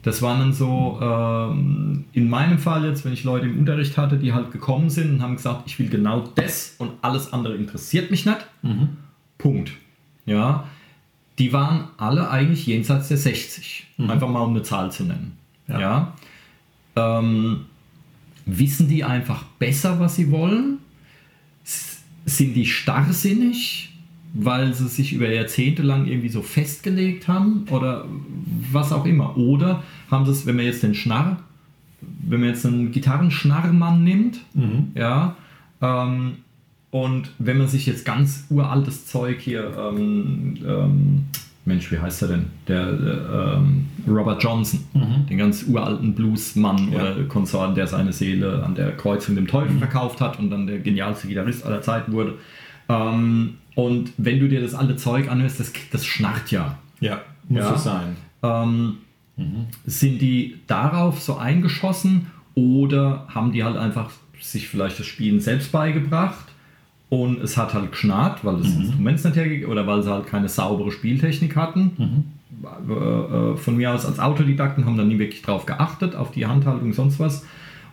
Das 0.06 0.22
waren 0.22 0.38
dann 0.38 0.52
so, 0.52 1.00
ähm, 1.02 2.04
in 2.12 2.30
meinem 2.30 2.60
Fall 2.60 2.84
jetzt, 2.84 3.04
wenn 3.04 3.12
ich 3.12 3.24
Leute 3.24 3.46
im 3.46 3.58
Unterricht 3.58 3.98
hatte, 3.98 4.18
die 4.18 4.32
halt 4.32 4.52
gekommen 4.52 4.88
sind 4.88 5.10
und 5.10 5.20
haben 5.20 5.34
gesagt, 5.34 5.64
ich 5.66 5.80
will 5.80 5.88
genau 5.88 6.20
das 6.36 6.76
und 6.78 6.92
alles 7.02 7.32
andere 7.32 7.56
interessiert 7.56 8.12
mich 8.12 8.24
nicht. 8.24 8.38
Mhm. 8.62 8.90
Punkt. 9.36 9.72
Ja, 10.24 10.68
die 11.40 11.52
waren 11.52 11.88
alle 11.96 12.30
eigentlich 12.30 12.68
jenseits 12.68 13.08
der 13.08 13.16
60. 13.16 13.88
Mhm. 13.96 14.10
Einfach 14.10 14.28
mal 14.28 14.42
um 14.42 14.50
eine 14.50 14.62
Zahl 14.62 14.92
zu 14.92 15.02
nennen. 15.02 15.36
Ja. 15.66 15.80
ja? 15.80 16.14
Ähm, 16.94 17.66
wissen 18.44 18.86
die 18.86 19.02
einfach 19.02 19.42
besser, 19.58 19.98
was 19.98 20.14
sie 20.14 20.30
wollen? 20.30 20.78
Sind 21.64 22.54
die 22.54 22.66
starrsinnig? 22.66 23.92
Weil 24.38 24.74
sie 24.74 24.88
sich 24.88 25.12
über 25.12 25.28
Jahrzehnte 25.28 25.82
lang 25.82 26.06
irgendwie 26.06 26.28
so 26.28 26.42
festgelegt 26.42 27.28
haben 27.28 27.66
oder 27.70 28.04
was 28.72 28.92
auch 28.92 29.04
immer. 29.04 29.36
Oder 29.36 29.82
haben 30.10 30.26
sie 30.26 30.32
es, 30.32 30.46
wenn 30.46 30.56
man 30.56 30.64
jetzt 30.64 30.82
den 30.82 30.94
Schnarr, 30.94 31.38
wenn 32.00 32.40
man 32.40 32.50
jetzt 32.50 32.66
einen 32.66 32.92
Gitarrenschnarrmann 32.92 34.04
nimmt, 34.04 34.40
mhm. 34.54 34.92
ja, 34.94 35.36
ähm, 35.80 36.38
und 36.90 37.30
wenn 37.38 37.58
man 37.58 37.68
sich 37.68 37.84
jetzt 37.86 38.04
ganz 38.04 38.46
uraltes 38.48 39.06
Zeug 39.06 39.40
hier, 39.40 39.72
ähm, 39.76 40.56
ähm, 40.66 41.24
Mensch, 41.66 41.90
wie 41.90 41.98
heißt 41.98 42.22
er 42.22 42.28
denn? 42.28 42.44
Der 42.68 43.58
ähm, 43.58 43.86
Robert 44.08 44.42
Johnson, 44.42 44.80
mhm. 44.94 45.26
den 45.28 45.36
ganz 45.36 45.64
uralten 45.64 46.14
Bluesmann 46.14 46.92
ja. 46.92 47.00
oder 47.00 47.24
Konsorten, 47.24 47.74
der 47.74 47.88
seine 47.88 48.12
Seele 48.12 48.64
an 48.64 48.76
der 48.76 48.92
Kreuzung 48.92 49.34
dem 49.34 49.48
Teufel 49.48 49.74
mhm. 49.74 49.78
verkauft 49.80 50.20
hat 50.20 50.38
und 50.38 50.48
dann 50.48 50.66
der 50.66 50.78
genialste 50.78 51.26
Gitarrist 51.26 51.66
aller 51.66 51.82
Zeiten 51.82 52.12
wurde. 52.12 52.34
Ähm, 52.88 53.54
und 53.76 54.12
wenn 54.16 54.40
du 54.40 54.48
dir 54.48 54.62
das 54.62 54.74
alte 54.74 54.96
Zeug 54.96 55.30
anhörst, 55.30 55.60
das, 55.60 55.72
das 55.92 56.04
schnarrt 56.04 56.50
ja. 56.50 56.78
Ja, 56.98 57.20
muss 57.48 57.60
ja. 57.60 57.74
es 57.74 57.84
sein. 57.84 58.16
Ähm, 58.42 58.96
mhm. 59.36 59.66
Sind 59.84 60.20
die 60.20 60.56
darauf 60.66 61.20
so 61.20 61.36
eingeschossen 61.36 62.26
oder 62.54 63.26
haben 63.28 63.52
die 63.52 63.62
halt 63.62 63.76
einfach 63.76 64.10
sich 64.40 64.68
vielleicht 64.68 64.98
das 64.98 65.06
Spielen 65.06 65.40
selbst 65.40 65.72
beigebracht 65.72 66.46
und 67.10 67.42
es 67.42 67.58
hat 67.58 67.74
halt 67.74 67.92
geschnarrt, 67.92 68.44
weil 68.46 68.56
das 68.56 68.68
mhm. 68.68 68.80
Instrument 68.80 69.24
nicht 69.24 69.36
hergegeben 69.36 69.70
oder 69.70 69.86
weil 69.86 70.02
sie 70.02 70.10
halt 70.10 70.26
keine 70.26 70.48
saubere 70.48 70.90
Spieltechnik 70.90 71.54
hatten. 71.54 71.92
Mhm. 71.98 72.24
Äh, 72.88 72.92
äh, 72.92 73.56
von 73.58 73.76
mir 73.76 73.92
aus 73.92 74.06
als 74.06 74.18
Autodidakten 74.18 74.86
haben 74.86 74.96
dann 74.96 75.08
nie 75.08 75.18
wirklich 75.18 75.42
drauf 75.42 75.66
geachtet, 75.66 76.14
auf 76.14 76.30
die 76.30 76.46
Handhaltung, 76.46 76.94
sonst 76.94 77.20
was 77.20 77.44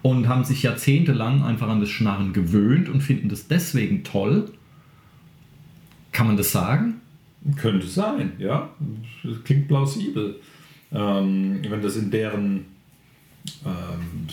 und 0.01 0.29
haben 0.29 0.45
sich 0.45 0.63
jahrzehntelang 0.63 1.43
einfach 1.43 1.67
an 1.67 1.81
das 1.81 1.89
Schnarren 1.89 2.31
gewöhnt 2.31 2.87
und 2.87 3.01
finden 3.01 3.27
das 3.27 3.49
deswegen 3.49 4.05
toll 4.05 4.49
kann 6.13 6.27
man 6.27 6.37
das 6.37 6.51
sagen? 6.51 7.01
Könnte 7.57 7.87
sein, 7.87 8.33
ja. 8.37 8.69
Das 9.23 9.43
klingt 9.43 9.67
plausibel. 9.67 10.39
Ähm, 10.93 11.59
wenn 11.67 11.81
das 11.81 11.97
in 11.97 12.09
deren 12.11 12.65
ähm, 13.65 14.27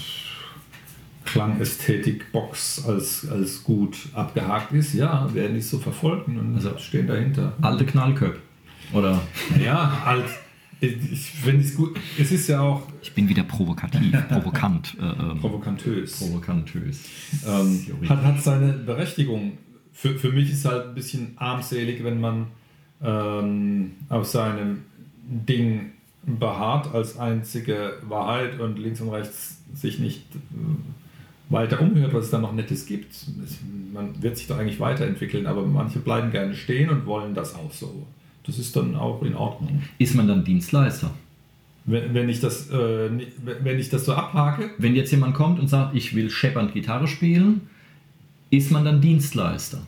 Klangästhetik-Box 1.24 2.84
als, 2.86 3.28
als 3.28 3.64
gut 3.64 3.96
abgehakt 4.14 4.72
ist, 4.72 4.94
ja, 4.94 5.32
werden 5.34 5.54
die 5.54 5.60
so 5.60 5.78
verfolgen 5.78 6.38
und 6.38 6.54
also 6.54 6.76
stehen 6.78 7.06
dahinter. 7.06 7.54
Alte 7.62 7.84
Knallköp. 7.84 8.38
Oder? 8.92 9.20
Ja, 9.62 10.02
alt. 10.04 10.26
Ich 10.80 11.20
finde 11.20 11.64
es 11.64 11.76
gut. 11.76 11.98
Es 12.18 12.32
ist 12.32 12.48
ja 12.48 12.60
auch. 12.60 12.82
Ich 13.02 13.12
bin 13.12 13.28
wieder 13.28 13.42
provokativ, 13.42 14.16
provokant. 14.28 14.96
Äh, 14.98 15.04
ähm, 15.04 15.38
Provokantös. 15.40 16.18
Provokantös. 16.18 17.00
Ähm, 17.46 17.86
hat, 18.08 18.22
hat 18.22 18.42
seine 18.42 18.72
Berechtigung 18.72 19.58
für, 20.00 20.18
für 20.18 20.32
mich 20.32 20.50
ist 20.50 20.64
halt 20.64 20.88
ein 20.88 20.94
bisschen 20.94 21.32
armselig, 21.36 22.02
wenn 22.02 22.20
man 22.20 22.46
ähm, 23.02 23.92
auf 24.08 24.26
seinem 24.26 24.82
Ding 25.26 25.90
beharrt 26.22 26.94
als 26.94 27.18
einzige 27.18 27.98
Wahrheit 28.08 28.58
und 28.60 28.78
links 28.78 29.02
und 29.02 29.10
rechts 29.10 29.58
sich 29.74 29.98
nicht 29.98 30.22
äh, 30.34 31.52
weiter 31.52 31.82
umhört, 31.82 32.14
was 32.14 32.26
es 32.26 32.30
da 32.30 32.38
noch 32.38 32.54
Nettes 32.54 32.86
gibt. 32.86 33.26
man 33.92 34.22
wird 34.22 34.38
sich 34.38 34.46
doch 34.46 34.56
eigentlich 34.56 34.80
weiterentwickeln, 34.80 35.46
aber 35.46 35.66
manche 35.66 35.98
bleiben 35.98 36.30
gerne 36.30 36.54
stehen 36.54 36.88
und 36.88 37.04
wollen 37.04 37.34
das 37.34 37.54
auch 37.54 37.72
so. 37.72 38.06
Das 38.46 38.58
ist 38.58 38.74
dann 38.76 38.96
auch 38.96 39.22
in 39.22 39.34
Ordnung. 39.34 39.82
Ist 39.98 40.14
man 40.14 40.26
dann 40.26 40.44
Dienstleister? 40.44 41.10
Wenn, 41.84 42.14
wenn, 42.14 42.28
ich 42.30 42.40
das, 42.40 42.70
äh, 42.70 43.10
wenn 43.62 43.78
ich 43.78 43.90
das 43.90 44.06
so 44.06 44.14
abhake. 44.14 44.70
Wenn 44.78 44.94
jetzt 44.94 45.10
jemand 45.10 45.34
kommt 45.34 45.60
und 45.60 45.68
sagt, 45.68 45.94
ich 45.94 46.14
will 46.14 46.30
scheppernd 46.30 46.72
Gitarre 46.72 47.06
spielen, 47.06 47.68
ist 48.50 48.70
man 48.70 48.84
dann 48.84 49.00
Dienstleister. 49.00 49.80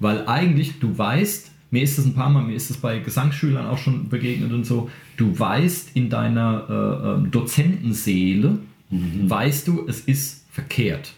Weil 0.00 0.26
eigentlich, 0.26 0.78
du 0.80 0.96
weißt, 0.96 1.50
mir 1.70 1.82
ist 1.82 1.98
das 1.98 2.06
ein 2.06 2.14
paar 2.14 2.30
Mal, 2.30 2.44
mir 2.44 2.54
ist 2.54 2.70
das 2.70 2.78
bei 2.78 2.98
Gesangsschülern 2.98 3.66
auch 3.66 3.78
schon 3.78 4.08
begegnet 4.08 4.52
und 4.52 4.64
so, 4.64 4.90
du 5.16 5.38
weißt 5.38 5.90
in 5.94 6.08
deiner 6.08 6.64
äh, 6.68 7.08
ähm, 7.10 7.30
Dozentenseele, 7.30 8.58
mhm. 8.90 9.28
weißt 9.28 9.68
du, 9.68 9.86
es 9.86 10.00
ist 10.00 10.46
verkehrt. 10.50 11.12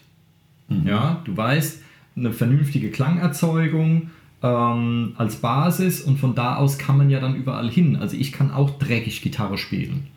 Mhm. 0.68 0.86
Ja, 0.86 1.22
du 1.24 1.36
weißt, 1.36 1.82
eine 2.16 2.32
vernünftige 2.32 2.90
Klangerzeugung 2.90 4.10
ähm, 4.42 5.12
als 5.16 5.36
Basis 5.36 6.00
und 6.00 6.18
von 6.18 6.34
da 6.34 6.56
aus 6.56 6.78
kann 6.78 6.98
man 6.98 7.10
ja 7.10 7.20
dann 7.20 7.36
überall 7.36 7.70
hin. 7.70 7.96
Also 7.96 8.16
ich 8.16 8.32
kann 8.32 8.50
auch 8.50 8.78
dreckig 8.78 9.22
Gitarre 9.22 9.58
spielen. 9.58 10.08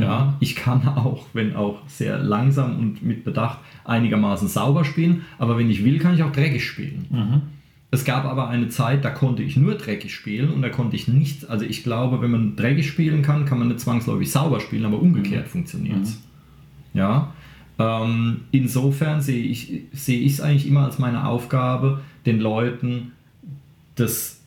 Ja, 0.00 0.34
ich 0.40 0.54
kann 0.54 0.86
auch, 0.86 1.26
wenn 1.32 1.56
auch 1.56 1.82
sehr 1.86 2.18
langsam 2.18 2.78
und 2.78 3.02
mit 3.02 3.24
Bedacht, 3.24 3.58
einigermaßen 3.84 4.48
sauber 4.48 4.84
spielen, 4.84 5.22
aber 5.38 5.58
wenn 5.58 5.70
ich 5.70 5.84
will, 5.84 5.98
kann 5.98 6.14
ich 6.14 6.22
auch 6.22 6.32
dreckig 6.32 6.64
spielen. 6.64 7.06
Mhm. 7.10 7.42
Es 7.90 8.04
gab 8.04 8.26
aber 8.26 8.48
eine 8.48 8.68
Zeit, 8.68 9.04
da 9.04 9.10
konnte 9.10 9.42
ich 9.42 9.56
nur 9.56 9.74
dreckig 9.74 10.14
spielen 10.14 10.50
und 10.50 10.60
da 10.60 10.68
konnte 10.68 10.94
ich 10.94 11.08
nichts. 11.08 11.46
Also 11.46 11.64
ich 11.64 11.82
glaube, 11.82 12.20
wenn 12.20 12.30
man 12.30 12.54
dreckig 12.54 12.86
spielen 12.86 13.22
kann, 13.22 13.46
kann 13.46 13.58
man 13.58 13.68
nicht 13.68 13.80
zwangsläufig 13.80 14.30
sauber 14.30 14.60
spielen, 14.60 14.84
aber 14.84 15.00
umgekehrt 15.00 15.46
mhm. 15.46 15.50
funktioniert 15.50 16.02
es. 16.02 16.14
Mhm. 16.92 16.98
Ja. 16.98 17.32
Ähm, 17.78 18.40
insofern 18.50 19.22
sehe 19.22 19.42
ich 19.42 19.82
sehe 19.92 20.20
ich 20.20 20.32
es 20.34 20.40
eigentlich 20.40 20.66
immer 20.66 20.84
als 20.84 20.98
meine 20.98 21.26
Aufgabe, 21.26 22.00
den 22.26 22.40
Leuten 22.40 23.12
das 23.94 24.37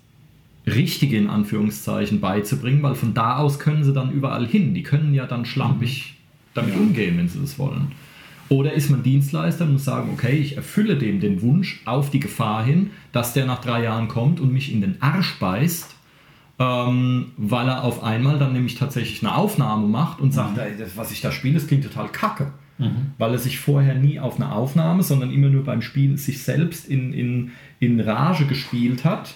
Richtige 0.66 1.18
in 1.18 1.30
Anführungszeichen 1.30 2.20
beizubringen, 2.20 2.84
weil 2.84 2.95
von 2.95 3.14
da 3.14 3.38
aus 3.38 3.59
können 3.59 3.84
sie 3.84 3.93
dann 3.93 4.12
überall 4.12 4.45
hin. 4.45 4.74
Die 4.74 4.84
können 4.84 5.14
ja 5.14 5.26
dann 5.26 5.45
schlampig 5.45 6.14
mhm. 6.14 6.49
damit 6.53 6.76
umgehen, 6.76 7.18
wenn 7.18 7.28
sie 7.28 7.39
das 7.39 7.57
wollen. 7.57 7.91
Oder 8.49 8.74
ist 8.74 8.89
man 8.89 9.01
Dienstleister 9.01 9.64
und 9.64 9.74
muss 9.74 9.86
sagen, 9.86 10.09
okay, 10.14 10.36
ich 10.36 10.57
erfülle 10.57 10.97
dem 10.97 11.20
den 11.20 11.41
Wunsch 11.41 11.82
auf 11.86 12.09
die 12.09 12.20
Gefahr 12.20 12.66
hin, 12.66 12.91
dass 13.14 13.34
der 13.34 13.45
nach 13.45 13.62
drei 13.62 13.84
Jahren 13.84 14.07
kommt 14.07 14.39
und 14.39 14.51
mich 14.51 14.72
in 14.72 14.82
den 14.82 15.01
Arsch 15.01 15.39
beißt, 15.39 15.95
ähm, 16.59 17.32
weil 17.38 17.70
er 17.70 17.84
auf 17.84 18.03
einmal 18.03 18.38
dann 18.38 18.51
nämlich 18.51 18.76
tatsächlich 18.76 19.24
eine 19.24 19.36
Aufnahme 19.36 19.88
macht 19.88 20.20
und 20.20 20.34
sagt, 20.34 20.57
mhm. 20.57 20.84
was 20.95 21.12
ich 21.12 21.22
da 21.22 21.32
spiele, 21.32 21.55
das 21.55 21.68
klingt 21.68 21.86
total 21.86 22.09
kacke. 22.09 22.51
weil 23.18 23.32
er 23.32 23.38
sich 23.38 23.59
vorher 23.59 23.95
nie 23.95 24.20
auf 24.20 24.38
eine 24.38 24.51
Aufnahme, 24.51 25.03
sondern 25.03 25.32
immer 25.32 25.49
nur 25.49 25.64
beim 25.64 25.82
Spielen 25.82 26.18
sich 26.18 26.41
selbst 26.41 26.89
in, 26.89 27.14
in, 27.14 27.51
in 27.80 27.99
Rage 27.99 28.45
gespielt 28.45 29.05
hat 29.05 29.36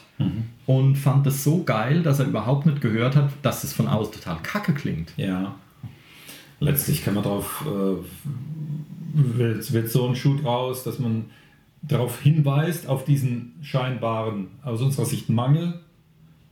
und 0.65 0.95
fand 0.95 1.25
das 1.25 1.43
so 1.43 1.63
geil, 1.63 2.01
dass 2.01 2.19
er 2.19 2.27
überhaupt 2.27 2.65
nicht 2.65 2.81
gehört 2.81 3.15
hat, 3.15 3.29
dass 3.41 3.63
es 3.63 3.73
von 3.73 3.87
außen 3.87 4.13
total 4.13 4.37
kacke 4.41 4.73
klingt. 4.73 5.11
Ja. 5.17 5.55
Letztlich 6.59 7.03
kann 7.03 7.15
man 7.15 7.23
darauf, 7.23 7.65
äh, 7.67 9.37
wird, 9.37 9.73
wird 9.73 9.89
so 9.89 10.07
ein 10.07 10.15
Shoot 10.15 10.45
raus, 10.45 10.83
dass 10.83 10.99
man 10.99 11.25
darauf 11.81 12.21
hinweist, 12.21 12.87
auf 12.87 13.03
diesen 13.03 13.53
scheinbaren, 13.61 14.47
aus 14.63 14.81
unserer 14.81 15.05
Sicht 15.05 15.29
Mangel 15.29 15.81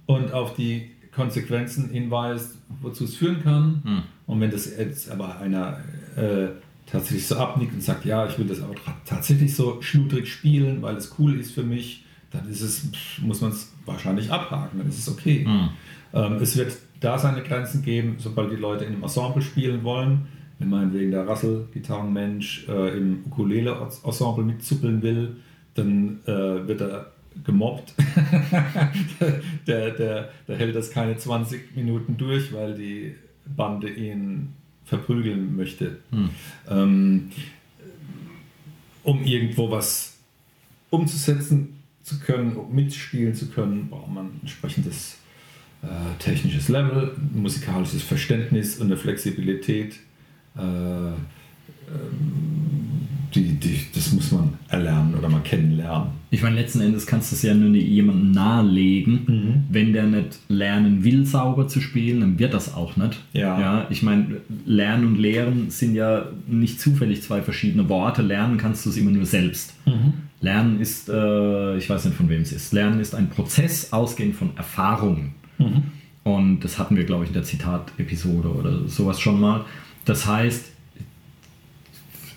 und 0.05 0.33
auf 0.33 0.55
die 0.55 0.91
Konsequenzen 1.15 1.89
hinweist, 1.89 2.57
wozu 2.81 3.05
es 3.05 3.15
führen 3.15 3.41
kann. 3.43 3.81
Hm. 3.83 4.03
Und 4.27 4.41
wenn 4.41 4.51
das 4.51 4.69
jetzt 4.77 5.09
aber 5.09 5.39
einer 5.39 5.79
äh, 6.17 6.49
tatsächlich 6.85 7.25
so 7.25 7.37
abnickt 7.37 7.73
und 7.73 7.81
sagt, 7.81 8.03
ja, 8.05 8.27
ich 8.27 8.37
will 8.37 8.45
das 8.45 8.61
aber 8.61 8.73
tra- 8.73 8.93
tatsächlich 9.05 9.55
so 9.55 9.81
schludrig 9.81 10.31
spielen, 10.31 10.81
weil 10.81 10.97
es 10.97 11.15
cool 11.17 11.39
ist 11.39 11.51
für 11.51 11.63
mich, 11.63 12.03
dann 12.33 12.49
ist 12.49 12.61
es, 12.61 12.87
muss 13.21 13.41
man 13.41 13.51
es 13.51 13.71
wahrscheinlich 13.85 14.31
abhaken, 14.31 14.79
dann 14.79 14.89
ist 14.89 14.99
es 14.99 15.09
okay. 15.09 15.45
Hm. 15.45 15.69
Ähm, 16.13 16.33
es 16.41 16.57
wird 16.57 16.75
da 16.99 17.17
seine 17.17 17.43
Grenzen 17.43 17.83
geben, 17.83 18.15
sobald 18.17 18.51
die 18.51 18.55
Leute 18.55 18.85
in 18.85 18.93
einem 18.93 19.03
Ensemble 19.03 19.41
spielen 19.41 19.83
wollen. 19.83 20.27
Wenn 20.59 20.69
meinetwegen 20.69 21.11
der 21.11 21.27
Rassel-Gitarrenmensch 21.27 22.67
äh, 22.67 22.97
im 22.97 23.23
Ukulele-Ensemble 23.25 24.43
mitzuppeln 24.43 25.01
will, 25.01 25.37
dann 25.75 26.19
äh, 26.25 26.67
wird 26.67 26.81
er 26.81 27.11
gemobbt. 27.43 27.93
der, 29.67 29.91
der, 29.91 30.29
der 30.47 30.57
hält 30.57 30.75
das 30.75 30.91
keine 30.91 31.17
20 31.17 31.75
Minuten 31.75 32.17
durch, 32.17 32.53
weil 32.53 32.75
die 32.75 33.15
Bande 33.45 33.89
ihn 33.89 34.53
verprügeln 34.85 35.55
möchte. 35.55 35.97
Ähm, 36.69 37.31
um 39.03 39.23
irgendwo 39.23 39.69
was 39.71 40.17
umzusetzen 40.89 41.82
zu 42.03 42.19
können, 42.19 42.55
mitspielen 42.71 43.33
zu 43.33 43.47
können, 43.47 43.89
braucht 43.89 44.11
man 44.11 44.25
ein 44.27 44.39
entsprechendes 44.41 45.17
äh, 45.81 45.87
technisches 46.19 46.69
Level, 46.69 47.15
musikalisches 47.33 48.03
Verständnis 48.03 48.77
und 48.77 48.87
eine 48.87 48.97
Flexibilität. 48.97 49.95
Äh, 50.55 50.61
ähm, 50.61 51.13
die, 53.35 53.53
die, 53.53 53.79
das 53.93 54.11
muss 54.13 54.31
man 54.31 54.53
erlernen 54.69 55.15
oder 55.15 55.29
mal 55.29 55.41
kennenlernen. 55.41 56.09
Ich 56.29 56.41
meine, 56.41 56.55
letzten 56.55 56.81
Endes 56.81 57.05
kannst 57.05 57.31
du 57.31 57.35
es 57.35 57.41
ja 57.41 57.53
nur 57.53 57.73
jemandem 57.75 58.31
nahelegen. 58.31 59.13
Mhm. 59.27 59.63
Wenn 59.69 59.93
der 59.93 60.05
nicht 60.05 60.39
lernen 60.47 61.03
will, 61.03 61.25
sauber 61.25 61.67
zu 61.67 61.81
spielen, 61.81 62.21
dann 62.21 62.39
wird 62.39 62.53
das 62.53 62.73
auch 62.73 62.95
nicht. 62.97 63.19
Ja. 63.33 63.59
ja 63.59 63.87
ich 63.89 64.03
meine, 64.03 64.41
Lernen 64.65 65.07
und 65.07 65.17
Lehren 65.17 65.69
sind 65.69 65.95
ja 65.95 66.27
nicht 66.47 66.79
zufällig 66.79 67.21
zwei 67.21 67.41
verschiedene 67.41 67.89
Worte. 67.89 68.21
Lernen 68.21 68.57
kannst 68.57 68.85
du 68.85 68.89
es 68.89 68.97
immer 68.97 69.11
nur 69.11 69.25
selbst. 69.25 69.73
Lernen 70.41 70.79
ist, 70.79 71.09
äh, 71.09 71.77
ich 71.77 71.89
weiß 71.89 72.05
nicht 72.05 72.15
von 72.15 72.29
wem 72.29 72.41
es 72.41 72.51
ist, 72.51 72.73
Lernen 72.73 72.99
ist 72.99 73.15
ein 73.15 73.29
Prozess 73.29 73.93
ausgehend 73.93 74.35
von 74.35 74.57
Erfahrungen. 74.57 75.35
Und 76.23 76.61
das 76.61 76.79
hatten 76.79 76.95
wir, 76.95 77.03
glaube 77.03 77.23
ich, 77.23 77.29
in 77.29 77.33
der 77.33 77.43
Zitat-Episode 77.43 78.49
oder 78.49 78.87
sowas 78.87 79.19
schon 79.19 79.39
mal. 79.39 79.65
Das 80.05 80.25
heißt, 80.25 80.72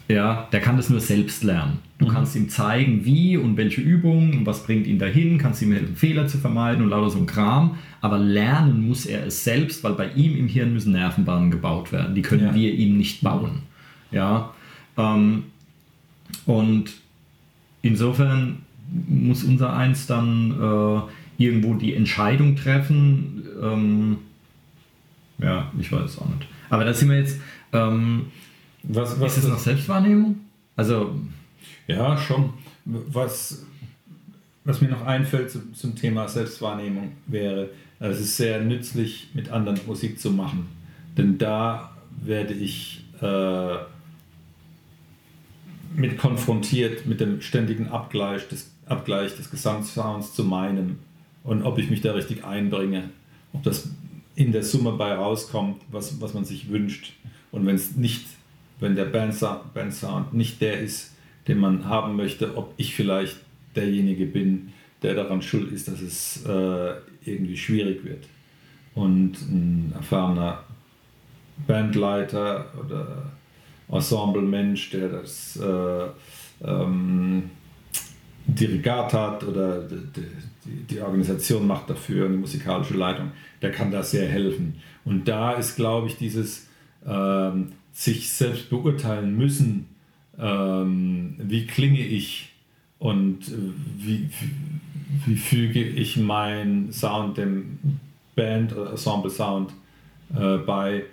ja, 0.08 0.48
der 0.52 0.60
kann 0.60 0.76
das 0.76 0.88
nur 0.90 1.00
selbst 1.00 1.42
lernen. 1.42 1.78
Du 1.98 2.06
kannst 2.06 2.36
ihm 2.36 2.48
zeigen, 2.48 3.04
wie 3.04 3.36
und 3.36 3.56
welche 3.56 3.80
Übungen 3.80 4.38
und 4.38 4.46
was 4.46 4.64
bringt 4.64 4.86
ihn 4.86 4.98
dahin, 4.98 5.38
kannst 5.38 5.62
ihm 5.62 5.72
helfen, 5.72 5.96
Fehler 5.96 6.26
zu 6.28 6.36
vermeiden 6.38 6.82
und 6.84 6.90
lauter 6.90 7.10
so 7.10 7.18
ein 7.18 7.26
Kram. 7.26 7.76
Aber 8.02 8.18
lernen 8.18 8.86
muss 8.86 9.06
er 9.06 9.26
es 9.26 9.42
selbst, 9.44 9.82
weil 9.82 9.94
bei 9.94 10.10
ihm 10.12 10.36
im 10.36 10.46
Hirn 10.46 10.72
müssen 10.74 10.92
Nervenbahnen 10.92 11.50
gebaut 11.50 11.92
werden. 11.92 12.14
Die 12.14 12.22
können 12.22 12.44
Ja. 12.48 12.54
wir 12.54 12.72
ihm 12.74 12.98
nicht 12.98 13.22
bauen. 13.22 13.62
Ja, 14.12 14.52
ähm, 14.98 15.44
und 16.44 16.90
insofern 17.82 18.58
muss 19.08 19.42
unser 19.42 19.74
Eins 19.74 20.06
dann 20.06 20.52
äh, 20.52 21.42
irgendwo 21.42 21.74
die 21.74 21.94
Entscheidung 21.94 22.56
treffen. 22.56 23.42
Ähm, 23.62 24.16
ja, 25.38 25.70
ich 25.78 25.90
weiß 25.90 26.04
es 26.10 26.18
auch 26.18 26.28
nicht. 26.28 26.46
Aber 26.70 26.84
da 26.84 26.92
sind 26.94 27.08
wir 27.10 27.18
jetzt. 27.18 27.40
Ähm, 27.72 28.26
Was, 28.88 29.20
was 29.20 29.36
ist 29.36 29.44
das 29.44 29.52
noch 29.52 29.58
Selbstwahrnehmung? 29.58 30.36
Also, 30.76 31.14
Ja, 31.86 32.16
schon. 32.16 32.52
Was, 32.84 33.64
was 34.64 34.80
mir 34.80 34.88
noch 34.88 35.04
einfällt 35.04 35.50
zum, 35.50 35.74
zum 35.74 35.96
Thema 35.96 36.28
Selbstwahrnehmung 36.28 37.12
wäre, 37.26 37.70
es 37.98 38.20
ist 38.20 38.36
sehr 38.36 38.60
nützlich, 38.60 39.30
mit 39.34 39.50
anderen 39.50 39.80
Musik 39.86 40.20
zu 40.20 40.30
machen. 40.30 40.68
Denn 41.16 41.38
da 41.38 41.96
werde 42.22 42.54
ich 42.54 43.04
äh, 43.20 43.76
mit 45.94 46.18
konfrontiert 46.18 47.06
mit 47.06 47.20
dem 47.20 47.40
ständigen 47.40 47.88
Abgleich 47.88 48.46
des, 48.48 48.70
Abgleich 48.86 49.34
des 49.36 49.50
Gesamtsounds 49.50 50.34
zu 50.34 50.44
meinem 50.44 50.98
und 51.42 51.62
ob 51.62 51.78
ich 51.78 51.90
mich 51.90 52.00
da 52.02 52.12
richtig 52.12 52.44
einbringe, 52.44 53.10
ob 53.52 53.62
das 53.62 53.88
in 54.34 54.52
der 54.52 54.62
Summe 54.62 54.92
bei 54.92 55.14
rauskommt, 55.14 55.80
was, 55.90 56.20
was 56.20 56.34
man 56.34 56.44
sich 56.44 56.68
wünscht. 56.68 57.14
Und 57.52 57.64
wenn 57.64 57.76
es 57.76 57.96
nicht, 57.96 58.26
wenn 58.80 58.96
der 58.96 59.06
Bandsound, 59.06 59.74
Bandsound 59.74 60.34
nicht 60.34 60.60
der 60.60 60.80
ist, 60.80 61.14
den 61.48 61.58
man 61.58 61.88
haben 61.88 62.16
möchte, 62.16 62.56
ob 62.56 62.74
ich 62.76 62.94
vielleicht 62.94 63.38
derjenige 63.74 64.26
bin, 64.26 64.72
der 65.02 65.14
daran 65.14 65.42
schuld 65.42 65.72
ist, 65.72 65.88
dass 65.88 66.00
es 66.00 66.44
äh, 66.46 66.94
irgendwie 67.24 67.56
schwierig 67.56 68.04
wird. 68.04 68.24
Und 68.94 69.34
ein 69.42 69.92
erfahrener 69.94 70.64
Bandleiter 71.66 72.66
oder 72.84 73.30
Ensemblemensch, 73.88 74.90
der 74.90 75.08
das 75.08 75.56
äh, 75.56 76.06
ähm, 76.64 77.50
Dirigat 78.46 79.12
hat 79.12 79.44
oder 79.44 79.82
die, 79.82 80.84
die, 80.90 81.00
Organisation 81.00 81.66
macht 81.66 81.90
dafür, 81.90 82.26
eine 82.26 82.36
musikalische 82.36 82.94
Leitung, 82.94 83.32
der 83.60 83.72
kann 83.72 83.90
da 83.90 84.02
sehr 84.02 84.28
helfen. 84.28 84.80
Und 85.04 85.26
da 85.28 85.52
ist, 85.52 85.76
glaube 85.76 86.08
ich, 86.08 86.16
dieses 86.16 86.68
ähm, 87.06 87.72
sich 87.96 88.28
selbst 88.30 88.68
beurteilen 88.68 89.38
müssen, 89.38 89.86
ähm, 90.38 91.36
wie 91.38 91.66
klinge 91.66 92.06
ich 92.06 92.50
und 92.98 93.38
wie, 93.96 94.28
wie, 94.28 94.50
wie 95.24 95.36
füge 95.36 95.82
ich 95.82 96.18
meinen 96.18 96.92
Sound 96.92 97.38
dem 97.38 97.78
Band- 98.34 98.76
oder 98.76 98.90
Ensemble-Sound 98.90 99.72
äh, 100.34 100.58
bei, 100.58 101.04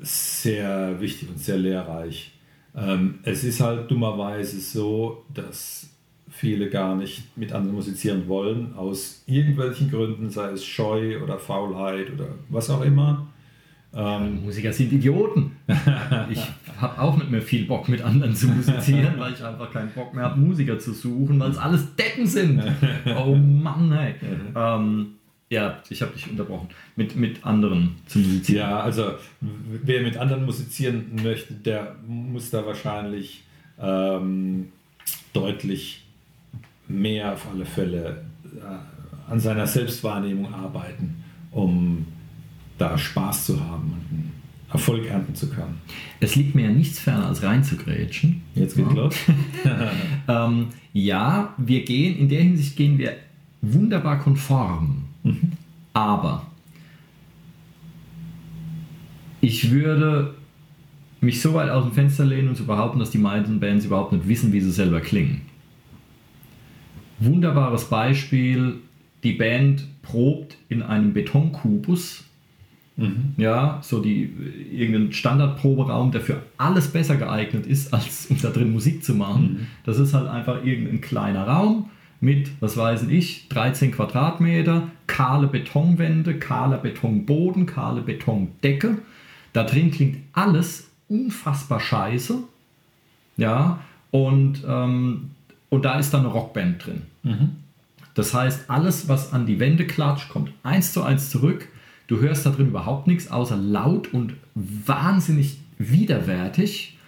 sehr 0.00 0.98
wichtig 0.98 1.28
und 1.28 1.38
sehr 1.38 1.58
lehrreich. 1.58 2.32
Ähm, 2.74 3.18
es 3.24 3.44
ist 3.44 3.60
halt 3.60 3.90
dummerweise 3.90 4.60
so, 4.60 5.24
dass 5.32 5.90
viele 6.30 6.70
gar 6.70 6.96
nicht 6.96 7.36
mit 7.36 7.52
anderen 7.52 7.76
musizieren 7.76 8.28
wollen, 8.28 8.74
aus 8.76 9.22
irgendwelchen 9.26 9.90
Gründen, 9.90 10.30
sei 10.30 10.52
es 10.52 10.64
Scheu 10.64 11.22
oder 11.22 11.38
Faulheit 11.38 12.10
oder 12.10 12.28
was 12.48 12.70
auch 12.70 12.82
immer. 12.82 13.26
Ähm, 13.96 14.44
Musiker 14.44 14.72
sind 14.72 14.92
Idioten. 14.92 15.56
Ich 16.30 16.40
habe 16.80 17.00
auch 17.00 17.16
nicht 17.16 17.30
mehr 17.30 17.42
viel 17.42 17.66
Bock 17.66 17.88
mit 17.88 18.02
anderen 18.02 18.34
zu 18.34 18.48
musizieren, 18.48 19.14
weil 19.18 19.32
ich 19.32 19.44
einfach 19.44 19.70
keinen 19.70 19.90
Bock 19.92 20.12
mehr 20.14 20.24
habe, 20.24 20.40
Musiker 20.40 20.78
zu 20.78 20.92
suchen, 20.92 21.38
weil 21.38 21.50
es 21.50 21.58
alles 21.58 21.94
Decken 21.94 22.26
sind. 22.26 22.62
Oh 23.16 23.34
Mann, 23.34 23.92
ey. 23.92 24.14
Ähm, 24.56 25.14
ja, 25.50 25.78
ich 25.88 26.02
habe 26.02 26.12
dich 26.12 26.28
unterbrochen. 26.28 26.68
Mit, 26.96 27.14
mit 27.14 27.44
anderen 27.44 27.96
zu 28.06 28.18
musizieren. 28.18 28.70
Ja, 28.70 28.80
also 28.80 29.12
wer 29.40 30.02
mit 30.02 30.16
anderen 30.16 30.46
musizieren 30.46 31.12
möchte, 31.22 31.54
der 31.54 31.94
muss 32.06 32.50
da 32.50 32.66
wahrscheinlich 32.66 33.44
ähm, 33.80 34.72
deutlich 35.32 36.04
mehr 36.88 37.34
auf 37.34 37.46
alle 37.52 37.66
Fälle 37.66 38.24
äh, 38.44 39.30
an 39.30 39.40
seiner 39.40 39.66
Selbstwahrnehmung 39.66 40.52
arbeiten, 40.52 41.22
um 41.50 42.06
da 42.78 42.96
Spaß 42.98 43.46
zu 43.46 43.60
haben 43.64 43.92
und 43.92 44.00
einen 44.10 44.32
Erfolg 44.72 45.06
ernten 45.06 45.34
zu 45.34 45.48
können. 45.48 45.80
Es 46.20 46.34
liegt 46.36 46.54
mir 46.54 46.62
ja 46.64 46.70
nichts 46.70 46.98
ferner, 46.98 47.26
als 47.26 47.42
reinzugrätschen. 47.42 48.42
Jetzt 48.54 48.76
geht's 48.76 48.88
Ja. 48.94 48.96
los. 49.02 49.16
Ähm, 50.28 50.68
ja, 50.92 51.54
wir 51.58 51.84
gehen, 51.84 52.16
in 52.18 52.28
der 52.28 52.42
Hinsicht 52.42 52.76
gehen 52.76 52.98
wir 52.98 53.14
wunderbar 53.60 54.18
konform. 54.18 55.04
Aber 55.92 56.46
ich 59.40 59.70
würde 59.70 60.34
mich 61.20 61.40
so 61.40 61.54
weit 61.54 61.70
aus 61.70 61.84
dem 61.84 61.92
Fenster 61.92 62.24
lehnen 62.24 62.48
und 62.48 62.56
zu 62.56 62.64
behaupten, 62.66 62.98
dass 62.98 63.10
die 63.10 63.18
meisten 63.18 63.60
Bands 63.60 63.84
überhaupt 63.84 64.12
nicht 64.12 64.26
wissen, 64.28 64.52
wie 64.52 64.60
sie 64.60 64.70
selber 64.72 65.00
klingen. 65.00 65.42
Wunderbares 67.20 67.84
Beispiel, 67.86 68.76
die 69.22 69.32
Band 69.32 69.84
probt 70.02 70.56
in 70.68 70.82
einem 70.82 71.12
Betonkubus. 71.14 72.24
Ja, 73.36 73.80
so 73.82 74.00
die 74.00 74.32
irgendein 74.72 75.12
Standardproberaum, 75.12 76.12
der 76.12 76.20
für 76.20 76.42
alles 76.58 76.88
besser 76.88 77.16
geeignet 77.16 77.66
ist, 77.66 77.92
als 77.92 78.26
um 78.30 78.40
da 78.40 78.50
drin 78.50 78.72
Musik 78.72 79.04
zu 79.04 79.14
machen. 79.14 79.66
Das 79.84 79.98
ist 79.98 80.14
halt 80.14 80.28
einfach 80.28 80.64
irgendein 80.64 81.00
kleiner 81.00 81.46
Raum 81.46 81.90
mit, 82.20 82.50
was 82.60 82.76
weiß 82.76 83.04
ich, 83.08 83.48
13 83.48 83.90
Quadratmeter, 83.92 84.88
kahle 85.08 85.48
Betonwände, 85.48 86.38
kahler 86.38 86.78
Betonboden, 86.78 87.66
kahle 87.66 88.00
Betondecke. 88.00 88.98
Da 89.52 89.64
drin 89.64 89.90
klingt 89.90 90.18
alles 90.32 90.88
unfassbar 91.08 91.80
scheiße. 91.80 92.38
Ja, 93.36 93.80
und, 94.12 94.62
ähm, 94.66 95.30
und 95.68 95.84
da 95.84 95.98
ist 95.98 96.14
dann 96.14 96.20
eine 96.20 96.30
Rockband 96.30 96.86
drin. 96.86 97.02
Das 98.14 98.32
heißt, 98.32 98.70
alles, 98.70 99.08
was 99.08 99.32
an 99.32 99.46
die 99.46 99.58
Wände 99.58 99.84
klatscht, 99.86 100.28
kommt 100.28 100.52
eins 100.62 100.92
zu 100.92 101.02
eins 101.02 101.30
zurück. 101.30 101.68
Du 102.06 102.20
hörst 102.20 102.44
da 102.44 102.50
drin 102.50 102.68
überhaupt 102.68 103.06
nichts, 103.06 103.30
außer 103.30 103.56
laut 103.56 104.12
und 104.12 104.34
wahnsinnig 104.54 105.58
widerwärtig. 105.78 106.98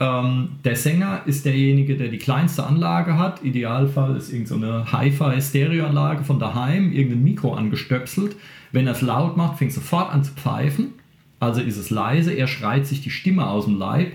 Ähm, 0.00 0.50
der 0.64 0.76
Sänger 0.76 1.22
ist 1.26 1.44
derjenige, 1.44 1.96
der 1.96 2.08
die 2.08 2.18
kleinste 2.18 2.64
Anlage 2.64 3.18
hat. 3.18 3.42
Idealfall 3.42 4.16
ist 4.16 4.32
irgendeine 4.32 4.84
so 4.84 4.92
Hi-Fi-Stereoanlage 4.92 6.24
von 6.24 6.38
daheim, 6.38 6.92
irgendein 6.92 7.24
Mikro 7.24 7.54
angestöpselt. 7.54 8.36
Wenn 8.72 8.86
er 8.86 8.92
es 8.92 9.02
laut 9.02 9.36
macht, 9.36 9.58
fängt 9.58 9.72
sofort 9.72 10.12
an 10.12 10.24
zu 10.24 10.32
pfeifen. 10.32 10.94
Also 11.40 11.60
ist 11.60 11.76
es 11.76 11.90
leise, 11.90 12.32
er 12.32 12.48
schreit 12.48 12.86
sich 12.86 13.00
die 13.00 13.10
Stimme 13.10 13.48
aus 13.48 13.64
dem 13.64 13.78
Leib. 13.78 14.12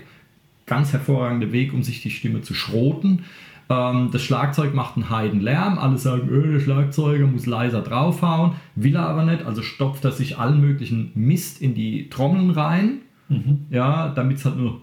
Ganz 0.66 0.92
hervorragender 0.92 1.52
Weg, 1.52 1.72
um 1.72 1.82
sich 1.82 2.02
die 2.02 2.10
Stimme 2.10 2.42
zu 2.42 2.54
schroten. 2.54 3.24
Ähm, 3.70 4.10
das 4.12 4.22
Schlagzeug 4.22 4.74
macht 4.74 4.96
einen 4.96 5.10
Heidenlärm. 5.10 5.78
Alle 5.78 5.98
sagen, 5.98 6.28
öh, 6.28 6.52
der 6.52 6.60
Schlagzeuger 6.60 7.26
muss 7.26 7.46
leiser 7.46 7.82
draufhauen. 7.82 8.52
Will 8.74 8.96
er 8.96 9.08
aber 9.08 9.24
nicht, 9.24 9.44
also 9.44 9.62
stopft 9.62 10.04
er 10.04 10.12
sich 10.12 10.38
allen 10.38 10.60
möglichen 10.60 11.12
Mist 11.14 11.60
in 11.62 11.74
die 11.74 12.08
Trommeln 12.10 12.50
rein. 12.50 13.00
Mhm. 13.28 13.66
Ja, 13.70 14.08
damit 14.08 14.38
es 14.38 14.44
halt 14.44 14.56
nur 14.56 14.80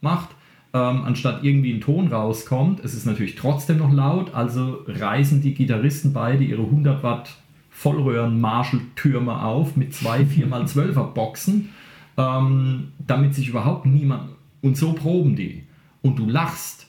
macht. 0.00 0.30
Ähm, 0.74 1.04
anstatt 1.04 1.44
irgendwie 1.44 1.74
ein 1.74 1.82
Ton 1.82 2.08
rauskommt. 2.08 2.80
Es 2.80 2.94
ist 2.94 3.04
natürlich 3.04 3.34
trotzdem 3.34 3.78
noch 3.78 3.92
laut, 3.92 4.34
also 4.34 4.84
reißen 4.86 5.42
die 5.42 5.52
Gitarristen 5.52 6.14
beide 6.14 6.44
ihre 6.44 6.62
100 6.62 7.02
Watt 7.02 7.36
Vollröhren-Marshall-Türme 7.70 9.42
auf 9.42 9.76
mit 9.76 9.94
zwei 9.94 10.20
4x12er 10.22 11.12
Boxen, 11.12 11.70
ähm, 12.16 12.92
damit 13.06 13.34
sich 13.34 13.48
überhaupt 13.48 13.84
niemand. 13.86 14.30
Und 14.62 14.76
so 14.76 14.92
proben 14.92 15.36
die. 15.36 15.64
Und 16.00 16.18
du 16.18 16.26
lachst. 16.26 16.81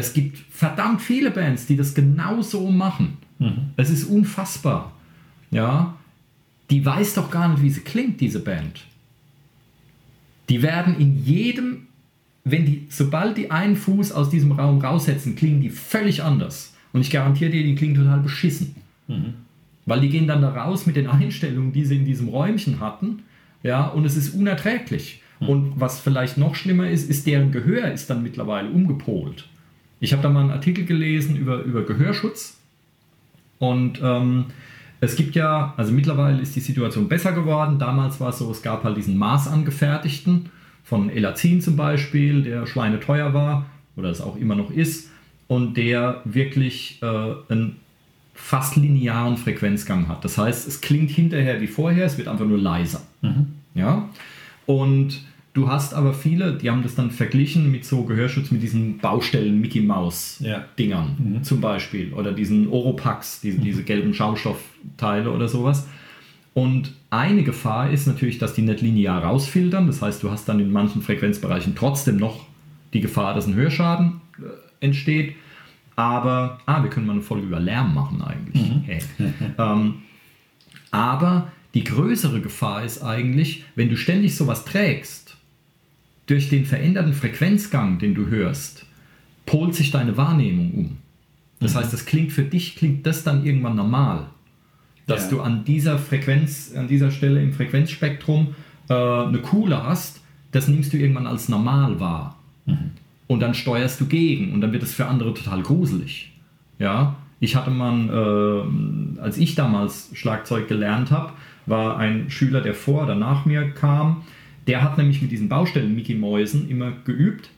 Es 0.00 0.14
gibt 0.14 0.38
verdammt 0.50 1.02
viele 1.02 1.30
Bands, 1.30 1.66
die 1.66 1.76
das 1.76 1.94
genau 1.94 2.40
so 2.40 2.70
machen. 2.70 3.18
Mhm. 3.38 3.70
Es 3.76 3.90
ist 3.90 4.04
unfassbar. 4.04 4.92
Ja, 5.50 5.94
die 6.70 6.84
weiß 6.84 7.14
doch 7.14 7.30
gar 7.30 7.48
nicht, 7.48 7.62
wie 7.62 7.70
sie 7.70 7.82
klingt, 7.82 8.18
diese 8.20 8.40
Band. 8.40 8.86
Die 10.48 10.62
werden 10.62 10.98
in 10.98 11.22
jedem, 11.22 11.88
wenn 12.44 12.64
die, 12.64 12.86
sobald 12.88 13.36
die 13.36 13.50
einen 13.50 13.76
Fuß 13.76 14.12
aus 14.12 14.30
diesem 14.30 14.52
Raum 14.52 14.80
raussetzen, 14.80 15.36
klingen 15.36 15.60
die 15.60 15.70
völlig 15.70 16.22
anders. 16.22 16.74
Und 16.94 17.02
ich 17.02 17.10
garantiere 17.10 17.50
dir, 17.50 17.62
die 17.62 17.74
klingen 17.74 17.96
total 17.96 18.20
beschissen. 18.20 18.74
Mhm. 19.06 19.34
Weil 19.84 20.00
die 20.00 20.08
gehen 20.08 20.26
dann 20.26 20.40
da 20.40 20.48
raus 20.48 20.86
mit 20.86 20.96
den 20.96 21.08
Einstellungen, 21.08 21.72
die 21.72 21.84
sie 21.84 21.96
in 21.96 22.06
diesem 22.06 22.28
Räumchen 22.28 22.80
hatten, 22.80 23.22
ja, 23.62 23.86
und 23.86 24.06
es 24.06 24.16
ist 24.16 24.30
unerträglich. 24.30 25.20
Mhm. 25.40 25.48
Und 25.48 25.72
was 25.78 26.00
vielleicht 26.00 26.38
noch 26.38 26.54
schlimmer 26.54 26.88
ist, 26.88 27.10
ist 27.10 27.26
deren 27.26 27.52
Gehör 27.52 27.92
ist 27.92 28.08
dann 28.08 28.22
mittlerweile 28.22 28.70
umgepolt. 28.70 29.49
Ich 30.00 30.12
habe 30.12 30.22
da 30.22 30.30
mal 30.30 30.40
einen 30.40 30.50
Artikel 30.50 30.84
gelesen 30.84 31.36
über, 31.36 31.62
über 31.62 31.82
Gehörschutz 31.82 32.58
und 33.58 34.00
ähm, 34.02 34.46
es 35.00 35.16
gibt 35.16 35.34
ja, 35.34 35.74
also 35.76 35.92
mittlerweile 35.92 36.40
ist 36.40 36.56
die 36.56 36.60
Situation 36.60 37.08
besser 37.08 37.32
geworden. 37.32 37.78
Damals 37.78 38.20
war 38.20 38.30
es 38.30 38.38
so, 38.38 38.50
es 38.50 38.62
gab 38.62 38.84
halt 38.84 38.96
diesen 38.96 39.16
maßangefertigten 39.16 40.50
von 40.84 41.08
Elazin 41.08 41.60
zum 41.60 41.76
Beispiel, 41.76 42.42
der 42.42 42.66
schweineteuer 42.66 43.32
war 43.32 43.66
oder 43.96 44.10
es 44.10 44.20
auch 44.20 44.36
immer 44.36 44.54
noch 44.54 44.70
ist 44.70 45.10
und 45.46 45.76
der 45.76 46.20
wirklich 46.24 46.98
äh, 47.02 47.34
ein 47.48 47.76
fast 48.34 48.76
linearen 48.76 49.36
Frequenzgang 49.36 50.08
hat. 50.08 50.24
Das 50.24 50.38
heißt, 50.38 50.66
es 50.66 50.80
klingt 50.80 51.10
hinterher 51.10 51.60
wie 51.60 51.66
vorher, 51.66 52.06
es 52.06 52.16
wird 52.18 52.28
einfach 52.28 52.46
nur 52.46 52.58
leiser. 52.58 53.02
Mhm. 53.20 53.48
Ja? 53.74 54.08
Und 54.66 55.20
du 55.52 55.68
hast 55.68 55.94
aber 55.94 56.14
viele, 56.14 56.54
die 56.54 56.70
haben 56.70 56.82
das 56.82 56.94
dann 56.94 57.10
verglichen 57.10 57.70
mit 57.70 57.84
so 57.84 58.04
Gehörschutz 58.04 58.50
mit 58.50 58.62
diesen 58.62 58.98
Baustellen 58.98 59.60
Mickey 59.60 59.80
Mouse 59.80 60.38
ja. 60.40 60.64
Dingern 60.78 61.16
mhm. 61.18 61.42
zum 61.42 61.60
Beispiel 61.60 62.12
oder 62.12 62.32
diesen 62.32 62.68
Oropax, 62.68 63.40
diese, 63.40 63.58
mhm. 63.58 63.64
diese 63.64 63.82
gelben 63.82 64.14
Schaumstoffteile 64.14 65.30
oder 65.30 65.48
sowas. 65.48 65.88
Und 66.52 66.92
eine 67.10 67.42
Gefahr 67.42 67.90
ist 67.90 68.06
natürlich, 68.06 68.38
dass 68.38 68.54
die 68.54 68.62
nicht 68.62 68.80
linear 68.80 69.22
rausfiltern. 69.22 69.86
Das 69.86 70.02
heißt, 70.02 70.22
du 70.22 70.30
hast 70.30 70.48
dann 70.48 70.60
in 70.60 70.72
manchen 70.72 71.02
Frequenzbereichen 71.02 71.74
trotzdem 71.76 72.16
noch 72.16 72.46
die 72.92 73.00
Gefahr, 73.00 73.34
dass 73.34 73.46
ein 73.46 73.54
Hörschaden 73.54 74.20
äh, 74.38 74.84
entsteht. 74.84 75.36
Aber, 75.96 76.58
ah, 76.66 76.82
wir 76.82 76.90
können 76.90 77.06
mal 77.06 77.14
eine 77.14 77.22
Folge 77.22 77.46
über 77.46 77.60
Lärm 77.60 77.94
machen 77.94 78.22
eigentlich. 78.22 78.68
Mhm. 78.68 78.82
Hey. 78.84 79.00
ähm, 79.58 79.94
aber 80.90 81.52
die 81.74 81.84
größere 81.84 82.40
Gefahr 82.40 82.84
ist 82.84 83.02
eigentlich, 83.02 83.64
wenn 83.76 83.90
du 83.90 83.96
ständig 83.96 84.34
sowas 84.34 84.64
trägst, 84.64 85.29
durch 86.30 86.48
den 86.48 86.64
veränderten 86.64 87.12
Frequenzgang, 87.12 87.98
den 87.98 88.14
du 88.14 88.28
hörst, 88.28 88.86
polt 89.46 89.74
sich 89.74 89.90
deine 89.90 90.16
Wahrnehmung 90.16 90.72
um. 90.72 90.96
Das 91.58 91.74
mhm. 91.74 91.78
heißt, 91.78 91.92
das 91.92 92.06
klingt 92.06 92.32
für 92.32 92.42
dich, 92.42 92.76
klingt 92.76 93.06
das 93.06 93.24
dann 93.24 93.44
irgendwann 93.44 93.76
normal. 93.76 94.26
Dass 95.06 95.24
ja. 95.24 95.30
du 95.30 95.40
an 95.42 95.64
dieser 95.64 95.98
Frequenz, 95.98 96.72
an 96.74 96.88
dieser 96.88 97.10
Stelle 97.10 97.42
im 97.42 97.52
Frequenzspektrum 97.52 98.54
äh, 98.88 98.94
eine 98.94 99.38
Kuhle 99.38 99.82
hast, 99.82 100.20
das 100.52 100.68
nimmst 100.68 100.92
du 100.92 100.96
irgendwann 100.96 101.26
als 101.26 101.48
normal 101.48 102.00
wahr. 102.00 102.38
Mhm 102.66 102.92
und 103.30 103.38
dann 103.38 103.54
steuerst 103.54 104.00
du 104.00 104.06
gegen 104.06 104.52
und 104.52 104.60
dann 104.60 104.72
wird 104.72 104.82
es 104.82 104.92
für 104.92 105.06
andere 105.06 105.32
total 105.32 105.62
gruselig. 105.62 106.32
Ja, 106.80 107.14
ich 107.38 107.54
hatte 107.54 107.70
mal, 107.70 108.08
äh, 108.08 109.20
als 109.20 109.38
ich 109.38 109.54
damals 109.54 110.10
Schlagzeug 110.14 110.66
gelernt 110.66 111.12
habe, 111.12 111.32
war 111.64 111.96
ein 111.96 112.28
Schüler, 112.28 112.60
der 112.60 112.74
vor 112.74 113.04
oder 113.04 113.14
nach 113.14 113.46
mir 113.46 113.70
kam, 113.70 114.22
der 114.66 114.82
hat 114.82 114.98
nämlich 114.98 115.22
mit 115.22 115.30
diesen 115.30 115.48
Baustellen 115.48 115.94
Mickey 115.94 116.14
Mäusen 116.14 116.68
immer 116.68 116.92
geübt 117.04 117.50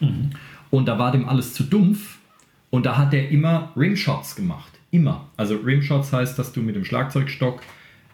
mhm. 0.00 0.30
und 0.70 0.86
da 0.86 0.98
war 0.98 1.12
dem 1.12 1.28
alles 1.28 1.54
zu 1.54 1.64
dumpf 1.64 2.18
und 2.70 2.86
da 2.86 2.96
hat 2.96 3.12
er 3.14 3.28
immer 3.30 3.72
Rimshots 3.76 4.36
gemacht. 4.36 4.72
Immer. 4.90 5.28
Also 5.36 5.56
Rimshots 5.56 6.12
heißt, 6.12 6.38
dass 6.38 6.52
du 6.52 6.62
mit 6.62 6.76
dem 6.76 6.84
Schlagzeugstock 6.84 7.62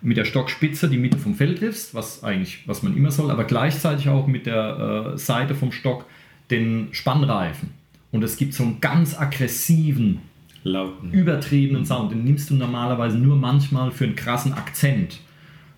mit 0.03 0.17
der 0.17 0.25
Stockspitze 0.25 0.89
die 0.89 0.99
Mitte 0.99 1.19
vom 1.19 1.35
Fell 1.35 1.55
triffst, 1.55 1.95
was 1.95 2.23
eigentlich, 2.23 2.63
was 2.67 2.83
man 2.83 2.97
immer 2.97 3.11
soll, 3.11 3.31
aber 3.31 3.45
gleichzeitig 3.45 4.09
auch 4.09 4.27
mit 4.27 4.47
der 4.47 5.15
äh, 5.15 5.19
Seite 5.19 5.55
vom 5.55 5.73
Stock 5.73 6.05
den 6.51 6.89
Spannreifen. 6.93 7.71
Und 8.13 8.23
es 8.23 8.37
gibt 8.37 8.55
so 8.55 8.63
einen 8.63 8.81
ganz 8.81 9.19
aggressiven, 9.19 10.21
Lauten. 10.63 11.13
übertriebenen 11.13 11.85
Sound. 11.85 12.13
Den 12.13 12.25
nimmst 12.25 12.51
du 12.51 12.55
normalerweise 12.55 13.19
nur 13.19 13.37
manchmal 13.37 13.91
für 13.91 14.05
einen 14.05 14.17
krassen 14.17 14.53
Akzent. 14.53 15.21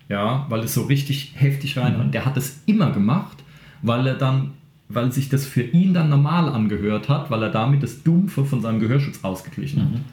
Ja, 0.09 0.47
weil 0.49 0.61
es 0.61 0.73
so 0.73 0.83
richtig 0.83 1.33
heftig 1.35 1.77
rein. 1.77 1.95
Mhm. 1.95 2.01
Und 2.01 2.13
der 2.13 2.25
hat 2.25 2.35
es 2.35 2.63
immer 2.65 2.91
gemacht, 2.91 3.37
weil 3.83 4.05
er 4.07 4.15
dann, 4.15 4.51
weil 4.89 5.11
sich 5.11 5.29
das 5.29 5.45
für 5.45 5.61
ihn 5.61 5.93
dann 5.93 6.09
normal 6.09 6.49
angehört 6.49 7.07
hat, 7.07 7.29
weil 7.29 7.43
er 7.43 7.49
damit 7.49 7.83
das 7.83 8.03
Dumpfe 8.03 8.43
von 8.43 8.61
seinem 8.61 8.79
Gehörschutz 8.79 9.23
ausgeglichen 9.23 9.83
hat. 9.83 9.91
Mhm. 9.91 10.05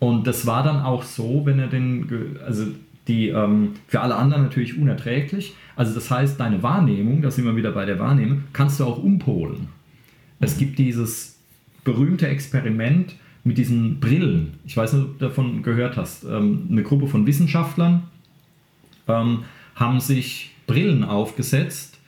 Und 0.00 0.26
das 0.26 0.46
war 0.46 0.62
dann 0.62 0.80
auch 0.82 1.04
so, 1.04 1.42
wenn 1.44 1.58
er 1.58 1.68
den, 1.68 2.36
also 2.44 2.66
die 3.06 3.28
ähm, 3.28 3.70
für 3.86 4.00
alle 4.00 4.16
anderen 4.16 4.42
natürlich 4.42 4.78
unerträglich. 4.78 5.54
Also 5.76 5.94
das 5.94 6.10
heißt, 6.10 6.38
deine 6.38 6.62
Wahrnehmung, 6.62 7.22
da 7.22 7.30
sind 7.30 7.44
wir 7.44 7.56
wieder 7.56 7.72
bei 7.72 7.84
der 7.84 7.98
Wahrnehmung, 7.98 8.44
kannst 8.52 8.80
du 8.80 8.84
auch 8.84 9.02
umpolen. 9.02 9.68
Es 10.40 10.58
gibt 10.58 10.78
dieses 10.78 11.38
berühmte 11.84 12.28
Experiment 12.28 13.14
mit 13.44 13.56
diesen 13.56 13.98
Brillen. 13.98 14.54
Ich 14.64 14.76
weiß 14.76 14.92
nicht, 14.92 15.04
ob 15.04 15.18
du 15.18 15.24
davon 15.26 15.62
gehört 15.62 15.96
hast. 15.96 16.24
Ähm, 16.24 16.68
eine 16.70 16.82
Gruppe 16.82 17.06
von 17.08 17.26
Wissenschaftlern 17.26 18.02
ähm, 19.08 19.44
haben 19.74 20.00
sich 20.00 20.52
Brillen 20.66 21.04
aufgesetzt. 21.04 21.98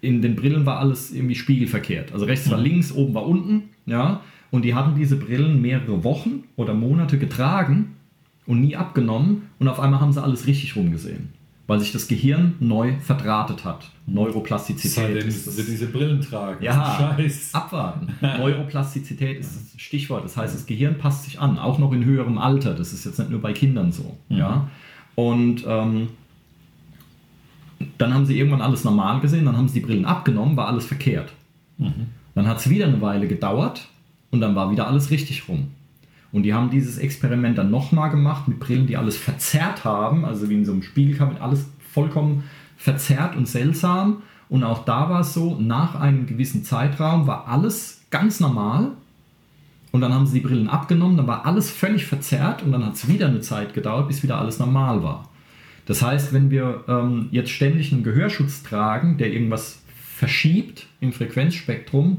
In 0.00 0.22
den 0.22 0.36
Brillen 0.36 0.66
war 0.66 0.78
alles 0.78 1.12
irgendwie 1.12 1.34
spiegelverkehrt. 1.34 2.12
Also 2.12 2.26
rechts 2.26 2.50
war 2.50 2.58
links, 2.58 2.92
oben 2.92 3.14
war 3.14 3.26
unten. 3.26 3.70
Ja? 3.86 4.20
Und 4.50 4.62
die 4.64 4.74
hatten 4.74 4.94
diese 4.94 5.16
Brillen 5.16 5.60
mehrere 5.60 6.04
Wochen 6.04 6.44
oder 6.56 6.74
Monate 6.74 7.18
getragen 7.18 7.96
und 8.46 8.60
nie 8.60 8.76
abgenommen. 8.76 9.50
Und 9.58 9.68
auf 9.68 9.80
einmal 9.80 10.00
haben 10.00 10.12
sie 10.12 10.22
alles 10.22 10.46
richtig 10.46 10.76
rumgesehen 10.76 11.30
weil 11.66 11.80
sich 11.80 11.92
das 11.92 12.08
Gehirn 12.08 12.54
neu 12.60 12.94
verdrahtet 13.00 13.64
hat. 13.64 13.90
Neuroplastizität. 14.06 14.92
Seitdem 14.92 15.28
ist 15.28 15.44
sie 15.44 15.64
diese 15.64 15.86
Brillen 15.86 16.20
tragen. 16.20 16.62
Ja, 16.62 17.14
Scheiß. 17.16 17.54
abwarten. 17.54 18.08
Neuroplastizität 18.20 19.40
ist 19.40 19.56
das 19.56 19.80
Stichwort. 19.80 20.24
Das 20.24 20.36
heißt, 20.36 20.54
das 20.54 20.66
Gehirn 20.66 20.98
passt 20.98 21.24
sich 21.24 21.40
an, 21.40 21.58
auch 21.58 21.78
noch 21.78 21.92
in 21.92 22.04
höherem 22.04 22.36
Alter. 22.36 22.74
Das 22.74 22.92
ist 22.92 23.06
jetzt 23.06 23.18
nicht 23.18 23.30
nur 23.30 23.40
bei 23.40 23.54
Kindern 23.54 23.92
so. 23.92 24.16
Mhm. 24.28 24.36
Ja? 24.36 24.68
Und 25.14 25.64
ähm, 25.66 26.08
dann 27.98 28.14
haben 28.14 28.26
sie 28.26 28.38
irgendwann 28.38 28.60
alles 28.60 28.84
normal 28.84 29.20
gesehen, 29.20 29.44
dann 29.44 29.56
haben 29.56 29.68
sie 29.68 29.80
die 29.80 29.86
Brillen 29.86 30.04
abgenommen, 30.04 30.56
war 30.56 30.68
alles 30.68 30.86
verkehrt. 30.86 31.32
Mhm. 31.78 32.06
Dann 32.34 32.48
hat 32.48 32.58
es 32.58 32.68
wieder 32.68 32.86
eine 32.86 33.00
Weile 33.00 33.28
gedauert 33.28 33.88
und 34.30 34.40
dann 34.40 34.54
war 34.54 34.70
wieder 34.70 34.86
alles 34.86 35.10
richtig 35.10 35.48
rum. 35.48 35.68
Und 36.32 36.42
die 36.42 36.52
haben 36.52 36.70
dieses 36.70 36.98
Experiment 36.98 37.56
dann 37.58 37.70
nochmal 37.70 38.10
gemacht 38.10 38.48
mit 38.48 38.58
Brillen, 38.58 38.88
die 38.88 38.96
alles 38.96 39.16
verzerrt 39.16 39.84
haben, 39.84 40.24
also 40.24 40.48
wie 40.50 40.54
in 40.54 40.64
so 40.64 40.72
einem 40.72 40.82
Spiegelkabinett, 40.82 41.40
alles 41.40 41.66
vollkommen 41.92 42.42
verzerrt 42.76 43.36
und 43.36 43.46
seltsam. 43.46 44.22
Und 44.48 44.64
auch 44.64 44.84
da 44.84 45.08
war 45.08 45.20
es 45.20 45.32
so, 45.32 45.56
nach 45.60 45.94
einem 45.94 46.26
gewissen 46.26 46.64
Zeitraum 46.64 47.26
war 47.28 47.46
alles 47.46 48.02
ganz 48.10 48.40
normal. 48.40 48.90
Und 49.92 50.00
dann 50.00 50.12
haben 50.12 50.26
sie 50.26 50.40
die 50.40 50.46
Brillen 50.46 50.68
abgenommen, 50.68 51.16
dann 51.16 51.28
war 51.28 51.46
alles 51.46 51.70
völlig 51.70 52.04
verzerrt 52.06 52.64
und 52.64 52.72
dann 52.72 52.84
hat 52.84 52.94
es 52.94 53.06
wieder 53.06 53.28
eine 53.28 53.40
Zeit 53.40 53.74
gedauert, 53.74 54.08
bis 54.08 54.24
wieder 54.24 54.38
alles 54.38 54.58
normal 54.58 55.04
war. 55.04 55.28
Das 55.86 56.02
heißt, 56.02 56.32
wenn 56.32 56.50
wir 56.50 56.84
ähm, 56.88 57.28
jetzt 57.30 57.50
ständig 57.50 57.92
einen 57.92 58.02
Gehörschutz 58.02 58.62
tragen, 58.62 59.18
der 59.18 59.32
irgendwas 59.32 59.82
verschiebt 60.16 60.86
im 61.00 61.12
Frequenzspektrum, 61.12 62.18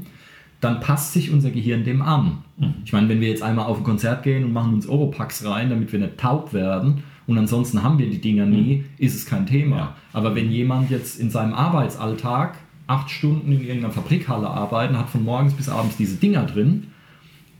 dann 0.60 0.80
passt 0.80 1.12
sich 1.12 1.30
unser 1.30 1.50
Gehirn 1.50 1.84
dem 1.84 2.02
an. 2.02 2.38
Mhm. 2.58 2.74
Ich 2.84 2.92
meine, 2.92 3.08
wenn 3.08 3.20
wir 3.20 3.28
jetzt 3.28 3.42
einmal 3.42 3.66
auf 3.66 3.78
ein 3.78 3.84
Konzert 3.84 4.22
gehen 4.22 4.44
und 4.44 4.52
machen 4.52 4.74
uns 4.74 4.88
Oropax 4.88 5.44
rein, 5.44 5.70
damit 5.70 5.92
wir 5.92 5.98
nicht 5.98 6.18
taub 6.18 6.52
werden 6.52 7.02
und 7.26 7.36
ansonsten 7.38 7.82
haben 7.82 7.98
wir 7.98 8.08
die 8.08 8.20
Dinger 8.20 8.46
nie, 8.46 8.84
ist 8.98 9.14
es 9.14 9.26
kein 9.26 9.46
Thema. 9.46 9.76
Ja. 9.76 9.96
Aber 10.12 10.34
wenn 10.34 10.50
jemand 10.50 10.90
jetzt 10.90 11.18
in 11.18 11.30
seinem 11.30 11.54
Arbeitsalltag 11.54 12.56
acht 12.86 13.10
Stunden 13.10 13.50
in 13.52 13.60
irgendeiner 13.60 13.92
Fabrikhalle 13.92 14.48
arbeitet, 14.48 14.96
hat 14.96 15.10
von 15.10 15.24
morgens 15.24 15.54
bis 15.54 15.68
abends 15.68 15.96
diese 15.96 16.16
Dinger 16.16 16.44
drin 16.44 16.88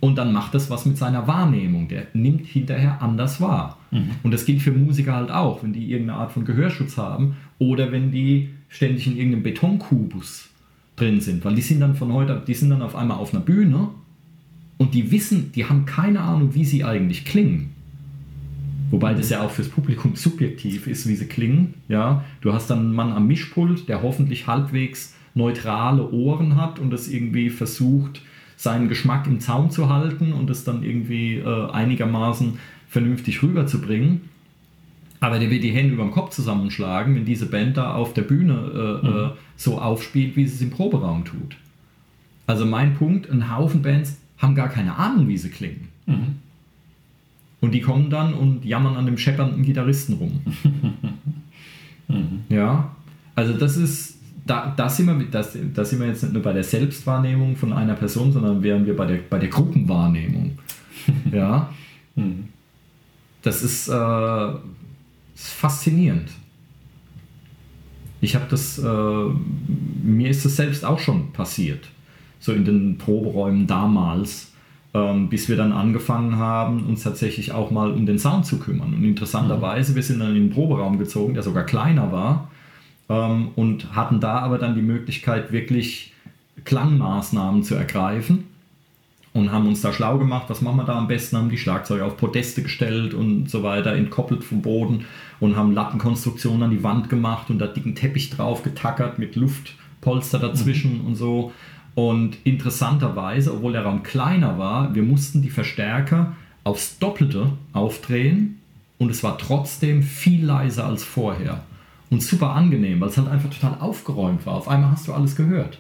und 0.06 0.16
dann 0.16 0.32
macht 0.32 0.54
das 0.54 0.70
was 0.70 0.86
mit 0.86 0.96
seiner 0.96 1.26
Wahrnehmung. 1.26 1.88
Der 1.88 2.06
nimmt 2.14 2.46
hinterher 2.46 3.02
anders 3.02 3.40
wahr. 3.40 3.78
Und 4.22 4.32
das 4.32 4.44
gilt 4.44 4.62
für 4.62 4.70
Musiker 4.70 5.14
halt 5.14 5.30
auch, 5.30 5.62
wenn 5.62 5.72
die 5.72 5.90
irgendeine 5.90 6.20
Art 6.20 6.32
von 6.32 6.44
Gehörschutz 6.44 6.96
haben 6.96 7.36
oder 7.58 7.90
wenn 7.92 8.12
die 8.12 8.50
ständig 8.68 9.06
in 9.06 9.16
irgendeinem 9.16 9.42
Betonkubus 9.42 10.50
drin 10.96 11.20
sind, 11.20 11.44
weil 11.44 11.54
die 11.54 11.62
sind 11.62 11.80
dann 11.80 11.94
von 11.94 12.12
heute, 12.12 12.42
die 12.46 12.54
sind 12.54 12.70
dann 12.70 12.82
auf 12.82 12.94
einmal 12.94 13.18
auf 13.18 13.34
einer 13.34 13.42
Bühne 13.42 13.88
und 14.76 14.94
die 14.94 15.10
wissen, 15.10 15.50
die 15.52 15.64
haben 15.64 15.86
keine 15.86 16.20
Ahnung, 16.20 16.54
wie 16.54 16.64
sie 16.64 16.84
eigentlich 16.84 17.24
klingen. 17.24 17.70
Wobei 18.90 19.14
das 19.14 19.30
ja 19.30 19.42
auch 19.42 19.50
fürs 19.50 19.68
Publikum 19.68 20.14
subjektiv 20.14 20.86
ist, 20.86 21.08
wie 21.08 21.16
sie 21.16 21.26
klingen. 21.26 21.74
Ja, 21.88 22.24
du 22.42 22.52
hast 22.52 22.70
dann 22.70 22.78
einen 22.78 22.94
Mann 22.94 23.12
am 23.12 23.26
Mischpult, 23.26 23.88
der 23.88 24.02
hoffentlich 24.02 24.46
halbwegs 24.46 25.14
neutrale 25.34 26.12
Ohren 26.12 26.56
hat 26.56 26.78
und 26.78 26.90
das 26.90 27.08
irgendwie 27.08 27.50
versucht, 27.50 28.22
seinen 28.56 28.88
Geschmack 28.88 29.26
im 29.26 29.40
Zaum 29.40 29.70
zu 29.70 29.88
halten 29.88 30.32
und 30.32 30.50
es 30.50 30.64
dann 30.64 30.82
irgendwie 30.82 31.36
äh, 31.36 31.70
einigermaßen 31.70 32.58
vernünftig 32.88 33.42
rüberzubringen. 33.42 34.22
Aber 35.20 35.38
der 35.38 35.50
wird 35.50 35.62
die 35.62 35.72
Hände 35.72 35.94
über 35.94 36.04
dem 36.04 36.12
Kopf 36.12 36.30
zusammenschlagen, 36.34 37.14
wenn 37.14 37.24
diese 37.24 37.46
Band 37.46 37.76
da 37.76 37.94
auf 37.94 38.14
der 38.14 38.22
Bühne 38.22 39.00
äh, 39.02 39.06
äh, 39.06 39.30
so 39.56 39.80
aufspielt, 39.80 40.36
wie 40.36 40.46
sie 40.46 40.54
es 40.54 40.62
im 40.62 40.70
Proberaum 40.70 41.24
tut. 41.24 41.56
Also 42.46 42.64
mein 42.66 42.94
Punkt, 42.94 43.30
ein 43.30 43.54
Haufen 43.54 43.82
Bands 43.82 44.18
haben 44.38 44.54
gar 44.54 44.68
keine 44.68 44.96
Ahnung, 44.96 45.28
wie 45.28 45.38
sie 45.38 45.50
klingen. 45.50 45.88
Und 47.60 47.72
die 47.72 47.80
kommen 47.80 48.10
dann 48.10 48.34
und 48.34 48.64
jammern 48.64 48.96
an 48.96 49.06
dem 49.06 49.18
scheppernden 49.18 49.62
Gitarristen 49.62 50.14
rum. 50.14 50.40
Ja, 52.48 52.94
also 53.34 53.52
das 53.52 53.76
ist, 53.76 54.15
da, 54.46 54.72
da, 54.76 54.88
sind 54.88 55.06
wir, 55.06 55.26
das, 55.26 55.56
da 55.74 55.84
sind 55.84 56.00
wir 56.00 56.06
jetzt 56.06 56.22
nicht 56.22 56.32
nur 56.32 56.42
bei 56.42 56.52
der 56.52 56.64
Selbstwahrnehmung 56.64 57.56
von 57.56 57.72
einer 57.72 57.94
Person, 57.94 58.32
sondern 58.32 58.62
wären 58.62 58.86
wir 58.86 58.96
bei 58.96 59.06
der, 59.06 59.18
bei 59.28 59.38
der 59.38 59.48
Gruppenwahrnehmung. 59.48 60.58
Ja, 61.30 61.70
das 63.42 63.62
ist, 63.62 63.88
äh, 63.88 64.48
ist 65.34 65.48
faszinierend. 65.50 66.30
Ich 68.20 68.34
habe 68.34 68.46
das, 68.50 68.78
äh, 68.78 69.24
mir 70.02 70.30
ist 70.30 70.44
das 70.44 70.56
selbst 70.56 70.84
auch 70.84 70.98
schon 70.98 71.32
passiert, 71.32 71.86
so 72.40 72.52
in 72.52 72.64
den 72.64 72.98
Proberäumen 72.98 73.68
damals, 73.68 74.52
ähm, 74.94 75.28
bis 75.28 75.48
wir 75.48 75.56
dann 75.56 75.72
angefangen 75.72 76.36
haben, 76.36 76.86
uns 76.86 77.04
tatsächlich 77.04 77.52
auch 77.52 77.70
mal 77.70 77.92
um 77.92 78.04
den 78.04 78.18
Sound 78.18 78.46
zu 78.46 78.58
kümmern. 78.58 78.94
Und 78.94 79.04
interessanterweise, 79.04 79.94
wir 79.94 80.02
sind 80.02 80.18
dann 80.18 80.34
in 80.34 80.48
den 80.48 80.50
Proberaum 80.50 80.98
gezogen, 80.98 81.34
der 81.34 81.44
sogar 81.44 81.64
kleiner 81.64 82.10
war, 82.10 82.50
ähm, 83.08 83.50
und 83.56 83.94
hatten 83.94 84.20
da 84.20 84.38
aber 84.38 84.58
dann 84.58 84.74
die 84.74 84.82
Möglichkeit, 84.82 85.52
wirklich 85.52 86.12
Klangmaßnahmen 86.64 87.62
zu 87.62 87.74
ergreifen 87.74 88.44
und 89.36 89.52
haben 89.52 89.68
uns 89.68 89.82
da 89.82 89.92
schlau 89.92 90.16
gemacht, 90.18 90.46
was 90.48 90.62
machen 90.62 90.78
wir 90.78 90.84
da 90.84 90.96
am 90.96 91.08
besten, 91.08 91.36
haben 91.36 91.50
die 91.50 91.58
Schlagzeuge 91.58 92.04
auf 92.04 92.16
Podeste 92.16 92.62
gestellt 92.62 93.12
und 93.12 93.50
so 93.50 93.62
weiter, 93.62 93.94
entkoppelt 93.94 94.42
vom 94.42 94.62
Boden 94.62 95.04
und 95.40 95.56
haben 95.56 95.72
Lattenkonstruktionen 95.72 96.62
an 96.62 96.70
die 96.70 96.82
Wand 96.82 97.10
gemacht 97.10 97.50
und 97.50 97.58
da 97.58 97.66
dicken 97.66 97.94
Teppich 97.94 98.30
drauf 98.30 98.62
getackert 98.62 99.18
mit 99.18 99.36
Luftpolster 99.36 100.38
dazwischen 100.38 101.02
und 101.02 101.16
so. 101.16 101.52
Und 101.94 102.38
interessanterweise, 102.44 103.54
obwohl 103.54 103.72
der 103.72 103.84
Raum 103.84 104.02
kleiner 104.02 104.58
war, 104.58 104.94
wir 104.94 105.02
mussten 105.02 105.42
die 105.42 105.50
Verstärker 105.50 106.34
aufs 106.64 106.98
Doppelte 106.98 107.52
aufdrehen 107.74 108.60
und 108.98 109.10
es 109.10 109.22
war 109.22 109.36
trotzdem 109.38 110.02
viel 110.02 110.44
leiser 110.44 110.86
als 110.86 111.04
vorher. 111.04 111.62
Und 112.16 112.22
super 112.22 112.54
angenehm, 112.54 112.98
weil 113.02 113.10
es 113.10 113.18
halt 113.18 113.28
einfach 113.28 113.50
total 113.50 113.76
aufgeräumt 113.78 114.46
war. 114.46 114.54
Auf 114.54 114.68
einmal 114.68 114.90
hast 114.90 115.06
du 115.06 115.12
alles 115.12 115.36
gehört. 115.36 115.78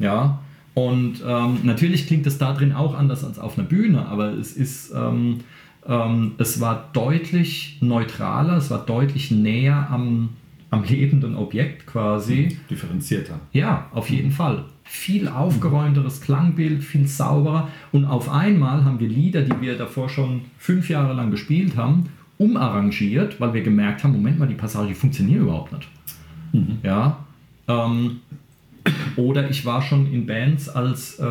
Ja, 0.00 0.40
und 0.74 1.22
ähm, 1.24 1.58
natürlich 1.62 2.08
klingt 2.08 2.26
es 2.26 2.38
da 2.38 2.52
drin 2.52 2.72
auch 2.72 2.98
anders 2.98 3.22
als 3.22 3.38
auf 3.38 3.56
einer 3.56 3.68
Bühne, 3.68 4.06
aber 4.06 4.32
es 4.32 4.56
ist, 4.56 4.92
ähm, 4.92 5.42
ähm, 5.86 6.32
es 6.38 6.60
war 6.60 6.90
deutlich 6.92 7.78
neutraler, 7.80 8.56
es 8.56 8.72
war 8.72 8.84
deutlich 8.84 9.30
näher 9.30 9.86
am, 9.92 10.30
am 10.70 10.82
lebenden 10.82 11.36
Objekt 11.36 11.86
quasi. 11.86 12.58
Differenzierter. 12.68 13.38
Ja, 13.52 13.86
auf 13.92 14.10
jeden 14.10 14.32
Fall. 14.32 14.64
Viel 14.82 15.28
aufgeräumteres 15.28 16.20
Klangbild, 16.20 16.82
viel 16.82 17.06
sauberer. 17.06 17.68
Und 17.92 18.06
auf 18.06 18.28
einmal 18.28 18.84
haben 18.84 18.98
wir 18.98 19.08
Lieder, 19.08 19.42
die 19.42 19.60
wir 19.60 19.78
davor 19.78 20.08
schon 20.08 20.40
fünf 20.58 20.90
Jahre 20.90 21.14
lang 21.14 21.30
gespielt 21.30 21.76
haben, 21.76 22.08
umarrangiert, 22.38 23.40
weil 23.40 23.54
wir 23.54 23.62
gemerkt 23.62 24.04
haben, 24.04 24.12
Moment 24.12 24.38
mal, 24.38 24.48
die 24.48 24.54
Passage 24.54 24.94
funktioniert 24.94 25.40
überhaupt 25.40 25.72
nicht. 25.72 25.88
Ja. 26.82 27.24
Ähm, 27.68 28.20
oder 29.16 29.48
ich 29.48 29.64
war 29.64 29.82
schon 29.82 30.12
in 30.12 30.26
Bands 30.26 30.68
als 30.68 31.18
äh, 31.18 31.24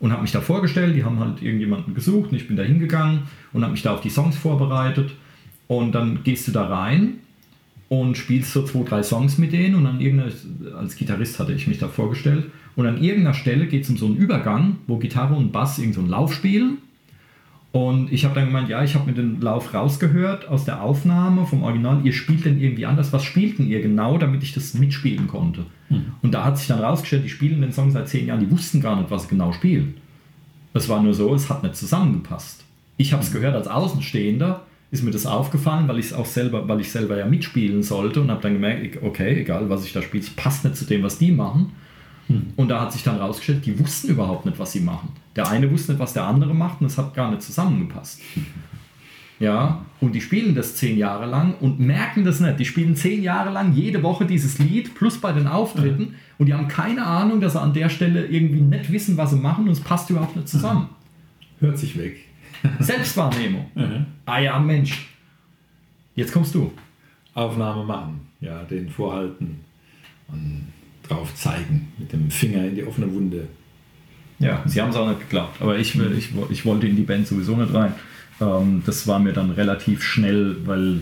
und 0.00 0.12
habe 0.12 0.22
mich 0.22 0.32
da 0.32 0.40
vorgestellt, 0.40 0.96
die 0.96 1.04
haben 1.04 1.18
halt 1.20 1.42
irgendjemanden 1.42 1.94
gesucht 1.94 2.30
und 2.30 2.36
ich 2.36 2.48
bin 2.48 2.56
da 2.56 2.62
hingegangen 2.62 3.24
und 3.52 3.62
habe 3.62 3.72
mich 3.72 3.82
da 3.82 3.92
auf 3.94 4.00
die 4.00 4.10
Songs 4.10 4.36
vorbereitet. 4.36 5.10
Und 5.68 5.92
dann 5.92 6.22
gehst 6.24 6.48
du 6.48 6.52
da 6.52 6.66
rein 6.66 7.18
und 7.88 8.16
spielst 8.16 8.52
so 8.52 8.64
zwei, 8.64 8.82
drei 8.82 9.02
Songs 9.02 9.38
mit 9.38 9.52
denen 9.52 9.74
und 9.74 9.86
an 9.86 10.00
irgendeiner, 10.00 10.32
als 10.76 10.96
Gitarrist 10.96 11.38
hatte 11.38 11.52
ich 11.52 11.66
mich 11.66 11.78
da 11.78 11.88
vorgestellt, 11.88 12.50
und 12.76 12.86
an 12.86 13.02
irgendeiner 13.02 13.34
Stelle 13.34 13.66
geht 13.66 13.84
es 13.84 13.90
um 13.90 13.96
so 13.96 14.06
einen 14.06 14.16
Übergang, 14.16 14.78
wo 14.86 14.96
Gitarre 14.96 15.34
und 15.34 15.52
Bass 15.52 15.78
irgend 15.78 15.94
so 15.94 16.00
einen 16.00 16.08
Lauf 16.08 16.32
spielen. 16.32 16.78
Und 17.72 18.12
ich 18.12 18.24
habe 18.24 18.34
dann 18.34 18.46
gemeint, 18.46 18.68
ja, 18.68 18.82
ich 18.82 18.96
habe 18.96 19.06
mir 19.06 19.14
den 19.14 19.40
Lauf 19.40 19.72
rausgehört 19.72 20.48
aus 20.48 20.64
der 20.64 20.82
Aufnahme 20.82 21.46
vom 21.46 21.62
Original. 21.62 22.00
Ihr 22.04 22.12
spielt 22.12 22.44
denn 22.44 22.60
irgendwie 22.60 22.84
anders. 22.84 23.12
Was 23.12 23.22
spielten 23.22 23.68
ihr 23.68 23.80
genau, 23.80 24.18
damit 24.18 24.42
ich 24.42 24.52
das 24.52 24.74
mitspielen 24.74 25.28
konnte? 25.28 25.66
Und 26.22 26.34
da 26.34 26.44
hat 26.44 26.58
sich 26.58 26.66
dann 26.66 26.80
rausgestellt, 26.80 27.24
die 27.24 27.28
spielen 27.28 27.60
den 27.60 27.72
Song 27.72 27.90
seit 27.90 28.08
zehn 28.08 28.26
Jahren, 28.26 28.40
die 28.40 28.50
wussten 28.50 28.80
gar 28.80 28.96
nicht, 28.96 29.10
was 29.10 29.22
sie 29.22 29.28
genau 29.28 29.52
spielen. 29.52 29.94
Es 30.72 30.88
war 30.88 31.02
nur 31.02 31.14
so, 31.14 31.34
es 31.34 31.48
hat 31.48 31.62
nicht 31.62 31.76
zusammengepasst. 31.76 32.64
Ich 32.96 33.12
habe 33.12 33.22
es 33.22 33.32
gehört 33.32 33.54
als 33.54 33.66
Außenstehender, 33.66 34.62
ist 34.90 35.02
mir 35.02 35.10
das 35.10 35.26
aufgefallen, 35.26 35.88
weil 35.88 35.98
ich 35.98 36.06
es 36.06 36.12
auch 36.12 36.26
selber, 36.26 36.68
weil 36.68 36.80
ich 36.80 36.90
selber 36.90 37.16
ja 37.16 37.26
mitspielen 37.26 37.82
sollte 37.82 38.20
und 38.20 38.30
habe 38.30 38.42
dann 38.42 38.54
gemerkt, 38.54 39.02
okay, 39.02 39.40
egal 39.40 39.68
was 39.70 39.84
ich 39.84 39.92
da 39.92 40.02
spiele, 40.02 40.22
es 40.22 40.30
passt 40.30 40.64
nicht 40.64 40.76
zu 40.76 40.84
dem, 40.84 41.02
was 41.02 41.18
die 41.18 41.30
machen. 41.32 41.72
Und 42.56 42.68
da 42.68 42.80
hat 42.80 42.92
sich 42.92 43.02
dann 43.02 43.16
rausgestellt, 43.16 43.66
die 43.66 43.78
wussten 43.78 44.08
überhaupt 44.08 44.46
nicht, 44.46 44.58
was 44.58 44.72
sie 44.72 44.80
machen. 44.80 45.10
Der 45.36 45.48
eine 45.48 45.70
wusste 45.70 45.92
nicht, 45.92 46.00
was 46.00 46.12
der 46.12 46.24
andere 46.24 46.54
macht 46.54 46.80
und 46.80 46.86
es 46.86 46.98
hat 46.98 47.14
gar 47.14 47.30
nicht 47.30 47.42
zusammengepasst. 47.42 48.20
Ja, 49.38 49.86
und 50.00 50.14
die 50.14 50.20
spielen 50.20 50.54
das 50.54 50.76
zehn 50.76 50.98
Jahre 50.98 51.24
lang 51.26 51.54
und 51.60 51.80
merken 51.80 52.24
das 52.24 52.40
nicht. 52.40 52.58
Die 52.58 52.66
spielen 52.66 52.94
zehn 52.94 53.22
Jahre 53.22 53.50
lang 53.50 53.72
jede 53.72 54.02
Woche 54.02 54.26
dieses 54.26 54.58
Lied 54.58 54.94
plus 54.94 55.18
bei 55.18 55.32
den 55.32 55.46
Auftritten 55.46 56.14
und 56.38 56.46
die 56.46 56.54
haben 56.54 56.68
keine 56.68 57.06
Ahnung, 57.06 57.40
dass 57.40 57.54
sie 57.54 57.60
an 57.60 57.72
der 57.72 57.88
Stelle 57.88 58.26
irgendwie 58.26 58.60
nicht 58.60 58.92
wissen, 58.92 59.16
was 59.16 59.30
sie 59.30 59.36
machen 59.36 59.64
und 59.64 59.72
es 59.72 59.80
passt 59.80 60.10
überhaupt 60.10 60.36
nicht 60.36 60.48
zusammen. 60.48 60.90
Hört 61.58 61.78
sich 61.78 61.96
weg. 61.98 62.16
Selbstwahrnehmung. 62.80 63.66
Ah 64.26 64.40
ja, 64.40 64.58
Mensch. 64.58 65.08
Jetzt 66.14 66.32
kommst 66.32 66.54
du. 66.54 66.72
Aufnahme 67.32 67.84
machen, 67.84 68.20
ja, 68.40 68.64
den 68.64 68.90
vorhalten 68.90 69.60
und 70.28 70.66
drauf 71.10 71.34
zeigen 71.34 71.92
mit 71.98 72.12
dem 72.12 72.30
Finger 72.30 72.64
in 72.64 72.74
die 72.74 72.84
offene 72.84 73.12
Wunde. 73.12 73.48
Ja, 74.38 74.62
sie 74.66 74.80
haben 74.80 74.90
es 74.90 74.96
auch 74.96 75.08
nicht 75.08 75.20
geglaubt. 75.20 75.60
Aber 75.60 75.76
ich, 75.78 75.98
will- 75.98 76.16
ich, 76.16 76.30
ich 76.50 76.64
wollte 76.64 76.86
in 76.86 76.96
die 76.96 77.02
Band 77.02 77.26
sowieso 77.26 77.56
nicht 77.56 77.74
rein. 77.74 77.92
Ähm, 78.40 78.82
das 78.86 79.06
war 79.06 79.18
mir 79.18 79.32
dann 79.32 79.50
relativ 79.50 80.02
schnell, 80.02 80.56
weil 80.64 81.00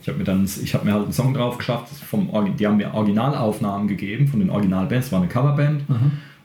ich 0.00 0.08
habe 0.08 0.16
mir 0.18 0.24
dann, 0.24 0.44
ich 0.44 0.72
habe 0.74 0.86
mir 0.86 0.94
halt 0.94 1.04
einen 1.04 1.12
Song 1.12 1.34
drauf 1.34 1.58
geschafft. 1.58 1.88
Vom, 1.94 2.30
die 2.56 2.66
haben 2.66 2.78
mir 2.78 2.94
Originalaufnahmen 2.94 3.88
gegeben 3.88 4.26
von 4.28 4.40
den 4.40 4.48
Originalbands. 4.48 5.12
War 5.12 5.20
eine 5.20 5.28
Coverband. 5.28 5.82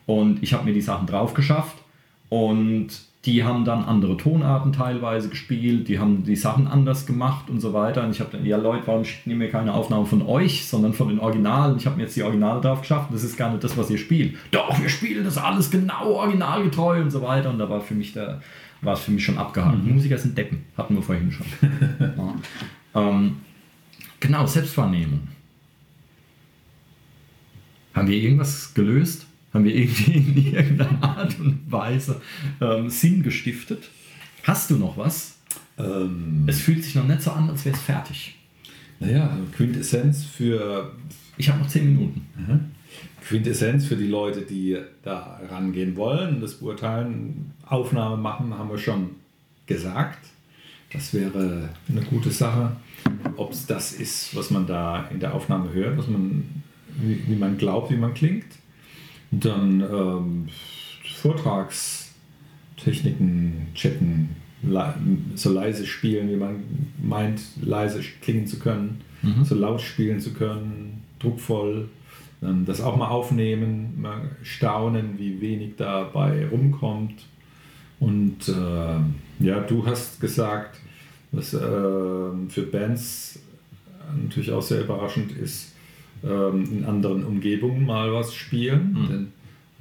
Und 0.05 0.43
ich 0.43 0.53
habe 0.53 0.66
mir 0.66 0.74
die 0.74 0.82
Sachen 0.82 1.07
drauf 1.07 1.34
geschafft. 1.34 1.78
Und 2.28 2.89
die 3.26 3.43
haben 3.43 3.65
dann 3.65 3.84
andere 3.84 4.17
Tonarten 4.17 4.71
teilweise 4.71 5.30
gespielt. 5.30 5.88
Die 5.88 5.97
haben 5.97 6.23
die 6.23 6.36
Sachen 6.36 6.67
anders 6.67 7.07
gemacht 7.07 7.49
und 7.49 7.59
so 7.59 7.73
weiter. 7.73 8.03
Und 8.03 8.11
ich 8.11 8.19
habe 8.19 8.30
dann, 8.32 8.45
ja 8.45 8.57
Leute, 8.57 8.86
warum 8.86 9.03
schickt 9.03 9.26
ihr 9.26 9.36
mir 9.36 9.49
keine 9.49 9.73
Aufnahmen 9.73 10.05
von 10.05 10.21
euch, 10.21 10.67
sondern 10.67 10.93
von 10.93 11.07
den 11.07 11.19
Originalen? 11.19 11.78
Ich 11.78 11.88
habe 11.88 11.95
mir 11.95 12.03
jetzt 12.03 12.15
die 12.15 12.21
Originale 12.21 12.61
drauf 12.61 12.82
geschafft. 12.82 13.09
Das 13.11 13.23
ist 13.23 13.36
gar 13.36 13.49
nicht 13.49 13.63
das, 13.63 13.76
was 13.78 13.89
ihr 13.89 13.97
spielt. 13.97 14.36
Doch, 14.51 14.80
wir 14.80 14.89
spielen 14.89 15.23
das 15.23 15.39
alles 15.39 15.71
genau 15.71 16.11
originalgetreu 16.11 17.01
und 17.01 17.09
so 17.09 17.23
weiter. 17.23 17.49
Und 17.49 17.57
da 17.57 17.67
war 17.67 17.82
für 17.82 17.95
mich 17.95 18.13
der, 18.13 18.41
war 18.82 18.93
es 18.93 18.99
für 18.99 19.11
mich 19.11 19.26
schon 19.26 19.39
abgehakt. 19.39 19.84
Musiker 19.84 20.19
sind 20.19 20.38
Deppen, 20.38 20.63
hatten 20.78 20.93
wir 20.95 21.01
vorhin 21.01 21.32
schon. 21.32 21.47
ja. 22.93 23.09
ähm, 23.09 23.38
genau, 24.19 24.45
Selbstwahrnehmung. 24.45 25.28
Haben 27.95 28.07
wir 28.07 28.17
irgendwas 28.17 28.73
gelöst? 28.76 29.24
Haben 29.56 29.64
wir 29.64 29.74
irgendwie 29.74 30.12
in 30.12 30.53
irgendeiner 30.53 31.01
Art 31.01 31.39
und 31.39 31.62
Weise 31.72 32.22
ähm, 32.60 32.89
Sinn 32.89 33.24
gestiftet? 33.24 33.89
Hast 34.43 34.70
du 34.70 34.76
noch 34.76 34.97
was? 34.97 35.38
Ähm, 35.78 36.43
Es 36.45 36.60
fühlt 36.60 36.84
sich 36.84 36.93
noch 36.95 37.08
nicht 37.08 37.22
so 37.22 37.32
an, 37.32 37.49
als 37.49 37.64
wäre 37.64 37.74
es 37.76 37.82
fertig. 37.82 38.36
naja, 38.99 39.38
Quintessenz 39.56 40.26
für 40.26 40.91
Ich 41.38 41.47
habe 41.47 41.60
noch 41.60 41.70
zehn 41.70 41.86
Minuten. 41.86 42.26
Quintessenz 43.26 43.86
für 43.86 43.95
die 43.95 44.08
Leute, 44.08 44.41
die 44.41 44.78
da 45.03 45.39
rangehen 45.49 45.95
wollen, 45.95 46.41
das 46.41 46.56
beurteilen, 46.56 47.53
Aufnahme 47.66 48.18
machen, 48.18 48.53
haben 48.58 48.70
wir 48.70 48.78
schon 48.78 49.12
gesagt. 49.68 50.28
Das 50.91 51.14
wäre 51.14 51.70
eine 51.89 52.01
gute 52.01 52.30
Sache. 52.30 52.76
Ob 53.38 53.53
es 53.53 53.66
das 53.66 53.93
ist, 53.93 54.36
was 54.36 54.51
man 54.51 54.68
da 54.68 55.08
in 55.12 55.22
der 55.22 55.34
Aufnahme 55.34 55.72
hört, 55.74 55.97
was 55.97 56.08
man, 56.08 56.43
wie, 57.01 57.24
wie 57.26 57.36
man 57.38 57.58
glaubt, 57.58 57.89
wie 57.89 57.95
man 57.97 58.14
klingt. 58.14 58.45
Dann 59.39 59.81
ähm, 59.81 60.49
Vortragstechniken 61.15 63.67
checken, 63.73 64.36
so 65.36 65.51
leise 65.51 65.86
spielen, 65.86 66.29
wie 66.29 66.36
man 66.36 66.63
meint, 67.01 67.41
leise 67.61 68.01
klingen 68.21 68.47
zu 68.47 68.59
können, 68.59 69.01
mhm. 69.21 69.43
so 69.43 69.55
laut 69.55 69.81
spielen 69.81 70.19
zu 70.19 70.33
können, 70.33 71.03
druckvoll. 71.19 71.89
Ähm, 72.41 72.65
das 72.65 72.81
auch 72.81 72.97
mal 72.97 73.09
aufnehmen, 73.09 74.01
mal 74.01 74.31
staunen, 74.43 75.17
wie 75.17 75.39
wenig 75.41 75.73
dabei 75.77 76.47
rumkommt. 76.47 77.25
Und 77.99 78.49
äh, 78.49 79.43
ja, 79.43 79.59
du 79.61 79.86
hast 79.86 80.19
gesagt, 80.19 80.79
was 81.31 81.53
äh, 81.53 81.59
für 81.59 82.67
Bands 82.71 83.39
natürlich 84.21 84.51
auch 84.51 84.61
sehr 84.61 84.81
überraschend 84.81 85.31
ist, 85.31 85.73
äh, 86.24 86.49
in 86.49 86.86
anderen 86.86 87.24
Umgebungen 87.24 87.86
mal 87.86 88.13
was 88.13 88.34
spielen, 88.34 88.93
mhm. 88.93 89.07
den, 89.07 89.32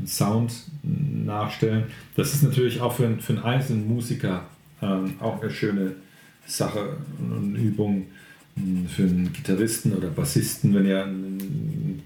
Sound 0.07 0.53
nachstellen. 0.83 1.85
Das 2.17 2.35
ist 2.35 2.43
natürlich 2.43 2.81
auch 2.81 2.93
für, 2.93 3.17
für 3.19 3.35
einen 3.35 3.43
einzelnen 3.45 3.87
Musiker 3.87 4.45
ähm, 4.83 5.15
auch 5.21 5.41
eine 5.41 5.51
schöne 5.51 5.95
Sache 6.47 6.97
und 7.19 7.55
Übung 7.55 8.07
hm, 8.57 8.87
für 8.89 9.05
einen 9.05 9.33
Gitarristen 9.33 9.95
oder 9.95 10.09
Bassisten, 10.09 10.75
wenn 10.75 10.87
ihr 10.87 11.05
einen 11.05 12.03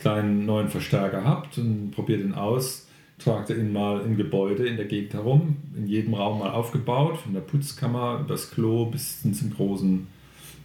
kleinen 0.00 0.46
neuen 0.46 0.68
Verstärker 0.68 1.24
habt 1.24 1.58
und 1.58 1.90
probiert 1.92 2.20
ihn 2.20 2.34
aus, 2.34 2.88
tragt 3.18 3.50
ihr 3.50 3.58
ihn 3.58 3.72
mal 3.72 4.00
im 4.00 4.16
Gebäude 4.16 4.66
in 4.66 4.76
der 4.76 4.86
Gegend 4.86 5.14
herum, 5.14 5.56
in 5.76 5.86
jedem 5.86 6.14
Raum 6.14 6.40
mal 6.40 6.50
aufgebaut, 6.50 7.18
von 7.18 7.34
der 7.34 7.40
Putzkammer 7.40 8.20
über 8.20 8.28
das 8.28 8.50
Klo 8.50 8.86
bis 8.86 9.22
zum 9.22 9.54
großen 9.54 10.06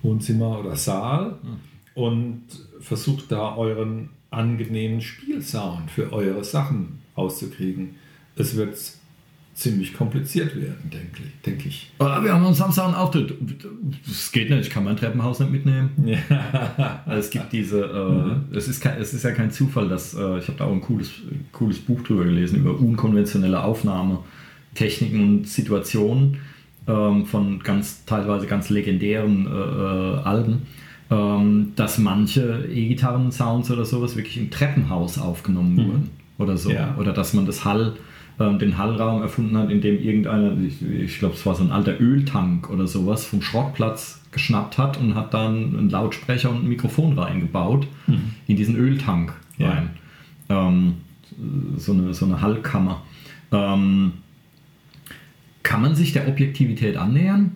Wohnzimmer 0.02 0.60
oder 0.60 0.76
Saal 0.76 1.38
und 1.96 2.44
versucht 2.80 3.32
da 3.32 3.56
euren 3.56 4.10
angenehmen 4.32 5.02
Spielsound 5.02 5.92
für 5.92 6.12
eure 6.12 6.44
Sachen 6.44 7.00
rauszukriegen. 7.16 7.96
Es 8.36 8.56
wird 8.56 8.78
ziemlich 9.54 9.94
kompliziert 9.94 10.56
werden, 10.56 10.90
denke 10.92 11.22
ich. 11.24 11.42
Denk 11.46 11.66
ich. 11.66 11.92
Aber 12.00 12.24
wir 12.24 12.34
haben 12.34 12.44
am 12.44 12.54
Samstag 12.54 12.86
einen 12.86 12.96
Auftritt. 12.96 13.36
Das 14.08 14.32
geht 14.32 14.50
nicht, 14.50 14.68
ich 14.68 14.70
kann 14.70 14.84
mein 14.84 14.98
Treppenhaus 14.98 15.40
nicht 15.40 15.52
mitnehmen. 15.52 15.92
Ja. 16.06 17.04
Also 17.06 17.20
es 17.20 17.30
gibt 17.30 17.54
diese, 17.54 17.84
äh, 17.84 18.12
mhm. 18.12 18.46
es, 18.56 18.68
ist 18.68 18.82
kein, 18.82 19.00
es 19.00 19.14
ist 19.14 19.24
ja 19.24 19.32
kein 19.32 19.52
Zufall, 19.52 19.88
dass 19.88 20.14
äh, 20.14 20.40
ich 20.40 20.48
habe 20.48 20.58
da 20.58 20.66
auch 20.66 20.72
ein 20.72 20.82
cooles, 20.82 21.12
cooles 21.52 21.80
Buch 21.80 22.02
drüber 22.02 22.26
gelesen, 22.26 22.60
über 22.60 22.78
unkonventionelle 22.78 23.64
Aufnahmetechniken 23.64 25.22
und 25.22 25.48
Situationen 25.48 26.38
ähm, 26.88 27.26
von 27.26 27.60
ganz 27.60 28.06
teilweise 28.06 28.48
ganz 28.48 28.70
legendären 28.70 29.46
äh, 29.46 29.50
äh 29.50 30.24
Alben. 30.24 30.64
Ähm, 31.14 31.74
dass 31.76 32.00
manche 32.00 32.66
E-Gitarren-Sounds 32.74 33.70
oder 33.70 33.86
sowas 33.86 34.16
wirklich 34.16 34.38
im 34.38 34.50
Treppenhaus 34.50 35.20
aufgenommen 35.20 35.76
mhm. 35.76 35.86
wurden 35.86 36.10
oder 36.40 36.58
so. 36.58 36.72
Ja. 36.72 36.96
Oder 36.98 37.14
dass 37.14 37.36
man 37.36 37.46
das 37.46 37.66
Hall, 37.66 37.94
ähm, 38.40 38.58
den 38.58 38.80
Hallraum 38.80 39.22
erfunden 39.22 39.56
hat, 39.58 39.70
in 39.70 39.80
dem 39.80 40.02
irgendeiner, 40.02 40.58
ich, 40.60 40.82
ich 40.82 41.20
glaube, 41.20 41.36
es 41.36 41.46
war 41.46 41.54
so 41.54 41.64
ein 41.64 41.72
alter 41.72 42.02
Öltank 42.02 42.70
oder 42.72 42.88
sowas, 42.88 43.26
vom 43.26 43.44
Schrottplatz 43.44 44.22
geschnappt 44.32 44.80
hat 44.80 45.00
und 45.00 45.14
hat 45.14 45.36
dann 45.36 45.78
einen 45.78 45.90
Lautsprecher 45.92 46.50
und 46.50 46.64
ein 46.64 46.70
Mikrofon 46.70 47.18
reingebaut 47.20 47.86
mhm. 48.08 48.34
in 48.48 48.56
diesen 48.56 48.76
Öltank 48.76 49.34
rein. 49.60 49.92
Ja. 50.50 50.68
Ähm, 50.68 50.96
so, 51.78 51.92
eine, 51.92 52.16
so 52.16 52.26
eine 52.26 52.42
Hallkammer. 52.42 53.04
Ähm, 53.52 54.14
kann 55.62 55.82
man 55.84 55.94
sich 55.94 56.12
der 56.12 56.28
Objektivität 56.28 56.98
annähern? 56.98 57.52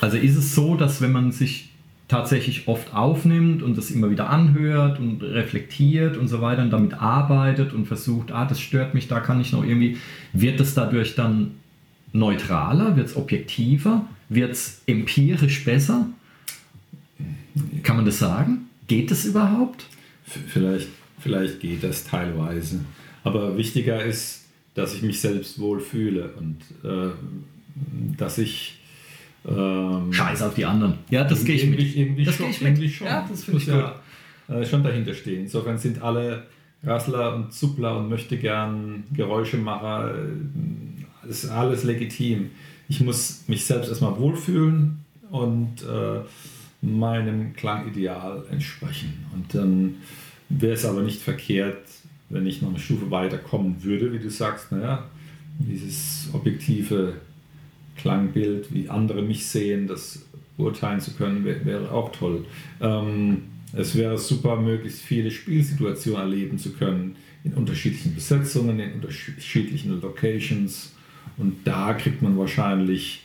Also 0.00 0.16
ist 0.16 0.36
es 0.36 0.54
so, 0.54 0.76
dass 0.76 1.00
wenn 1.00 1.12
man 1.12 1.32
sich 1.32 1.70
tatsächlich 2.08 2.68
oft 2.68 2.94
aufnimmt 2.94 3.62
und 3.62 3.76
das 3.76 3.90
immer 3.90 4.10
wieder 4.10 4.30
anhört 4.30 4.98
und 4.98 5.22
reflektiert 5.22 6.16
und 6.16 6.28
so 6.28 6.40
weiter 6.40 6.62
und 6.62 6.70
damit 6.70 6.94
arbeitet 6.94 7.74
und 7.74 7.86
versucht, 7.86 8.32
ah, 8.32 8.46
das 8.46 8.60
stört 8.60 8.94
mich, 8.94 9.08
da 9.08 9.20
kann 9.20 9.40
ich 9.40 9.52
noch 9.52 9.62
irgendwie, 9.62 9.98
wird 10.32 10.58
es 10.60 10.74
dadurch 10.74 11.14
dann 11.14 11.52
neutraler, 12.12 12.96
wird 12.96 13.08
es 13.08 13.16
objektiver, 13.16 14.06
wird 14.30 14.52
es 14.52 14.80
empirisch 14.86 15.64
besser? 15.64 16.06
Kann 17.82 17.96
man 17.96 18.06
das 18.06 18.18
sagen? 18.18 18.68
Geht 18.86 19.10
es 19.10 19.26
überhaupt? 19.26 19.86
Vielleicht, 20.24 20.88
vielleicht 21.18 21.60
geht 21.60 21.84
das 21.84 22.04
teilweise. 22.04 22.80
Aber 23.22 23.58
wichtiger 23.58 24.02
ist, 24.02 24.46
dass 24.74 24.94
ich 24.94 25.02
mich 25.02 25.20
selbst 25.20 25.58
wohlfühle 25.58 26.32
und 26.38 26.56
äh, 26.88 27.10
dass 28.16 28.38
ich 28.38 28.78
ähm, 29.48 30.12
Scheiß 30.12 30.42
auf 30.42 30.54
die 30.54 30.64
anderen. 30.64 30.94
Ja, 31.10 31.24
das 31.24 31.44
gehe 31.44 31.56
ich 31.56 31.66
mit. 31.66 31.80
Irgendwie 31.80 32.24
das 32.24 32.36
schon, 32.36 32.50
ich 32.50 32.60
mit. 32.60 32.90
Schon. 32.90 33.06
Ja, 33.06 33.26
das 33.28 33.44
finde 33.44 33.60
ich 33.60 33.66
ja 33.66 33.94
äh, 34.48 34.64
schon 34.64 34.82
dahinter 34.82 35.14
stehen. 35.14 35.42
Insofern 35.42 35.78
sind 35.78 36.02
alle 36.02 36.44
Rassler 36.84 37.34
und 37.34 37.52
Zuppler 37.52 37.98
und 37.98 38.08
möchte 38.08 38.36
gern 38.36 39.04
Geräuschemacher, 39.12 40.14
das 41.22 41.44
äh, 41.44 41.46
ist 41.46 41.50
alles 41.50 41.84
legitim. 41.84 42.50
Ich 42.88 43.00
muss 43.00 43.44
mich 43.48 43.64
selbst 43.64 43.88
erstmal 43.88 44.16
wohlfühlen 44.18 45.04
und 45.30 45.82
äh, 45.82 46.20
meinem 46.80 47.52
Klangideal 47.54 48.44
entsprechen. 48.50 49.26
Und 49.34 49.54
dann 49.54 49.96
wäre 50.48 50.74
es 50.74 50.84
aber 50.84 51.02
nicht 51.02 51.20
verkehrt, 51.20 51.82
wenn 52.30 52.46
ich 52.46 52.62
noch 52.62 52.70
eine 52.70 52.78
Stufe 52.78 53.10
weiter 53.10 53.38
kommen 53.38 53.82
würde, 53.82 54.12
wie 54.12 54.18
du 54.18 54.30
sagst, 54.30 54.72
naja, 54.72 55.04
dieses 55.58 56.28
objektive 56.32 57.14
Klangbild, 57.98 58.72
wie 58.72 58.88
andere 58.88 59.22
mich 59.22 59.46
sehen, 59.46 59.86
das 59.86 60.24
beurteilen 60.56 61.00
zu 61.00 61.12
können, 61.12 61.44
wäre, 61.44 61.64
wäre 61.64 61.92
auch 61.92 62.10
toll. 62.12 62.44
Ähm, 62.80 63.42
es 63.72 63.94
wäre 63.94 64.18
super, 64.18 64.56
möglichst 64.56 65.02
viele 65.02 65.30
Spielsituationen 65.30 66.20
erleben 66.20 66.58
zu 66.58 66.72
können, 66.72 67.16
in 67.44 67.52
unterschiedlichen 67.52 68.14
Besetzungen, 68.14 68.80
in 68.80 68.94
unterschiedlichen 68.94 70.00
Locations. 70.00 70.92
Und 71.36 71.56
da 71.64 71.94
kriegt 71.94 72.22
man 72.22 72.36
wahrscheinlich 72.36 73.22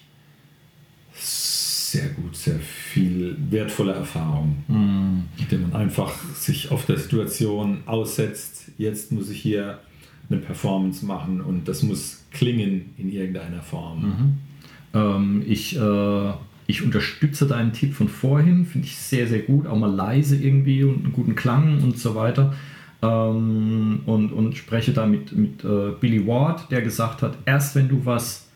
sehr 1.14 2.10
gut, 2.10 2.36
sehr 2.36 2.60
viel 2.60 3.38
wertvolle 3.50 3.94
Erfahrung, 3.94 4.64
mm. 4.68 5.40
indem 5.40 5.62
man 5.64 5.74
einfach 5.74 6.12
sich 6.34 6.72
auf 6.72 6.86
der 6.86 6.98
Situation 6.98 7.84
aussetzt. 7.86 8.72
Jetzt 8.78 9.12
muss 9.12 9.30
ich 9.30 9.40
hier 9.40 9.80
eine 10.30 10.40
Performance 10.40 11.06
machen 11.06 11.42
und 11.42 11.68
das 11.68 11.84
muss 11.84 12.24
klingen 12.32 12.94
in 12.98 13.12
irgendeiner 13.12 13.62
Form. 13.62 14.02
Mhm. 14.02 14.38
Ähm, 14.94 15.44
ich, 15.48 15.78
äh, 15.78 16.32
ich 16.68 16.84
unterstütze 16.84 17.48
deinen 17.48 17.74
Tipp 17.74 17.94
von 17.94 18.08
vorhin, 18.08 18.66
finde 18.66 18.88
ich 18.88 18.98
sehr, 18.98 19.28
sehr 19.28 19.40
gut. 19.40 19.68
Auch 19.68 19.78
mal 19.78 19.92
leise 19.92 20.36
irgendwie 20.36 20.84
und 20.84 21.04
einen 21.04 21.14
guten 21.14 21.36
Klang 21.36 21.82
und 21.82 21.98
so 21.98 22.16
weiter. 22.16 22.54
Ähm, 23.02 24.02
und, 24.06 24.32
und 24.32 24.56
spreche 24.56 24.94
da 24.94 25.06
mit, 25.06 25.36
mit 25.36 25.64
äh, 25.64 25.92
Billy 26.00 26.26
Ward, 26.26 26.72
der 26.72 26.82
gesagt 26.82 27.22
hat, 27.22 27.38
erst 27.46 27.76
wenn 27.76 27.90
du 27.90 28.06
was 28.06 28.48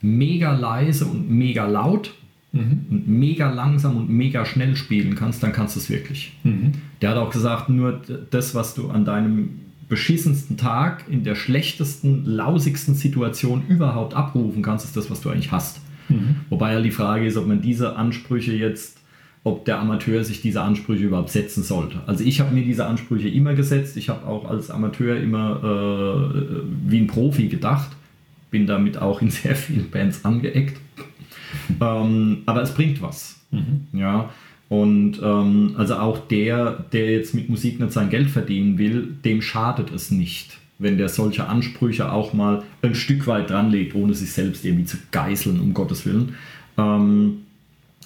mega 0.00 0.56
leise 0.56 1.04
und 1.04 1.30
mega 1.30 1.66
laut 1.66 2.12
mhm. 2.52 2.86
und 2.90 3.08
mega 3.08 3.50
langsam 3.50 3.96
und 3.96 4.10
mega 4.10 4.44
schnell 4.44 4.76
spielen 4.76 5.14
kannst, 5.14 5.42
dann 5.42 5.52
kannst 5.52 5.76
du 5.76 5.80
es 5.80 5.90
wirklich. 5.90 6.36
Mhm. 6.42 6.72
Der 7.00 7.10
hat 7.10 7.16
auch 7.18 7.30
gesagt, 7.30 7.68
nur 7.68 8.00
das, 8.30 8.54
was 8.54 8.74
du 8.74 8.90
an 8.90 9.04
deinem 9.04 9.60
beschissensten 9.90 10.56
Tag 10.56 11.04
in 11.10 11.24
der 11.24 11.34
schlechtesten, 11.34 12.24
lausigsten 12.24 12.94
Situation 12.94 13.64
überhaupt 13.68 14.14
abrufen 14.14 14.62
kannst, 14.62 14.86
ist 14.86 14.96
das, 14.96 15.10
was 15.10 15.20
du 15.20 15.28
eigentlich 15.28 15.52
hast. 15.52 15.80
Mhm. 16.08 16.36
Wobei 16.48 16.72
ja 16.72 16.80
die 16.80 16.92
Frage 16.92 17.26
ist, 17.26 17.36
ob 17.36 17.46
man 17.46 17.60
diese 17.60 17.96
Ansprüche 17.96 18.52
jetzt, 18.52 18.98
ob 19.44 19.64
der 19.64 19.80
Amateur 19.80 20.24
sich 20.24 20.40
diese 20.40 20.62
Ansprüche 20.62 21.04
überhaupt 21.04 21.30
setzen 21.30 21.62
sollte. 21.62 22.00
Also 22.06 22.24
ich 22.24 22.40
habe 22.40 22.54
mir 22.54 22.64
diese 22.64 22.86
Ansprüche 22.86 23.28
immer 23.28 23.54
gesetzt. 23.54 23.96
Ich 23.96 24.08
habe 24.08 24.26
auch 24.26 24.48
als 24.48 24.70
Amateur 24.70 25.16
immer 25.16 26.32
äh, 26.32 26.62
wie 26.86 27.00
ein 27.00 27.06
Profi 27.06 27.48
gedacht. 27.48 27.90
Bin 28.50 28.66
damit 28.66 28.96
auch 28.96 29.20
in 29.20 29.30
sehr 29.30 29.56
vielen 29.56 29.90
Bands 29.90 30.24
angeeckt. 30.24 30.80
ähm, 31.80 32.38
aber 32.46 32.62
es 32.62 32.72
bringt 32.72 33.02
was. 33.02 33.40
Mhm. 33.50 33.88
Ja. 33.92 34.30
Und 34.70 35.20
ähm, 35.20 35.74
also 35.76 35.96
auch 35.96 36.28
der, 36.28 36.84
der 36.92 37.10
jetzt 37.10 37.34
mit 37.34 37.50
Musik 37.50 37.80
nicht 37.80 37.92
sein 37.92 38.08
Geld 38.08 38.30
verdienen 38.30 38.78
will, 38.78 39.16
dem 39.24 39.42
schadet 39.42 39.90
es 39.90 40.12
nicht, 40.12 40.58
wenn 40.78 40.96
der 40.96 41.08
solche 41.08 41.48
Ansprüche 41.48 42.12
auch 42.12 42.32
mal 42.32 42.62
ein 42.80 42.94
Stück 42.94 43.26
weit 43.26 43.50
dran 43.50 43.70
legt, 43.70 43.96
ohne 43.96 44.14
sich 44.14 44.30
selbst 44.30 44.64
irgendwie 44.64 44.84
zu 44.84 44.96
geißeln, 45.10 45.58
um 45.58 45.74
Gottes 45.74 46.06
Willen. 46.06 46.36
Ähm, 46.78 47.38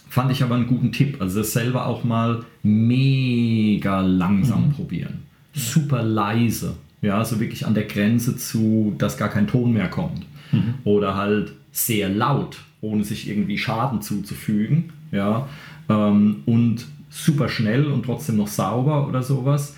fand 0.08 0.32
ich 0.32 0.42
aber 0.42 0.54
einen 0.54 0.66
guten 0.66 0.90
Tipp. 0.90 1.20
Also 1.20 1.40
das 1.40 1.52
selber 1.52 1.86
auch 1.86 2.02
mal 2.02 2.44
mega 2.62 4.00
langsam 4.00 4.68
mhm. 4.68 4.72
probieren. 4.72 5.22
Super 5.52 6.02
leise. 6.02 6.76
Ja, 7.02 7.18
also 7.18 7.40
wirklich 7.40 7.66
an 7.66 7.74
der 7.74 7.84
Grenze 7.84 8.38
zu, 8.38 8.94
dass 8.96 9.18
gar 9.18 9.28
kein 9.28 9.46
Ton 9.46 9.74
mehr 9.74 9.88
kommt. 9.88 10.24
Mhm. 10.50 10.74
Oder 10.84 11.14
halt 11.14 11.52
sehr 11.72 12.08
laut, 12.08 12.56
ohne 12.80 13.04
sich 13.04 13.28
irgendwie 13.28 13.58
Schaden 13.58 14.00
zuzufügen. 14.00 14.94
Ja, 15.14 15.48
ähm, 15.88 16.42
und 16.46 16.86
super 17.08 17.48
schnell 17.48 17.86
und 17.86 18.04
trotzdem 18.04 18.36
noch 18.36 18.48
sauber 18.48 19.06
oder 19.06 19.22
sowas. 19.22 19.76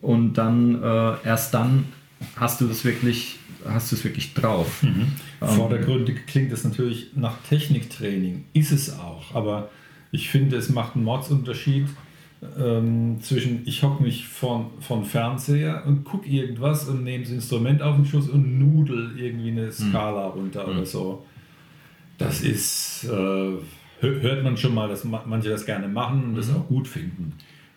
Und 0.00 0.34
dann 0.34 0.82
äh, 0.82 1.14
erst 1.24 1.54
dann 1.54 1.84
hast 2.36 2.60
du 2.60 2.66
das 2.66 2.84
wirklich, 2.84 3.38
hast 3.68 3.92
du 3.92 3.96
es 3.96 4.04
wirklich 4.04 4.34
drauf. 4.34 4.82
Mhm. 4.82 5.12
Ähm, 5.42 5.48
Vordergründig 5.48 6.26
klingt 6.26 6.52
es 6.52 6.64
natürlich 6.64 7.10
nach 7.14 7.34
Techniktraining, 7.48 8.44
ist 8.54 8.72
es 8.72 8.98
auch, 8.98 9.34
aber 9.34 9.70
ich 10.10 10.30
finde, 10.30 10.56
es 10.56 10.70
macht 10.70 10.94
einen 10.94 11.04
Mordsunterschied 11.04 11.86
ähm, 12.58 13.18
zwischen 13.20 13.62
ich 13.66 13.82
hocke 13.82 14.02
mich 14.02 14.28
von, 14.28 14.66
von 14.80 15.04
Fernseher 15.04 15.82
und 15.86 16.04
gucke 16.04 16.28
irgendwas 16.28 16.88
und 16.88 17.04
nehme 17.04 17.24
das 17.24 17.32
Instrument 17.32 17.82
auf 17.82 17.96
den 17.96 18.04
Schuss 18.04 18.28
und 18.28 18.58
nudel 18.58 19.18
irgendwie 19.18 19.50
eine 19.50 19.66
hm. 19.66 19.72
Skala 19.72 20.28
mhm. 20.28 20.40
runter 20.40 20.66
mhm. 20.66 20.72
oder 20.72 20.86
so. 20.86 21.24
Das 22.16 22.40
ist, 22.40 23.04
äh, 23.04 23.52
hört 24.00 24.44
man 24.44 24.56
schon 24.56 24.74
mal, 24.74 24.88
dass 24.88 25.04
manche 25.04 25.48
das 25.48 25.66
gerne 25.66 25.88
machen 25.88 26.24
und 26.24 26.34
das 26.36 26.48
mhm. 26.48 26.56
auch 26.56 26.66
gut 26.68 26.88
finden. 26.88 27.34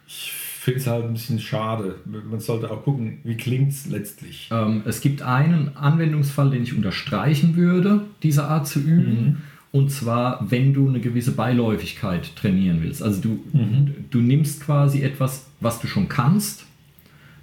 Ich 0.08 0.32
finde 0.32 0.80
es 0.80 0.88
halt 0.88 1.06
ein 1.06 1.14
bisschen 1.14 1.40
schade. 1.40 1.96
Man 2.06 2.40
sollte 2.40 2.70
auch 2.70 2.84
gucken, 2.84 3.20
wie 3.24 3.36
klingt 3.36 3.72
es 3.72 3.88
letztlich. 3.90 4.50
Ähm, 4.52 4.84
es 4.86 5.02
gibt 5.02 5.24
einen 5.24 5.76
Anwendungsfall, 5.76 6.52
den 6.52 6.64
ich 6.64 6.76
unterstreichen 6.76 7.56
würde, 7.56 8.02
diese 8.22 8.44
Art 8.44 8.68
zu 8.68 8.80
üben. 8.80 9.26
Mhm. 9.26 9.38
Und 9.72 9.90
zwar, 9.90 10.52
wenn 10.52 10.74
du 10.74 10.88
eine 10.88 11.00
gewisse 11.00 11.32
Beiläufigkeit 11.32 12.36
trainieren 12.36 12.84
willst. 12.84 13.02
Also 13.02 13.22
du, 13.22 13.44
mhm. 13.54 13.96
du 14.12 14.20
nimmst 14.20 14.62
quasi 14.62 15.02
etwas, 15.02 15.48
was 15.62 15.80
du 15.80 15.88
schon 15.88 16.10
kannst. 16.10 16.66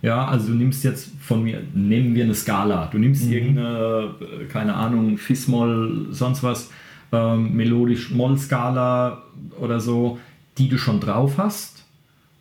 Ja, 0.01 0.29
also 0.29 0.49
du 0.49 0.55
nimmst 0.55 0.85
jetzt 0.85 1.11
von 1.21 1.43
mir, 1.43 1.63
nehmen 1.75 2.15
wir 2.15 2.23
eine 2.23 2.35
Skala. 2.35 2.87
Du 2.87 2.99
nimmst 2.99 3.27
mhm. 3.27 3.33
irgendeine, 3.33 4.15
keine 4.49 4.75
Ahnung, 4.75 5.19
Fis-Moll, 5.19 6.09
sonst 6.11 6.43
was, 6.45 6.71
ähm, 7.13 7.55
melodisch-Moll-Skala 7.55 9.23
oder 9.61 9.81
so, 9.81 10.19
die 10.59 10.69
du 10.69 10.79
schon 10.79 11.01
drauf 11.01 11.39
hast 11.39 11.85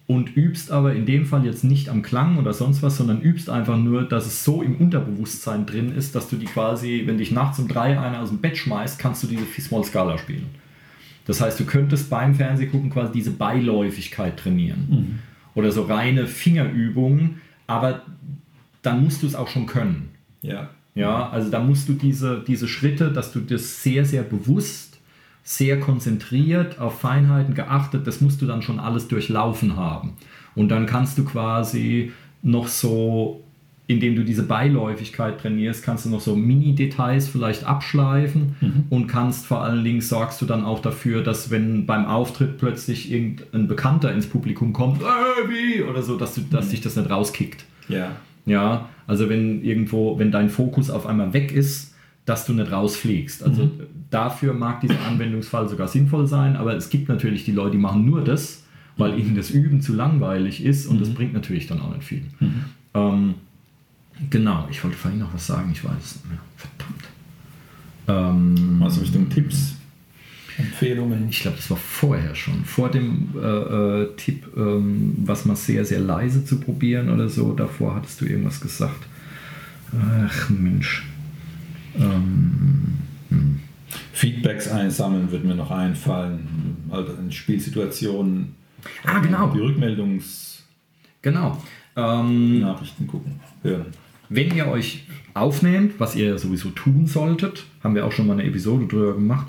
und 0.08 0.36
übst 0.38 0.72
aber 0.72 0.96
in 0.96 1.06
dem 1.06 1.26
Fall 1.26 1.46
jetzt 1.46 1.66
nicht 1.66 1.90
am 1.90 2.02
Klang 2.02 2.38
oder 2.38 2.54
sonst 2.54 2.82
was, 2.82 2.98
sondern 2.98 3.22
übst 3.22 3.50
einfach 3.50 3.78
nur, 3.78 4.04
dass 4.04 4.26
es 4.26 4.44
so 4.44 4.62
im 4.62 4.78
Unterbewusstsein 4.78 5.66
drin 5.66 5.94
ist, 5.94 6.16
dass 6.16 6.30
du 6.30 6.38
die 6.38 6.46
quasi, 6.46 7.04
wenn 7.06 7.18
dich 7.18 7.32
nachts 7.32 7.60
um 7.60 7.68
drei 7.68 8.00
einer 8.00 8.22
aus 8.22 8.30
dem 8.30 8.40
Bett 8.40 8.58
schmeißt, 8.58 8.98
kannst 8.98 9.24
du 9.24 9.28
diese 9.28 9.44
Fis-Moll-Skala 9.44 10.18
spielen. 10.18 10.48
Das 11.26 11.42
heißt, 11.42 11.60
du 11.60 11.66
könntest 11.66 12.10
beim 12.10 12.36
Fernsehgucken 12.36 12.90
quasi 12.90 13.12
diese 13.12 13.32
Beiläufigkeit 13.32 14.38
trainieren. 14.40 14.88
Mhm. 14.90 15.20
Oder 15.56 15.74
so 15.74 15.84
reine 15.84 16.26
Fingerübungen, 16.26 17.42
aber 17.68 18.04
dann 18.82 19.04
musst 19.04 19.24
du 19.24 19.28
es 19.28 19.36
auch 19.36 19.50
schon 19.50 19.66
können. 19.66 20.10
Ja. 20.42 20.70
Ja, 21.00 21.30
also 21.30 21.50
da 21.50 21.60
musst 21.60 21.88
du 21.90 21.94
diese, 21.94 22.44
diese 22.46 22.68
Schritte, 22.68 23.12
dass 23.12 23.32
du 23.32 23.40
das 23.40 23.84
sehr, 23.84 24.06
sehr 24.06 24.24
bewusst 24.24 24.88
sehr 25.48 25.80
konzentriert 25.80 26.78
auf 26.78 27.00
Feinheiten 27.00 27.54
geachtet, 27.54 28.06
das 28.06 28.20
musst 28.20 28.42
du 28.42 28.46
dann 28.46 28.62
schon 28.62 28.82
alles 28.82 29.08
durchlaufen 29.08 29.78
haben. 29.78 30.18
Und 30.56 30.68
dann 30.68 30.86
kannst 30.86 31.18
du 31.18 31.24
quasi 31.24 32.12
noch 32.42 32.68
so, 32.68 33.46
indem 33.88 34.18
du 34.18 34.26
diese 34.26 34.44
Beiläufigkeit 34.44 35.40
trainierst, 35.40 35.84
kannst 35.84 36.04
du 36.04 36.10
noch 36.10 36.20
so 36.20 36.36
Mini-Details 36.36 37.30
vielleicht 37.30 37.64
abschleifen 37.64 38.58
mhm. 38.60 38.84
und 38.90 39.08
kannst 39.08 39.46
vor 39.46 39.64
allen 39.64 39.86
Dingen 39.86 40.02
sorgst 40.02 40.42
du 40.42 40.46
dann 40.46 40.66
auch 40.66 40.82
dafür, 40.82 41.24
dass 41.24 41.50
wenn 41.50 41.86
beim 41.86 42.06
Auftritt 42.06 42.58
plötzlich 42.58 43.10
irgendein 43.10 43.70
Bekannter 43.70 44.12
ins 44.12 44.28
Publikum 44.28 44.74
kommt, 44.74 45.02
äh, 45.02 45.06
wie, 45.48 45.82
oder 45.82 46.02
so, 46.02 46.18
dass, 46.18 46.36
du, 46.36 46.42
dass 46.42 46.66
mhm. 46.66 46.72
dich 46.72 46.82
das 46.82 46.98
nicht 46.98 47.10
rauskickt. 47.10 47.64
Ja. 47.88 48.18
Ja, 48.48 48.90
also 49.06 49.30
wenn 49.30 49.64
irgendwo, 49.64 50.18
wenn 50.18 50.32
dein 50.32 50.50
Fokus 50.50 50.90
auf 50.90 51.06
einmal 51.06 51.34
weg 51.34 51.52
ist, 51.52 51.94
dass 52.26 52.46
du 52.46 52.54
nicht 52.54 52.72
rausfliegst. 52.72 53.44
Also 53.44 53.66
mhm. 53.66 53.72
dafür 54.10 54.54
mag 54.54 54.82
dieser 54.82 55.06
Anwendungsfall 55.06 55.70
sogar 55.70 55.88
sinnvoll 55.88 56.28
sein, 56.28 56.56
aber 56.56 56.76
es 56.76 56.90
gibt 56.90 57.08
natürlich 57.08 57.46
die 57.46 57.52
Leute, 57.52 57.72
die 57.72 57.78
machen 57.78 58.06
nur 58.06 58.24
das, 58.24 58.64
weil 58.98 59.14
mhm. 59.14 59.20
ihnen 59.20 59.36
das 59.36 59.50
Üben 59.50 59.82
zu 59.82 59.94
langweilig 59.94 60.64
ist 60.64 60.88
und 60.88 60.96
mhm. 60.96 61.00
das 61.00 61.10
bringt 61.14 61.34
natürlich 61.34 61.68
dann 61.68 61.80
auch 61.80 61.94
nicht 61.94 62.04
viel. 62.04 62.24
Mhm. 62.40 62.66
Ähm, 62.94 63.34
genau, 64.30 64.68
ich 64.70 64.84
wollte 64.84 64.98
vorhin 64.98 65.20
noch 65.20 65.34
was 65.34 65.48
sagen, 65.48 65.70
ich 65.72 65.84
weiß 65.84 65.94
es 66.04 66.16
nicht 66.16 66.30
mehr. 66.30 66.40
Verdammt. 66.58 67.04
Ähm, 68.08 68.82
also 68.84 69.02
Richtung 69.02 69.30
Tipps. 69.30 69.77
Empfehlungen. 70.58 71.28
Ich 71.30 71.42
glaube, 71.42 71.58
das 71.58 71.70
war 71.70 71.78
vorher 71.78 72.34
schon. 72.34 72.66
Vor 72.66 72.90
dem 72.90 73.30
äh, 73.36 73.48
äh, 73.48 74.16
Tipp, 74.16 74.48
ähm, 74.58 75.16
was 75.24 75.46
mal 75.46 75.56
sehr, 75.56 75.86
sehr 75.86 76.00
leise 76.00 76.44
zu 76.46 76.60
probieren 76.60 77.10
oder 77.10 77.30
so. 77.30 77.54
Davor 77.54 77.96
hattest 77.96 78.22
du 78.22 78.26
irgendwas 78.26 78.60
gesagt. 78.60 79.06
Ach 79.94 80.50
Mensch. 80.50 81.06
Ähm, 81.96 82.98
hm. 83.30 83.60
Feedbacks 84.14 84.68
einsammeln 84.68 85.32
wird 85.32 85.46
mir 85.46 85.56
noch 85.56 85.72
einfallen, 85.72 86.78
also 86.90 87.14
in 87.14 87.32
Spielsituationen. 87.32 88.56
Ah, 89.06 89.20
genau. 89.20 89.52
Die 89.52 89.60
Rückmeldungs. 89.60 90.64
Genau. 91.22 91.62
Ähm, 91.96 92.60
Nachrichten 92.60 93.08
gucken, 93.08 93.40
hören. 93.64 93.88
Wenn 94.30 94.54
ihr 94.56 94.68
euch 94.68 95.06
aufnehmt, 95.34 96.00
was 96.00 96.16
ihr 96.16 96.38
sowieso 96.38 96.70
tun 96.70 97.08
solltet, 97.08 97.66
haben 97.84 97.96
wir 97.96 98.06
auch 98.06 98.12
schon 98.12 98.28
mal 98.28 98.34
eine 98.34 98.44
Episode 98.44 98.88
drüber 98.88 99.14
gemacht, 99.14 99.48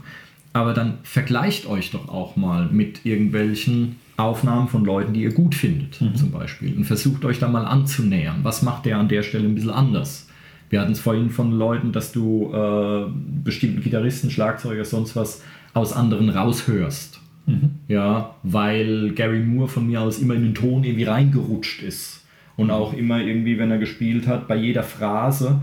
aber 0.58 0.74
dann 0.74 0.98
vergleicht 1.04 1.66
euch 1.66 1.90
doch 1.92 2.08
auch 2.08 2.36
mal 2.36 2.68
mit 2.70 3.06
irgendwelchen 3.06 3.96
Aufnahmen 4.16 4.68
von 4.68 4.84
Leuten, 4.84 5.12
die 5.12 5.22
ihr 5.22 5.32
gut 5.32 5.54
findet, 5.54 6.00
mhm. 6.00 6.16
zum 6.16 6.32
Beispiel, 6.32 6.76
und 6.76 6.84
versucht 6.84 7.24
euch 7.24 7.38
da 7.38 7.48
mal 7.48 7.64
anzunähern. 7.64 8.40
Was 8.42 8.62
macht 8.62 8.84
der 8.84 8.98
an 8.98 9.08
der 9.08 9.22
Stelle 9.22 9.46
ein 9.46 9.54
bisschen 9.54 9.70
anders? 9.70 10.28
Wir 10.70 10.80
hatten 10.80 10.92
es 10.92 11.00
vorhin 11.00 11.30
von 11.30 11.52
Leuten, 11.52 11.92
dass 11.92 12.12
du 12.12 12.52
äh, 12.52 13.06
bestimmten 13.44 13.82
Gitarristen, 13.82 14.30
Schlagzeuger, 14.30 14.84
sonst 14.84 15.16
was 15.16 15.42
aus 15.72 15.92
anderen 15.92 16.28
raushörst. 16.28 17.20
Mhm. 17.46 17.70
Ja, 17.86 18.34
weil 18.42 19.12
Gary 19.12 19.40
Moore 19.40 19.68
von 19.68 19.86
mir 19.86 20.00
aus 20.00 20.18
immer 20.18 20.34
in 20.34 20.42
den 20.42 20.54
Ton 20.54 20.84
irgendwie 20.84 21.04
reingerutscht 21.04 21.82
ist. 21.82 22.26
Und 22.56 22.72
auch 22.72 22.92
immer 22.92 23.20
irgendwie, 23.20 23.56
wenn 23.58 23.70
er 23.70 23.78
gespielt 23.78 24.26
hat, 24.26 24.48
bei 24.48 24.56
jeder 24.56 24.82
Phrase 24.82 25.62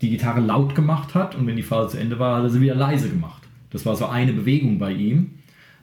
die 0.00 0.08
Gitarre 0.08 0.40
laut 0.40 0.74
gemacht 0.74 1.14
hat 1.14 1.34
und 1.34 1.46
wenn 1.46 1.56
die 1.56 1.62
Phrase 1.62 1.90
zu 1.90 2.00
Ende 2.00 2.18
war, 2.18 2.38
hat 2.38 2.44
er 2.44 2.50
sie 2.50 2.62
wieder 2.62 2.74
leise 2.74 3.10
gemacht. 3.10 3.39
Das 3.70 3.86
war 3.86 3.96
so 3.96 4.06
eine 4.06 4.32
Bewegung 4.32 4.78
bei 4.78 4.92
ihm. 4.92 5.30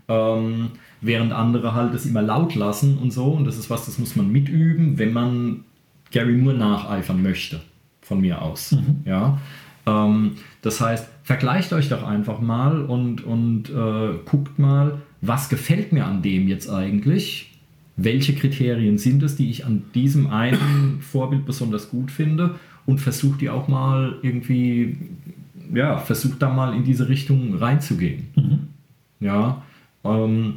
Ähm, 0.07 0.69
während 1.01 1.33
andere 1.33 1.73
halt 1.73 1.93
das 1.93 2.05
immer 2.05 2.21
laut 2.21 2.55
lassen 2.55 2.97
und 2.97 3.11
so. 3.11 3.25
Und 3.25 3.45
das 3.45 3.57
ist 3.57 3.69
was, 3.69 3.85
das 3.85 3.99
muss 3.99 4.15
man 4.15 4.31
mitüben, 4.31 4.97
wenn 4.97 5.13
man 5.13 5.65
Gary 6.11 6.33
Moore 6.33 6.57
nacheifern 6.57 7.21
möchte 7.21 7.61
von 8.01 8.21
mir 8.21 8.41
aus. 8.41 8.71
Mhm. 8.71 9.01
Ja? 9.05 9.39
Ähm, 9.85 10.33
das 10.61 10.81
heißt, 10.81 11.07
vergleicht 11.23 11.73
euch 11.73 11.89
doch 11.89 12.03
einfach 12.03 12.39
mal 12.39 12.81
und, 12.81 13.23
und 13.23 13.69
äh, 13.69 14.19
guckt 14.25 14.59
mal, 14.59 15.01
was 15.21 15.49
gefällt 15.49 15.91
mir 15.91 16.05
an 16.05 16.21
dem 16.21 16.47
jetzt 16.47 16.69
eigentlich? 16.69 17.51
Welche 17.95 18.35
Kriterien 18.35 18.97
sind 18.97 19.23
es, 19.23 19.35
die 19.35 19.49
ich 19.49 19.65
an 19.65 19.83
diesem 19.95 20.27
einen 20.27 20.99
Vorbild 21.01 21.45
besonders 21.45 21.89
gut 21.89 22.11
finde? 22.11 22.55
Und 22.85 22.99
versucht 22.99 23.41
die 23.41 23.49
auch 23.49 23.67
mal 23.67 24.15
irgendwie, 24.21 24.95
ja, 25.73 25.97
versucht 25.97 26.41
da 26.41 26.49
mal 26.49 26.75
in 26.75 26.83
diese 26.83 27.09
Richtung 27.09 27.55
reinzugehen. 27.55 28.27
Mhm. 28.35 28.59
Ja, 29.19 29.63
ähm, 30.03 30.55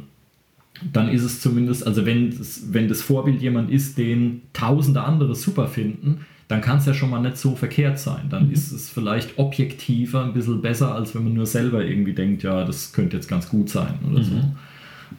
dann 0.93 1.09
ist 1.09 1.23
es 1.23 1.41
zumindest, 1.41 1.85
also 1.85 2.05
wenn 2.05 2.35
das, 2.35 2.73
wenn 2.73 2.87
das 2.87 3.01
Vorbild 3.01 3.41
jemand 3.41 3.69
ist, 3.69 3.97
den 3.97 4.41
tausende 4.53 5.03
andere 5.03 5.35
super 5.35 5.67
finden, 5.67 6.25
dann 6.47 6.61
kann 6.61 6.79
es 6.79 6.85
ja 6.85 6.93
schon 6.93 7.09
mal 7.09 7.21
nicht 7.21 7.37
so 7.37 7.55
verkehrt 7.55 7.97
sein. 7.99 8.27
Dann 8.29 8.47
mhm. 8.47 8.53
ist 8.53 8.71
es 8.71 8.89
vielleicht 8.89 9.37
objektiver 9.37 10.23
ein 10.23 10.33
bisschen 10.33 10.61
besser, 10.61 10.93
als 10.93 11.15
wenn 11.15 11.23
man 11.23 11.33
nur 11.33 11.45
selber 11.45 11.85
irgendwie 11.85 12.13
denkt, 12.13 12.43
ja, 12.43 12.65
das 12.65 12.91
könnte 12.93 13.15
jetzt 13.15 13.29
ganz 13.29 13.47
gut 13.47 13.69
sein 13.69 13.99
oder 14.09 14.19
mhm. 14.19 14.23
so. 14.23 14.41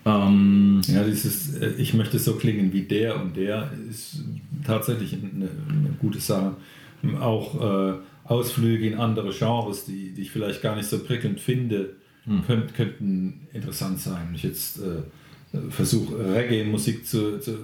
Ähm, 0.05 0.80
ja, 0.86 1.05
dieses, 1.05 1.55
äh, 1.55 1.74
ich 1.78 1.95
möchte 1.95 2.18
so 2.18 2.34
klingen 2.34 2.72
wie 2.72 2.82
der 2.82 3.20
und 3.20 3.36
der 3.36 3.70
ist 3.88 4.24
tatsächlich 4.64 5.14
eine, 5.14 5.49
eine 5.68 5.90
gute 6.01 6.18
Sache. 6.18 6.53
Auch 7.20 7.55
äh, 7.61 7.95
Ausflüge 8.32 8.86
in 8.86 8.98
andere 8.98 9.30
Genres, 9.30 9.84
die, 9.84 10.12
die 10.12 10.22
ich 10.22 10.30
vielleicht 10.30 10.62
gar 10.62 10.74
nicht 10.74 10.88
so 10.88 10.98
prickelnd 10.98 11.40
finde, 11.40 11.96
mhm. 12.24 12.42
könnt, 12.46 12.74
könnten 12.74 13.48
interessant 13.52 14.00
sein. 14.00 14.28
Wenn 14.28 14.34
ich 14.34 14.42
jetzt 14.42 14.80
äh, 14.80 15.60
versuche, 15.70 16.34
Reggae-Musik 16.34 17.06
zu, 17.06 17.38
zu, 17.38 17.58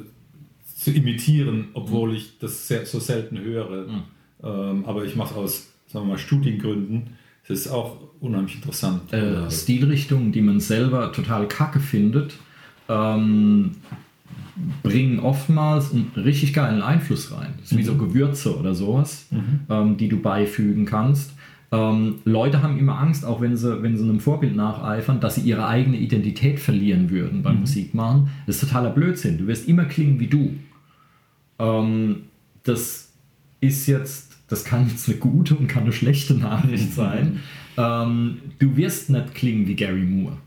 zu 0.76 0.90
imitieren, 0.90 1.68
obwohl 1.74 2.14
ich 2.14 2.38
das 2.38 2.68
sehr, 2.68 2.84
so 2.86 3.00
selten 3.00 3.40
höre. 3.40 3.88
Mhm. 3.88 4.02
Ähm, 4.42 4.84
aber 4.84 5.04
ich 5.04 5.16
mache 5.16 5.34
aus, 5.34 5.72
sagen 5.86 6.06
wir 6.06 6.12
mal, 6.12 6.18
Studiengründen. 6.18 7.16
Das 7.46 7.60
ist 7.60 7.68
auch 7.68 7.96
unheimlich 8.20 8.56
interessant. 8.56 9.12
Äh, 9.12 9.50
Stilrichtungen, 9.50 10.32
die 10.32 10.42
man 10.42 10.60
selber 10.60 11.12
total 11.12 11.48
kacke 11.48 11.80
findet, 11.80 12.34
ähm, 12.88 13.76
bringen 14.83 15.20
oftmals 15.20 15.93
einen 15.93 16.11
richtig 16.16 16.53
geilen 16.53 16.83
Einfluss 16.83 17.33
rein. 17.33 17.55
Das 17.59 17.66
ist 17.66 17.72
mhm. 17.74 17.79
wie 17.79 17.85
so 17.85 17.95
mhm. 17.95 17.99
Gewürze 17.99 18.59
oder 18.59 18.74
sowas, 18.74 19.26
mhm. 19.31 19.61
ähm, 19.68 19.97
die 19.97 20.09
du 20.09 20.20
beifügen 20.20 20.85
kannst. 20.85 21.35
Ähm, 21.70 22.16
Leute 22.24 22.62
haben 22.62 22.79
immer 22.79 22.99
Angst, 22.99 23.24
auch 23.24 23.41
wenn 23.41 23.57
sie, 23.57 23.83
wenn 23.83 23.97
sie 23.97 24.03
einem 24.03 24.20
Vorbild 24.20 24.57
nacheifern, 24.57 25.20
dass 25.20 25.35
sie 25.35 25.43
ihre 25.43 25.66
eigene 25.66 25.99
Identität 25.99 26.61
verlieren 26.61 27.11
würden 27.11 27.43
beim 27.43 27.57
mhm. 27.57 27.61
Musikmachen. 27.61 28.31
Das 28.47 28.57
ist 28.57 28.68
totaler 28.68 28.91
Blödsinn. 28.91 29.39
Du 29.39 29.47
wirst 29.47 29.68
immer 29.68 29.85
klingen 29.85 30.18
wie 30.18 30.29
du. 30.29 30.55
Ähm, 31.59 32.22
das 32.64 33.12
ist 33.61 33.87
jetzt, 33.87 34.37
das 34.49 34.64
kann 34.64 34.89
jetzt 34.89 35.09
eine 35.09 35.18
gute 35.18 35.57
und 35.57 35.66
kann 35.66 35.83
eine 35.83 35.93
schlechte 35.93 36.35
Nachricht 36.35 36.93
sein. 36.95 37.41
ähm, 37.76 38.39
du 38.59 38.76
wirst 38.76 39.11
nicht 39.11 39.35
klingen 39.35 39.66
wie 39.66 39.76
Gary 39.76 40.05
Moore. 40.05 40.39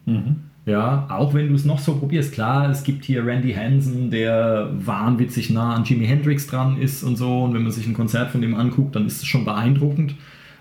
Mhm. 0.66 0.72
Ja, 0.72 1.07
auch 1.09 1.34
wenn 1.34 1.49
du 1.49 1.55
es 1.55 1.66
noch 1.66 1.80
so 1.80 1.95
probierst. 1.95 2.34
Klar, 2.34 2.70
es 2.70 2.84
gibt 2.84 3.05
hier 3.05 3.26
Randy 3.26 3.53
Hansen, 3.53 4.12
der 4.12 4.72
wahnwitzig 4.74 5.49
nah 5.49 5.76
an 5.76 5.84
Jimi 5.84 6.05
Hendrix 6.05 6.47
dran 6.47 6.78
ist 6.78 7.03
und 7.03 7.16
so. 7.16 7.43
Und 7.43 7.53
wenn 7.53 7.64
man 7.64 7.72
sich 7.72 7.88
ein 7.88 7.93
Konzert 7.93 8.32
von 8.32 8.41
dem 8.41 8.55
anguckt, 8.55 8.95
dann 8.95 9.05
ist 9.05 9.18
es 9.18 9.28
schon 9.28 9.45
beeindruckend. 9.45 10.16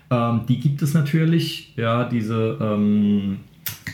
Ähm, 0.09 0.41
die 0.47 0.59
gibt 0.59 0.81
es 0.81 0.93
natürlich, 0.93 1.73
ja, 1.77 2.03
diese, 2.03 2.57
ähm, 2.59 3.37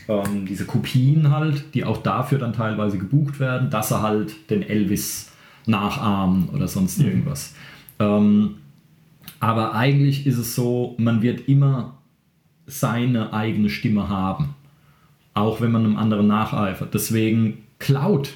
ähm, 0.07 0.45
diese 0.47 0.65
Kopien 0.65 1.31
halt, 1.31 1.73
die 1.73 1.83
auch 1.83 1.97
dafür 1.97 2.39
dann 2.39 2.53
teilweise 2.53 2.97
gebucht 2.97 3.39
werden, 3.39 3.69
dass 3.69 3.91
er 3.91 4.01
halt 4.01 4.49
den 4.49 4.63
Elvis 4.63 5.31
nachahmen 5.65 6.49
oder 6.49 6.67
sonst 6.67 6.99
irgendwas. 6.99 7.53
Mhm. 7.99 8.55
aber 9.39 9.73
eigentlich 9.73 10.27
ist 10.27 10.37
es 10.37 10.53
so, 10.53 10.93
man 10.99 11.23
wird 11.23 11.49
immer 11.49 11.97
seine 12.67 13.33
eigene 13.33 13.69
Stimme 13.71 14.07
haben 14.07 14.53
auch 15.37 15.61
wenn 15.61 15.71
man 15.71 15.85
einem 15.85 15.97
anderen 15.97 16.27
nacheifert. 16.27 16.93
Deswegen 16.93 17.63
klaut, 17.79 18.33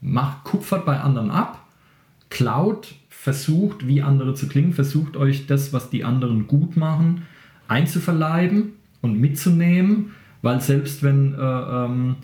macht, 0.00 0.44
kupfert 0.44 0.86
bei 0.86 1.00
anderen 1.00 1.30
ab, 1.30 1.66
klaut, 2.30 2.94
versucht, 3.08 3.86
wie 3.86 4.02
andere 4.02 4.34
zu 4.34 4.48
klingen, 4.48 4.72
versucht 4.72 5.16
euch 5.16 5.46
das, 5.46 5.72
was 5.72 5.90
die 5.90 6.04
anderen 6.04 6.46
gut 6.46 6.76
machen, 6.76 7.26
einzuverleiben 7.68 8.72
und 9.02 9.20
mitzunehmen, 9.20 10.12
weil 10.42 10.60
selbst 10.60 11.02
wenn 11.02 11.34
äh, 11.34 11.38
ähm, 11.38 12.16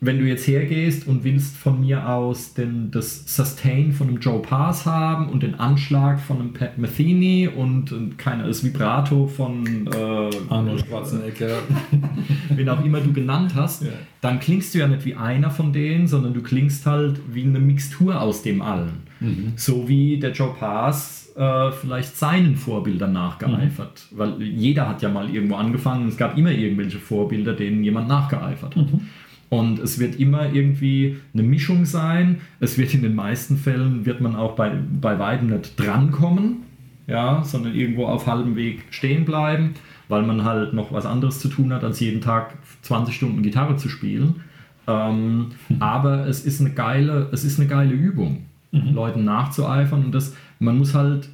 wenn 0.00 0.18
du 0.18 0.24
jetzt 0.26 0.46
hergehst 0.46 1.08
und 1.08 1.24
willst 1.24 1.56
von 1.56 1.80
mir 1.80 2.08
aus 2.08 2.52
den, 2.52 2.90
das 2.90 3.34
Sustain 3.34 3.92
von 3.92 4.08
einem 4.08 4.18
Joe 4.18 4.42
Pass 4.42 4.84
haben 4.84 5.30
und 5.30 5.42
den 5.42 5.54
Anschlag 5.54 6.20
von 6.20 6.38
einem 6.38 6.52
Pat 6.52 6.76
Metheny 6.76 7.48
und, 7.48 7.92
und 7.92 8.18
keine, 8.18 8.46
das 8.46 8.62
Vibrato 8.62 9.26
von 9.26 9.86
äh, 9.86 10.30
Arnold 10.50 10.86
Schwarzenegger, 10.86 11.58
wen 12.50 12.68
auch 12.68 12.84
immer 12.84 13.00
du 13.00 13.12
genannt 13.12 13.54
hast, 13.54 13.84
ja. 13.84 13.88
dann 14.20 14.38
klingst 14.38 14.74
du 14.74 14.78
ja 14.80 14.88
nicht 14.88 15.06
wie 15.06 15.14
einer 15.14 15.50
von 15.50 15.72
denen, 15.72 16.06
sondern 16.06 16.34
du 16.34 16.42
klingst 16.42 16.84
halt 16.84 17.18
wie 17.32 17.44
eine 17.44 17.58
Mixtur 17.58 18.20
aus 18.20 18.42
dem 18.42 18.60
allen. 18.60 19.04
Mhm. 19.20 19.52
So 19.56 19.88
wie 19.88 20.18
der 20.18 20.32
Joe 20.32 20.54
Pass 20.58 21.32
äh, 21.36 21.72
vielleicht 21.72 22.16
seinen 22.16 22.56
Vorbildern 22.56 23.12
nachgeeifert. 23.12 24.06
Mhm. 24.10 24.18
Weil 24.18 24.42
jeder 24.42 24.88
hat 24.88 25.00
ja 25.00 25.08
mal 25.08 25.28
irgendwo 25.28 25.56
angefangen, 25.56 26.08
es 26.08 26.18
gab 26.18 26.36
immer 26.36 26.50
irgendwelche 26.50 26.98
Vorbilder, 26.98 27.54
denen 27.54 27.82
jemand 27.82 28.08
nachgeeifert 28.08 28.76
hat. 28.76 28.92
Mhm. 28.92 29.08
Und 29.48 29.78
es 29.78 29.98
wird 29.98 30.18
immer 30.18 30.52
irgendwie 30.52 31.16
eine 31.32 31.42
Mischung 31.42 31.84
sein. 31.84 32.40
Es 32.58 32.78
wird 32.78 32.94
in 32.94 33.02
den 33.02 33.14
meisten 33.14 33.56
Fällen, 33.56 34.04
wird 34.04 34.20
man 34.20 34.34
auch 34.34 34.56
bei, 34.56 34.70
bei 35.00 35.18
weitem 35.18 35.48
nicht 35.48 35.78
drankommen, 35.78 36.62
ja, 37.06 37.44
sondern 37.44 37.74
irgendwo 37.74 38.06
auf 38.06 38.26
halbem 38.26 38.56
Weg 38.56 38.84
stehen 38.90 39.24
bleiben, 39.24 39.74
weil 40.08 40.22
man 40.22 40.44
halt 40.44 40.72
noch 40.74 40.92
was 40.92 41.06
anderes 41.06 41.38
zu 41.38 41.48
tun 41.48 41.72
hat, 41.72 41.84
als 41.84 42.00
jeden 42.00 42.20
Tag 42.20 42.58
20 42.82 43.14
Stunden 43.14 43.42
Gitarre 43.42 43.76
zu 43.76 43.88
spielen. 43.88 44.42
Ähm, 44.88 45.52
mhm. 45.68 45.76
Aber 45.80 46.26
es 46.26 46.44
ist 46.44 46.60
eine 46.60 46.70
geile, 46.70 47.28
es 47.32 47.44
ist 47.44 47.60
eine 47.60 47.68
geile 47.68 47.92
Übung, 47.92 48.46
mhm. 48.72 48.94
Leuten 48.94 49.24
nachzueifern. 49.24 50.06
Und 50.06 50.12
das, 50.12 50.34
man 50.58 50.78
muss 50.78 50.94
halt 50.94 51.28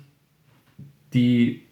die 1.15 1.63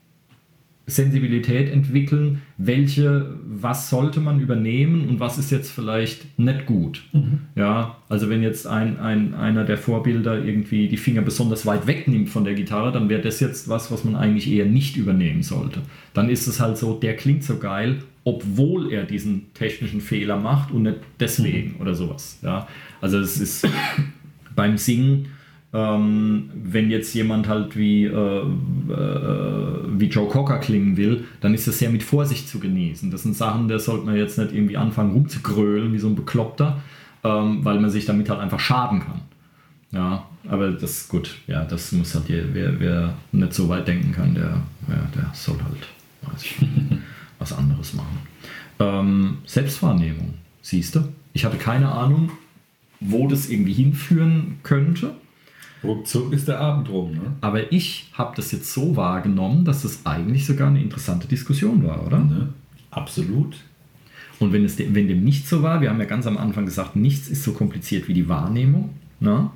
Sensibilität 0.90 1.72
entwickeln, 1.72 2.42
welche, 2.58 3.38
was 3.46 3.88
sollte 3.88 4.20
man 4.20 4.40
übernehmen 4.40 5.08
und 5.08 5.20
was 5.20 5.38
ist 5.38 5.50
jetzt 5.50 5.70
vielleicht 5.70 6.38
nicht 6.38 6.66
gut. 6.66 7.02
Mhm. 7.12 7.40
Ja, 7.54 7.96
also 8.08 8.28
wenn 8.28 8.42
jetzt 8.42 8.66
ein, 8.66 8.98
ein, 8.98 9.34
einer 9.34 9.64
der 9.64 9.78
Vorbilder 9.78 10.44
irgendwie 10.44 10.88
die 10.88 10.96
Finger 10.96 11.22
besonders 11.22 11.64
weit 11.66 11.86
wegnimmt 11.86 12.28
von 12.28 12.44
der 12.44 12.54
Gitarre, 12.54 12.92
dann 12.92 13.08
wäre 13.08 13.22
das 13.22 13.40
jetzt 13.40 13.68
was, 13.68 13.90
was 13.90 14.04
man 14.04 14.16
eigentlich 14.16 14.50
eher 14.50 14.66
nicht 14.66 14.96
übernehmen 14.96 15.42
sollte. 15.42 15.80
Dann 16.12 16.28
ist 16.28 16.46
es 16.46 16.60
halt 16.60 16.76
so, 16.76 16.94
der 16.94 17.16
klingt 17.16 17.44
so 17.44 17.58
geil, 17.58 17.98
obwohl 18.24 18.92
er 18.92 19.04
diesen 19.04 19.52
technischen 19.54 20.00
Fehler 20.00 20.36
macht 20.36 20.70
und 20.70 20.82
nicht 20.82 20.98
deswegen 21.18 21.74
mhm. 21.74 21.80
oder 21.80 21.94
sowas. 21.94 22.38
Ja, 22.42 22.68
also 23.00 23.18
es 23.18 23.40
ist 23.40 23.66
beim 24.54 24.76
Singen 24.76 25.28
ähm, 25.72 26.50
wenn 26.54 26.90
jetzt 26.90 27.14
jemand 27.14 27.48
halt 27.48 27.76
wie, 27.76 28.04
äh, 28.04 28.12
äh, 28.12 28.44
wie 29.98 30.06
Joe 30.06 30.28
Cocker 30.28 30.58
klingen 30.58 30.96
will, 30.96 31.24
dann 31.40 31.54
ist 31.54 31.68
das 31.68 31.78
sehr 31.78 31.90
mit 31.90 32.02
Vorsicht 32.02 32.48
zu 32.48 32.58
genießen. 32.58 33.10
Das 33.10 33.22
sind 33.22 33.36
Sachen, 33.36 33.68
da 33.68 33.78
sollte 33.78 34.06
man 34.06 34.16
jetzt 34.16 34.38
nicht 34.38 34.52
irgendwie 34.52 34.76
anfangen 34.76 35.12
rumzugrölen 35.12 35.92
wie 35.92 35.98
so 35.98 36.08
ein 36.08 36.16
Bekloppter, 36.16 36.80
ähm, 37.22 37.64
weil 37.64 37.78
man 37.78 37.90
sich 37.90 38.04
damit 38.04 38.28
halt 38.28 38.40
einfach 38.40 38.60
schaden 38.60 39.00
kann. 39.00 39.20
Ja, 39.92 40.26
aber 40.48 40.70
das 40.70 40.90
ist 41.02 41.08
gut. 41.08 41.36
Ja, 41.46 41.64
das 41.64 41.92
muss 41.92 42.14
halt 42.14 42.24
wer, 42.28 42.80
wer 42.80 43.14
nicht 43.32 43.54
so 43.54 43.68
weit 43.68 43.86
denken 43.86 44.12
kann, 44.12 44.34
der, 44.34 44.62
ja, 44.88 45.08
der 45.14 45.30
soll 45.34 45.58
halt 45.62 45.88
weiß 46.22 46.44
ich, 46.44 46.56
was 47.38 47.52
anderes 47.52 47.94
machen. 47.94 48.18
Ähm, 48.78 49.38
Selbstwahrnehmung, 49.44 50.34
siehst 50.62 50.94
du? 50.94 51.08
Ich 51.32 51.44
hatte 51.44 51.58
keine 51.58 51.92
Ahnung, 51.92 52.32
wo 53.00 53.28
das 53.28 53.48
irgendwie 53.48 53.72
hinführen 53.72 54.58
könnte. 54.62 55.14
Ruckzuck 55.82 56.32
ist 56.32 56.48
der 56.48 56.60
Abend 56.60 56.88
rum. 56.90 57.12
Ne? 57.12 57.32
Aber 57.40 57.72
ich 57.72 58.10
habe 58.12 58.34
das 58.36 58.52
jetzt 58.52 58.72
so 58.72 58.96
wahrgenommen, 58.96 59.64
dass 59.64 59.82
das 59.82 60.04
eigentlich 60.04 60.46
sogar 60.46 60.68
eine 60.68 60.82
interessante 60.82 61.26
Diskussion 61.26 61.86
war, 61.86 62.06
oder? 62.06 62.18
Ne? 62.18 62.52
Absolut. 62.90 63.56
Und 64.38 64.52
wenn, 64.52 64.64
es 64.64 64.76
de 64.76 64.94
wenn 64.94 65.08
dem 65.08 65.22
nicht 65.24 65.46
so 65.46 65.62
war, 65.62 65.80
wir 65.80 65.90
haben 65.90 66.00
ja 66.00 66.06
ganz 66.06 66.26
am 66.26 66.38
Anfang 66.38 66.64
gesagt, 66.64 66.96
nichts 66.96 67.28
ist 67.28 67.44
so 67.44 67.52
kompliziert 67.52 68.08
wie 68.08 68.14
die 68.14 68.28
Wahrnehmung. 68.28 68.90
Ne? 69.20 69.50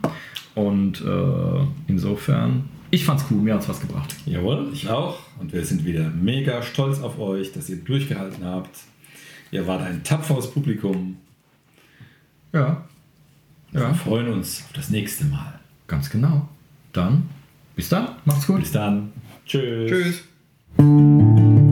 Und 0.55 1.01
äh, 1.01 1.67
insofern, 1.89 2.69
ich 2.91 3.05
fand's 3.05 3.25
cool, 3.31 3.39
mir 3.39 3.55
hat's 3.55 3.69
was 3.69 3.81
gebracht. 3.81 4.15
Jawohl, 4.27 4.69
ich 4.73 4.89
auch. 4.89 5.19
Und 5.41 5.53
wir 5.53 5.65
sind 5.65 5.85
wieder 5.85 6.11
mega 6.11 6.63
stolz 6.63 7.01
auf 7.01 7.19
euch, 7.19 7.53
dass 7.53 7.69
ihr 7.69 7.77
durchgehalten 7.77 8.45
habt. 8.45 8.79
Ihr 9.51 9.67
wart 9.67 9.83
ein 9.83 10.05
tapferes 10.05 10.51
Publikum. 10.51 11.17
Ja. 12.53 12.85
ja. 13.73 13.89
Wir 13.89 13.95
freuen 13.95 14.29
uns 14.29 14.63
auf 14.67 14.73
das 14.75 14.91
nächste 14.91 15.25
Mal. 15.25 15.54
Ganz 15.87 16.11
genau. 16.11 16.49
Dann, 16.93 17.29
bis 17.77 17.89
dann. 17.89 18.09
Macht's 18.25 18.47
gut. 18.47 18.61
Bis 18.61 18.73
dann. 18.73 19.13
Tschüss. 19.47 19.91
Tschüss. 20.79 21.64